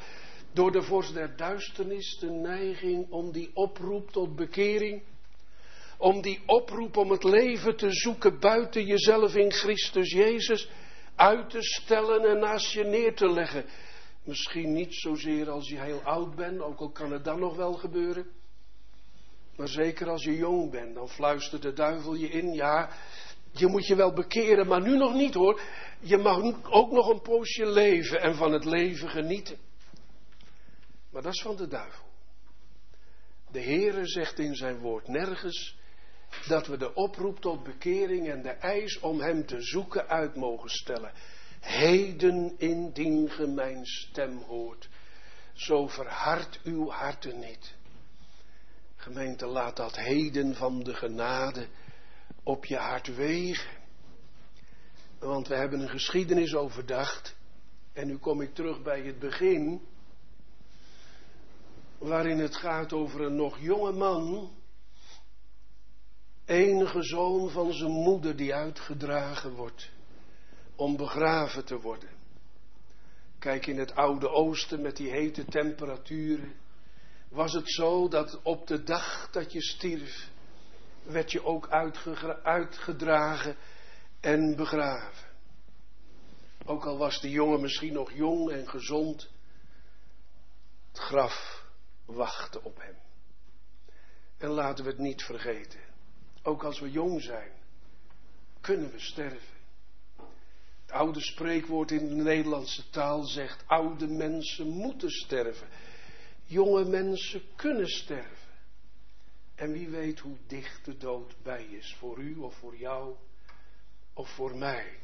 door 0.53 0.73
de 0.73 0.83
vorst 0.83 1.15
der 1.15 1.37
duisternis, 1.37 2.19
de 2.19 2.31
neiging 2.31 3.11
om 3.11 3.33
die 3.33 3.51
oproep 3.55 4.11
tot 4.11 4.37
bekering 4.37 5.03
om 6.03 6.23
die 6.23 6.41
oproep 6.47 6.97
om 6.97 7.11
het 7.11 7.25
leven 7.25 7.77
te 7.77 7.93
zoeken 7.93 8.41
buiten 8.41 8.87
jezelf 8.87 9.35
in 9.35 9.53
Christus 9.53 10.13
Jezus 10.13 10.69
uit 11.17 11.51
te 11.51 11.63
stellen 11.63 12.25
en 12.25 12.39
naast 12.39 12.73
je 12.73 12.85
neer 12.85 13.15
te 13.15 13.31
leggen. 13.31 13.65
Misschien 14.25 14.73
niet 14.73 14.95
zozeer 14.95 15.51
als 15.51 15.69
je 15.69 15.81
heel 15.81 16.03
oud 16.03 16.35
bent, 16.35 16.61
ook 16.61 16.79
al 16.79 16.91
kan 16.91 17.13
het 17.13 17.25
dan 17.25 17.41
nog 17.41 17.57
wel 17.57 17.73
gebeuren. 17.73 18.27
Maar 19.57 19.69
zeker 19.69 20.09
als 20.09 20.25
je 20.25 20.37
jong 20.37 20.71
bent, 20.71 20.95
dan 20.95 21.09
fluistert 21.09 21.63
de 21.63 21.73
duivel 21.73 22.15
je 22.15 22.29
in, 22.29 22.53
ja, 22.53 22.91
je 23.53 23.67
moet 23.67 23.87
je 23.87 23.95
wel 23.95 24.13
bekeren, 24.13 24.67
maar 24.67 24.83
nu 24.83 24.97
nog 24.97 25.15
niet 25.15 25.35
hoor. 25.35 25.61
Je 26.01 26.17
mag 26.17 26.63
ook 26.71 26.91
nog 26.91 27.09
een 27.09 27.23
poosje 27.23 27.67
leven 27.67 28.21
en 28.21 28.35
van 28.35 28.53
het 28.53 28.65
leven 28.65 29.09
genieten. 29.09 29.59
Maar 31.11 31.23
dat 31.23 31.33
is 31.33 31.43
van 31.43 31.57
de 31.57 31.69
duivel. 31.69 32.05
De 33.51 33.63
Heere 33.63 34.07
zegt 34.07 34.39
in 34.39 34.55
zijn 34.55 34.79
woord 34.79 35.09
nergens 35.09 35.77
dat 36.47 36.67
we 36.67 36.77
de 36.77 36.95
oproep 36.95 37.41
tot 37.41 37.63
bekering 37.63 38.29
en 38.29 38.43
de 38.43 38.51
eis 38.51 39.01
om 39.01 39.21
Hem 39.21 39.47
te 39.47 39.61
zoeken 39.61 40.09
uit 40.09 40.37
mogen 40.37 40.71
stellen. 40.71 41.13
Heden 41.63 42.59
indien 42.59 43.31
ge 43.31 43.47
mijn 43.47 43.87
stem 43.87 44.39
hoort, 44.39 44.89
zo 45.53 45.87
verhard 45.87 46.61
uw 46.63 46.91
harten 46.91 47.39
niet. 47.39 47.75
Gemeente, 48.97 49.47
laat 49.47 49.77
dat 49.77 49.97
heden 49.97 50.55
van 50.55 50.83
de 50.83 50.95
genade 50.95 51.67
op 52.43 52.65
je 52.65 52.77
hart 52.77 53.15
wegen. 53.15 53.81
Want 55.19 55.49
we 55.49 55.55
hebben 55.55 55.81
een 55.81 55.89
geschiedenis 55.89 56.55
overdacht. 56.55 57.37
En 57.93 58.07
nu 58.07 58.19
kom 58.19 58.41
ik 58.41 58.55
terug 58.55 58.83
bij 58.83 59.01
het 59.01 59.19
begin. 59.19 59.87
Waarin 61.99 62.39
het 62.39 62.57
gaat 62.57 62.93
over 62.93 63.21
een 63.21 63.37
nog 63.37 63.59
jonge 63.59 63.93
man 63.93 64.51
enige 66.45 67.03
zoon 67.03 67.51
van 67.51 67.73
zijn 67.73 67.91
moeder 67.91 68.37
die 68.37 68.55
uitgedragen 68.55 69.53
wordt 69.53 69.91
om 70.83 70.97
begraven 70.97 71.65
te 71.65 71.81
worden. 71.81 72.09
Kijk 73.39 73.67
in 73.67 73.79
het 73.79 73.95
Oude 73.95 74.29
Oosten 74.29 74.81
met 74.81 74.97
die 74.97 75.11
hete 75.11 75.45
temperaturen. 75.45 76.55
Was 77.29 77.53
het 77.53 77.71
zo 77.71 78.09
dat 78.09 78.41
op 78.43 78.67
de 78.67 78.83
dag 78.83 79.31
dat 79.31 79.53
je 79.53 79.63
stierf, 79.63 80.31
werd 81.03 81.33
je 81.33 81.45
ook 81.45 81.69
uitgedragen 82.43 83.57
en 84.21 84.57
begraven. 84.57 85.29
Ook 86.65 86.85
al 86.85 86.99
was 86.99 87.21
de 87.21 87.31
jongen 87.31 87.61
misschien 87.61 87.93
nog 87.93 88.13
jong 88.13 88.51
en 88.51 88.69
gezond, 88.69 89.31
het 90.89 90.99
graf 90.99 91.67
wachtte 92.05 92.63
op 92.63 92.81
hem. 92.81 92.97
En 94.39 94.49
laten 94.49 94.85
we 94.85 94.91
het 94.91 94.99
niet 94.99 95.23
vergeten. 95.23 95.81
Ook 96.43 96.65
als 96.65 96.81
we 96.81 96.91
jong 96.91 97.23
zijn, 97.23 97.53
kunnen 98.61 98.91
we 98.91 98.99
sterven. 98.99 99.62
Oude 100.93 101.21
spreekwoord 101.21 101.91
in 101.91 102.09
de 102.09 102.15
Nederlandse 102.15 102.91
taal 102.91 103.23
zegt: 103.23 103.65
oude 103.67 104.07
mensen 104.07 104.69
moeten 104.69 105.11
sterven. 105.11 105.69
Jonge 106.45 106.85
mensen 106.85 107.43
kunnen 107.57 107.89
sterven. 107.89 108.51
En 109.55 109.73
wie 109.73 109.89
weet 109.89 110.19
hoe 110.19 110.37
dicht 110.47 110.85
de 110.85 110.97
dood 110.97 111.43
bij 111.43 111.65
is, 111.65 111.97
voor 111.99 112.19
u 112.19 112.37
of 112.37 112.55
voor 112.55 112.77
jou 112.77 113.17
of 114.15 114.29
voor 114.35 114.57
mij. 114.57 114.99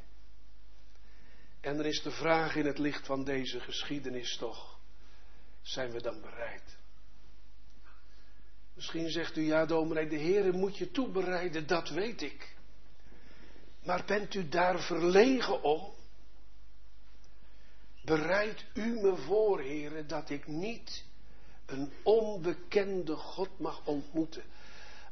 En 1.61 1.79
er 1.79 1.87
is 1.87 2.03
de 2.03 2.11
vraag 2.11 2.57
in 2.57 2.67
het 2.67 2.79
licht 2.79 3.07
van 3.07 3.25
deze 3.25 3.61
geschiedenis 3.61 4.37
toch: 4.37 4.79
zijn 5.63 5.91
we 5.91 6.03
dan 6.03 6.21
bereid? 6.21 6.77
Misschien 8.75 9.11
zegt 9.11 9.37
u, 9.37 9.43
ja 9.43 9.67
dominee, 9.67 10.09
de 10.09 10.17
Heer 10.17 10.55
moet 10.55 10.79
je 10.79 10.91
toebereiden, 10.91 11.67
dat 11.67 11.89
weet 11.89 12.23
ik. 12.23 12.57
Maar 13.85 14.05
bent 14.07 14.35
u 14.35 14.49
daar 14.49 14.81
verlegen 14.81 15.63
om? 15.63 15.93
Bereid 18.05 18.65
u 18.75 19.01
me 19.01 19.17
voor, 19.17 19.61
Heer, 19.61 20.07
dat 20.07 20.31
ik 20.31 20.47
niet 20.47 21.05
een 21.67 21.93
onbekende 22.03 23.17
God 23.17 23.59
mag 23.59 23.87
ontmoeten 23.87 24.43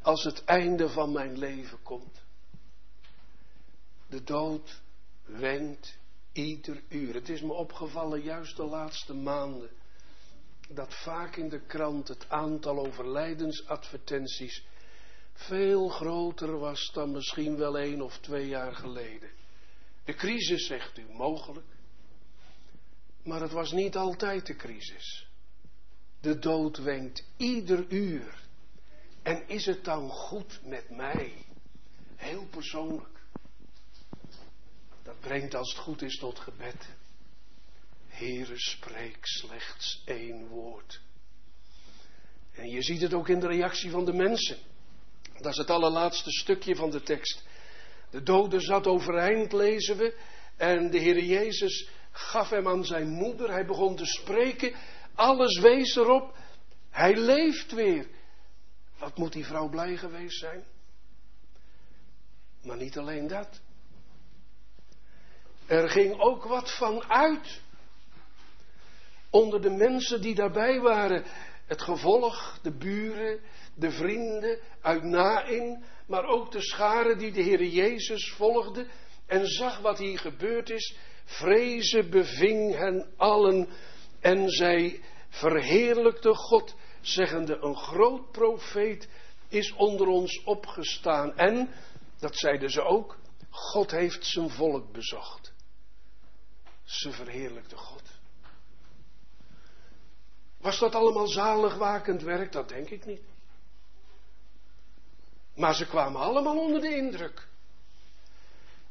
als 0.03 0.25
het 0.25 0.45
einde 0.45 0.89
van 0.89 1.13
mijn 1.13 1.39
leven 1.39 1.83
komt. 1.83 2.23
De 4.09 4.23
dood 4.23 4.83
wenkt 5.25 5.99
ieder 6.33 6.83
uur. 6.89 7.15
Het 7.15 7.29
is 7.29 7.41
me 7.41 7.53
opgevallen 7.53 8.23
juist 8.23 8.57
de 8.57 8.65
laatste 8.65 9.15
maanden 9.15 9.71
dat 10.69 10.95
vaak 10.95 11.37
in 11.37 11.49
de 11.49 11.61
krant 11.61 12.09
het 12.09 12.29
aantal 12.29 12.79
overlijdensadvertenties 12.87 14.65
veel 15.37 15.89
groter 15.89 16.59
was 16.59 16.91
dan 16.93 17.11
misschien 17.11 17.57
wel 17.57 17.79
één 17.79 18.01
of 18.01 18.19
twee 18.19 18.47
jaar 18.47 18.75
geleden. 18.75 19.31
De 20.05 20.15
crisis, 20.15 20.67
zegt 20.67 20.99
u, 20.99 21.07
mogelijk. 21.13 21.67
Maar 23.23 23.41
het 23.41 23.53
was 23.53 23.73
niet 23.73 23.97
altijd 23.97 24.47
de 24.47 24.57
crisis. 24.57 25.29
De 26.21 26.39
dood 26.39 26.77
wenkt 26.77 27.25
ieder 27.37 27.87
uur. 27.89 28.45
En 29.23 29.49
is 29.49 29.67
het 29.67 29.85
dan 29.85 30.09
goed 30.11 30.61
met 30.65 30.91
mij? 30.91 31.33
Heel 32.17 32.47
persoonlijk. 32.47 33.21
Dat 35.03 35.21
brengt 35.21 35.55
als 35.55 35.73
het 35.73 35.83
goed 35.83 36.03
is 36.03 36.19
tot 36.19 36.39
gebed. 36.39 36.89
Heere, 38.07 38.59
spreek 38.59 39.27
slechts 39.27 40.03
één 40.05 40.47
woord. 40.47 41.01
En 42.53 42.69
je 42.69 42.83
ziet 42.83 43.01
het 43.01 43.15
ook 43.15 43.29
in 43.29 43.41
de 43.41 43.47
reactie 43.47 43.91
van 43.91 44.05
de 44.05 44.13
mensen. 44.13 44.59
Dat 45.41 45.53
is 45.53 45.59
het 45.59 45.71
allerlaatste 45.71 46.31
stukje 46.31 46.77
van 46.77 46.91
de 46.91 47.03
tekst. 47.03 47.45
De 48.11 48.23
dode 48.23 48.61
zat 48.61 48.87
overeind, 48.87 49.53
lezen 49.53 49.97
we. 49.97 50.19
En 50.57 50.91
de 50.91 50.99
Heer 50.99 51.25
Jezus 51.25 51.89
gaf 52.11 52.51
hem 52.51 52.69
aan 52.69 52.85
zijn 52.85 53.09
moeder. 53.09 53.51
Hij 53.51 53.67
begon 53.67 53.97
te 53.97 54.07
spreken. 54.07 54.75
Alles 55.15 55.59
wees 55.59 55.97
erop. 55.97 56.37
Hij 56.91 57.17
leeft 57.17 57.73
weer. 57.73 58.07
Wat 58.99 59.17
moet 59.17 59.33
die 59.33 59.47
vrouw 59.47 59.69
blij 59.69 59.97
geweest 59.97 60.39
zijn? 60.39 60.65
Maar 62.63 62.77
niet 62.77 62.99
alleen 62.99 63.27
dat. 63.27 63.61
Er 65.67 65.89
ging 65.89 66.21
ook 66.21 66.45
wat 66.45 66.77
van 66.77 67.05
uit. 67.09 67.61
Onder 69.31 69.63
de 69.63 69.71
mensen 69.71 70.21
die 70.21 70.35
daarbij 70.35 70.81
waren. 70.81 71.25
Het 71.67 71.83
gevolg, 71.83 72.59
de 72.63 72.77
buren, 72.77 73.41
de 73.77 73.91
vrienden 73.91 74.59
uit 74.81 75.03
Nain. 75.03 75.85
Maar 76.07 76.25
ook 76.25 76.53
de 76.53 76.63
scharen 76.63 77.19
die 77.19 77.33
de 77.33 77.43
Heer 77.43 77.65
Jezus 77.65 78.33
volgden. 78.33 78.89
En 79.27 79.47
zag 79.47 79.81
wat 79.81 79.99
hier 79.99 80.19
gebeurd 80.19 80.71
is. 80.71 80.97
Vrezen 81.25 82.11
beving 82.11 82.75
hen 82.75 83.13
allen. 83.17 83.69
En 84.21 84.49
zij 84.49 85.01
verheerlijkte 85.29 86.35
God, 86.35 86.75
zeggende: 87.01 87.59
Een 87.61 87.77
groot 87.77 88.31
profeet 88.31 89.09
is 89.49 89.73
onder 89.73 90.07
ons 90.07 90.45
opgestaan. 90.45 91.37
En, 91.37 91.71
dat 92.19 92.37
zeiden 92.37 92.71
ze 92.71 92.83
ook, 92.83 93.19
God 93.51 93.91
heeft 93.91 94.27
zijn 94.27 94.51
volk 94.51 94.93
bezocht. 94.93 95.53
Ze 96.85 97.13
verheerlijkte 97.13 97.77
God. 97.77 98.03
Was 100.61 100.79
dat 100.79 100.95
allemaal 100.95 101.27
zaligwakend 101.27 102.23
werk? 102.23 102.53
Dat 102.53 102.69
denk 102.69 102.91
ik 102.91 103.07
niet. 103.07 103.23
Maar 105.57 105.75
ze 105.75 105.87
kwamen 105.87 106.21
allemaal 106.21 106.59
onder 106.59 106.81
de 106.81 106.97
indruk. 106.97 107.49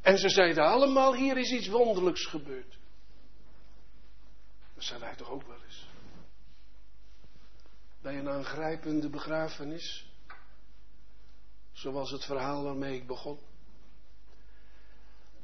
En 0.02 0.18
ze 0.18 0.30
zeiden 0.30 0.64
allemaal: 0.64 1.16
hier 1.16 1.38
is 1.38 1.52
iets 1.52 1.68
wonderlijks 1.68 2.26
gebeurd. 2.26 2.78
Dat 4.76 4.84
zijn 4.84 5.00
wij 5.00 5.16
toch 5.16 5.30
ook 5.30 5.48
wel 5.48 5.64
eens. 5.66 5.88
Bij 8.02 8.18
een 8.18 8.30
aangrijpende 8.30 9.10
begrafenis. 9.10 10.10
Zoals 11.72 12.12
het 12.12 12.26
verhaal 12.26 12.64
waarmee 12.64 12.96
ik 12.96 13.08
begon. 13.08 13.40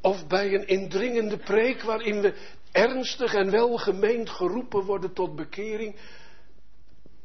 Of 0.02 0.28
bij 0.28 0.54
een 0.54 0.68
indringende 0.68 1.38
preek 1.38 1.82
waarin 1.82 2.22
we 2.22 2.56
ernstig 2.72 3.34
en 3.34 3.52
welgemeend 3.52 4.30
geroepen 4.30 4.84
worden 4.84 5.14
tot 5.14 5.36
bekering. 5.36 5.96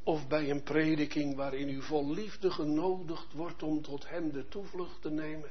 Of 0.07 0.26
bij 0.28 0.50
een 0.50 0.62
prediking 0.62 1.36
waarin 1.36 1.68
u 1.68 1.82
vol 1.82 2.11
liefde 2.11 2.50
genodigd 2.50 3.32
wordt 3.32 3.62
om 3.62 3.82
tot 3.82 4.09
hem 4.09 4.32
de 4.32 4.48
toevlucht 4.48 5.02
te 5.02 5.11
nemen. 5.11 5.50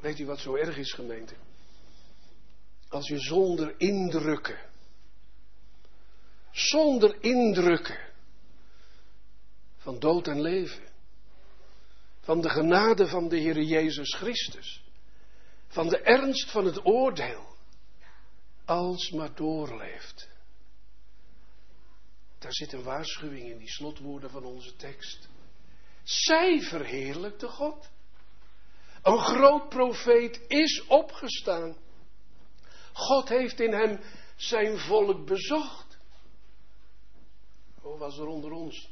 Weet 0.00 0.18
u 0.18 0.26
wat 0.26 0.38
zo 0.38 0.54
erg 0.54 0.76
is, 0.76 0.92
gemeente? 0.92 1.34
Als 2.88 3.08
je 3.08 3.18
zonder 3.18 3.74
indrukken, 3.80 4.58
zonder 6.50 7.22
indrukken 7.22 7.98
van 9.76 9.98
dood 9.98 10.26
en 10.26 10.40
leven, 10.40 10.88
van 12.20 12.40
de 12.40 12.48
genade 12.48 13.06
van 13.06 13.28
de 13.28 13.36
Heer 13.36 13.62
Jezus 13.62 14.14
Christus, 14.14 14.84
van 15.66 15.88
de 15.88 15.98
ernst 15.98 16.50
van 16.50 16.64
het 16.64 16.84
oordeel, 16.84 17.56
alsmaar 18.64 19.34
doorleeft. 19.34 20.36
Daar 22.38 22.52
zit 22.52 22.72
een 22.72 22.82
waarschuwing 22.82 23.50
in 23.50 23.58
die 23.58 23.68
slotwoorden 23.68 24.30
van 24.30 24.44
onze 24.44 24.76
tekst. 24.76 25.28
Zij 26.02 26.60
verheerlijkte 26.62 27.48
God. 27.48 27.90
Een 29.02 29.18
groot 29.18 29.68
profeet 29.68 30.40
is 30.46 30.84
opgestaan. 30.86 31.76
God 32.92 33.28
heeft 33.28 33.60
in 33.60 33.72
hem 33.72 34.00
zijn 34.36 34.78
volk 34.78 35.26
bezocht. 35.26 35.98
Hoe 37.80 37.98
was 37.98 38.18
er 38.18 38.26
onder 38.26 38.50
ons 38.50 38.90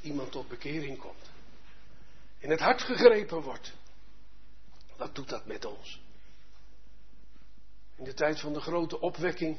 iemand 0.00 0.32
tot 0.32 0.48
bekering 0.48 0.98
komt? 0.98 1.30
In 2.38 2.50
het 2.50 2.60
hart 2.60 2.82
gegrepen 2.82 3.42
wordt. 3.42 3.72
Wat 4.96 5.14
doet 5.14 5.28
dat 5.28 5.46
met 5.46 5.64
ons? 5.64 6.00
In 7.96 8.04
de 8.04 8.14
tijd 8.14 8.40
van 8.40 8.52
de 8.52 8.60
grote 8.60 9.00
opwekking, 9.00 9.58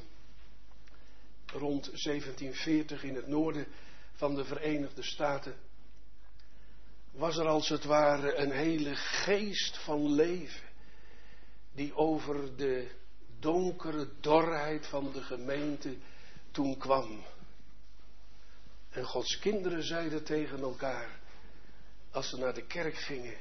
rond 1.51 1.83
1740 1.83 3.03
in 3.03 3.15
het 3.15 3.27
noorden 3.27 3.67
van 4.11 4.35
de 4.35 4.45
Verenigde 4.45 5.03
Staten, 5.03 5.55
was 7.11 7.37
er 7.37 7.47
als 7.47 7.69
het 7.69 7.83
ware 7.83 8.35
een 8.35 8.51
hele 8.51 8.95
geest 8.95 9.77
van 9.77 10.13
leven 10.13 10.67
die 11.73 11.95
over 11.95 12.55
de 12.55 12.91
donkere 13.39 14.09
dorheid 14.19 14.87
van 14.87 15.11
de 15.11 15.21
gemeente 15.21 15.97
toen 16.51 16.77
kwam. 16.77 17.25
En 18.89 19.03
Gods 19.03 19.39
kinderen 19.39 19.83
zeiden 19.83 20.23
tegen 20.23 20.59
elkaar, 20.59 21.19
als 22.11 22.29
ze 22.29 22.37
naar 22.37 22.53
de 22.53 22.65
kerk 22.65 22.95
gingen, 22.95 23.37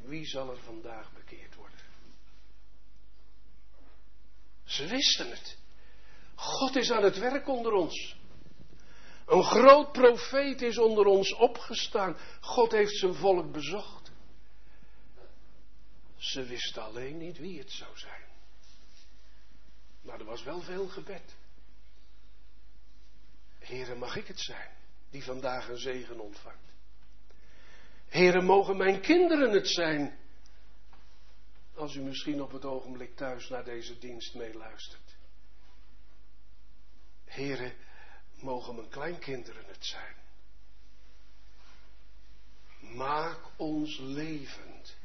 wie 0.00 0.26
zal 0.26 0.50
er 0.50 0.58
vandaag 0.58 1.12
bekeerd 1.12 1.54
worden? 1.54 1.80
Ze 4.64 4.86
wisten 4.86 5.30
het. 5.30 5.60
God 6.42 6.76
is 6.76 6.90
aan 6.90 7.02
het 7.02 7.18
werk 7.18 7.48
onder 7.48 7.72
ons. 7.72 8.16
Een 9.26 9.44
groot 9.44 9.92
profeet 9.92 10.62
is 10.62 10.78
onder 10.78 11.06
ons 11.06 11.34
opgestaan. 11.34 12.16
God 12.40 12.72
heeft 12.72 12.96
zijn 12.96 13.14
volk 13.14 13.52
bezocht. 13.52 14.10
Ze 16.16 16.44
wisten 16.44 16.82
alleen 16.82 17.18
niet 17.18 17.38
wie 17.38 17.58
het 17.58 17.70
zou 17.70 17.98
zijn. 17.98 18.22
Maar 20.02 20.18
er 20.18 20.24
was 20.24 20.42
wel 20.42 20.60
veel 20.60 20.88
gebed. 20.88 21.36
Heren, 23.58 23.98
mag 23.98 24.16
ik 24.16 24.26
het 24.26 24.40
zijn 24.40 24.70
die 25.10 25.24
vandaag 25.24 25.68
een 25.68 25.78
zegen 25.78 26.20
ontvangt? 26.20 26.72
Heren, 28.06 28.44
mogen 28.44 28.76
mijn 28.76 29.00
kinderen 29.00 29.50
het 29.50 29.68
zijn? 29.68 30.18
Als 31.74 31.94
u 31.94 32.00
misschien 32.00 32.42
op 32.42 32.52
het 32.52 32.64
ogenblik 32.64 33.16
thuis 33.16 33.48
naar 33.48 33.64
deze 33.64 33.98
dienst 33.98 34.34
meeluistert. 34.34 35.11
Heren, 37.32 37.72
mogen 38.40 38.74
mijn 38.74 38.88
kleinkinderen 38.88 39.64
het 39.66 39.84
zijn. 39.84 40.14
Maak 42.80 43.38
ons 43.56 43.98
levend 43.98 44.96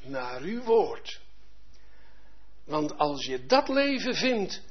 naar 0.00 0.40
uw 0.40 0.62
woord. 0.62 1.20
Want 2.64 2.98
als 2.98 3.24
je 3.24 3.46
dat 3.46 3.68
leven 3.68 4.14
vindt, 4.14 4.62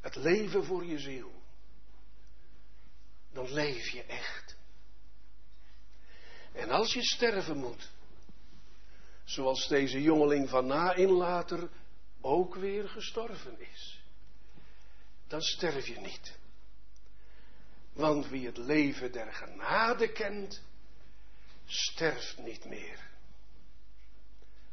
het 0.00 0.16
leven 0.16 0.64
voor 0.64 0.84
je 0.84 0.98
ziel, 0.98 1.32
dan 3.32 3.52
leef 3.52 3.88
je 3.88 4.02
echt. 4.02 4.56
En 6.52 6.70
als 6.70 6.92
je 6.92 7.02
sterven 7.02 7.56
moet, 7.56 7.90
zoals 9.24 9.68
deze 9.68 10.02
jongeling 10.02 10.48
van 10.48 10.66
Nain 10.66 11.10
later 11.10 11.70
ook 12.20 12.54
weer 12.54 12.88
gestorven 12.88 13.60
is, 13.60 13.99
dan 15.30 15.42
sterf 15.42 15.86
je 15.86 16.00
niet. 16.00 16.38
Want 17.92 18.28
wie 18.28 18.46
het 18.46 18.56
leven 18.56 19.12
der 19.12 19.32
genade 19.32 20.12
kent, 20.12 20.62
sterft 21.66 22.38
niet 22.38 22.64
meer, 22.64 23.10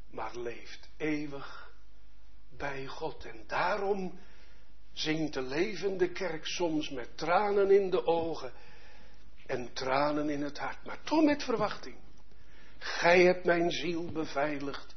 maar 0.09 0.35
leeft 0.35 0.89
eeuwig 0.97 1.71
bij 2.57 2.85
God. 2.85 3.25
En 3.25 3.43
daarom 3.47 4.19
zingt 4.93 5.33
de 5.33 5.41
levende 5.41 6.11
kerk 6.11 6.45
soms 6.45 6.89
met 6.89 7.17
tranen 7.17 7.71
in 7.71 7.89
de 7.89 8.05
ogen 8.05 8.53
en 9.45 9.73
tranen 9.73 10.29
in 10.29 10.41
het 10.41 10.57
hart, 10.57 10.85
maar 10.85 11.01
toch 11.03 11.23
met 11.23 11.43
verwachting. 11.43 11.95
Gij 12.77 13.23
hebt 13.23 13.45
mijn 13.45 13.71
ziel 13.71 14.11
beveiligd 14.11 14.95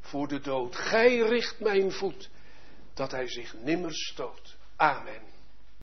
voor 0.00 0.28
de 0.28 0.40
dood. 0.40 0.76
Gij 0.76 1.18
richt 1.18 1.60
mijn 1.60 1.92
voet, 1.92 2.30
dat 2.94 3.10
hij 3.10 3.28
zich 3.28 3.54
nimmer 3.54 3.94
stoot. 3.94 4.55
Amen. 4.80 5.35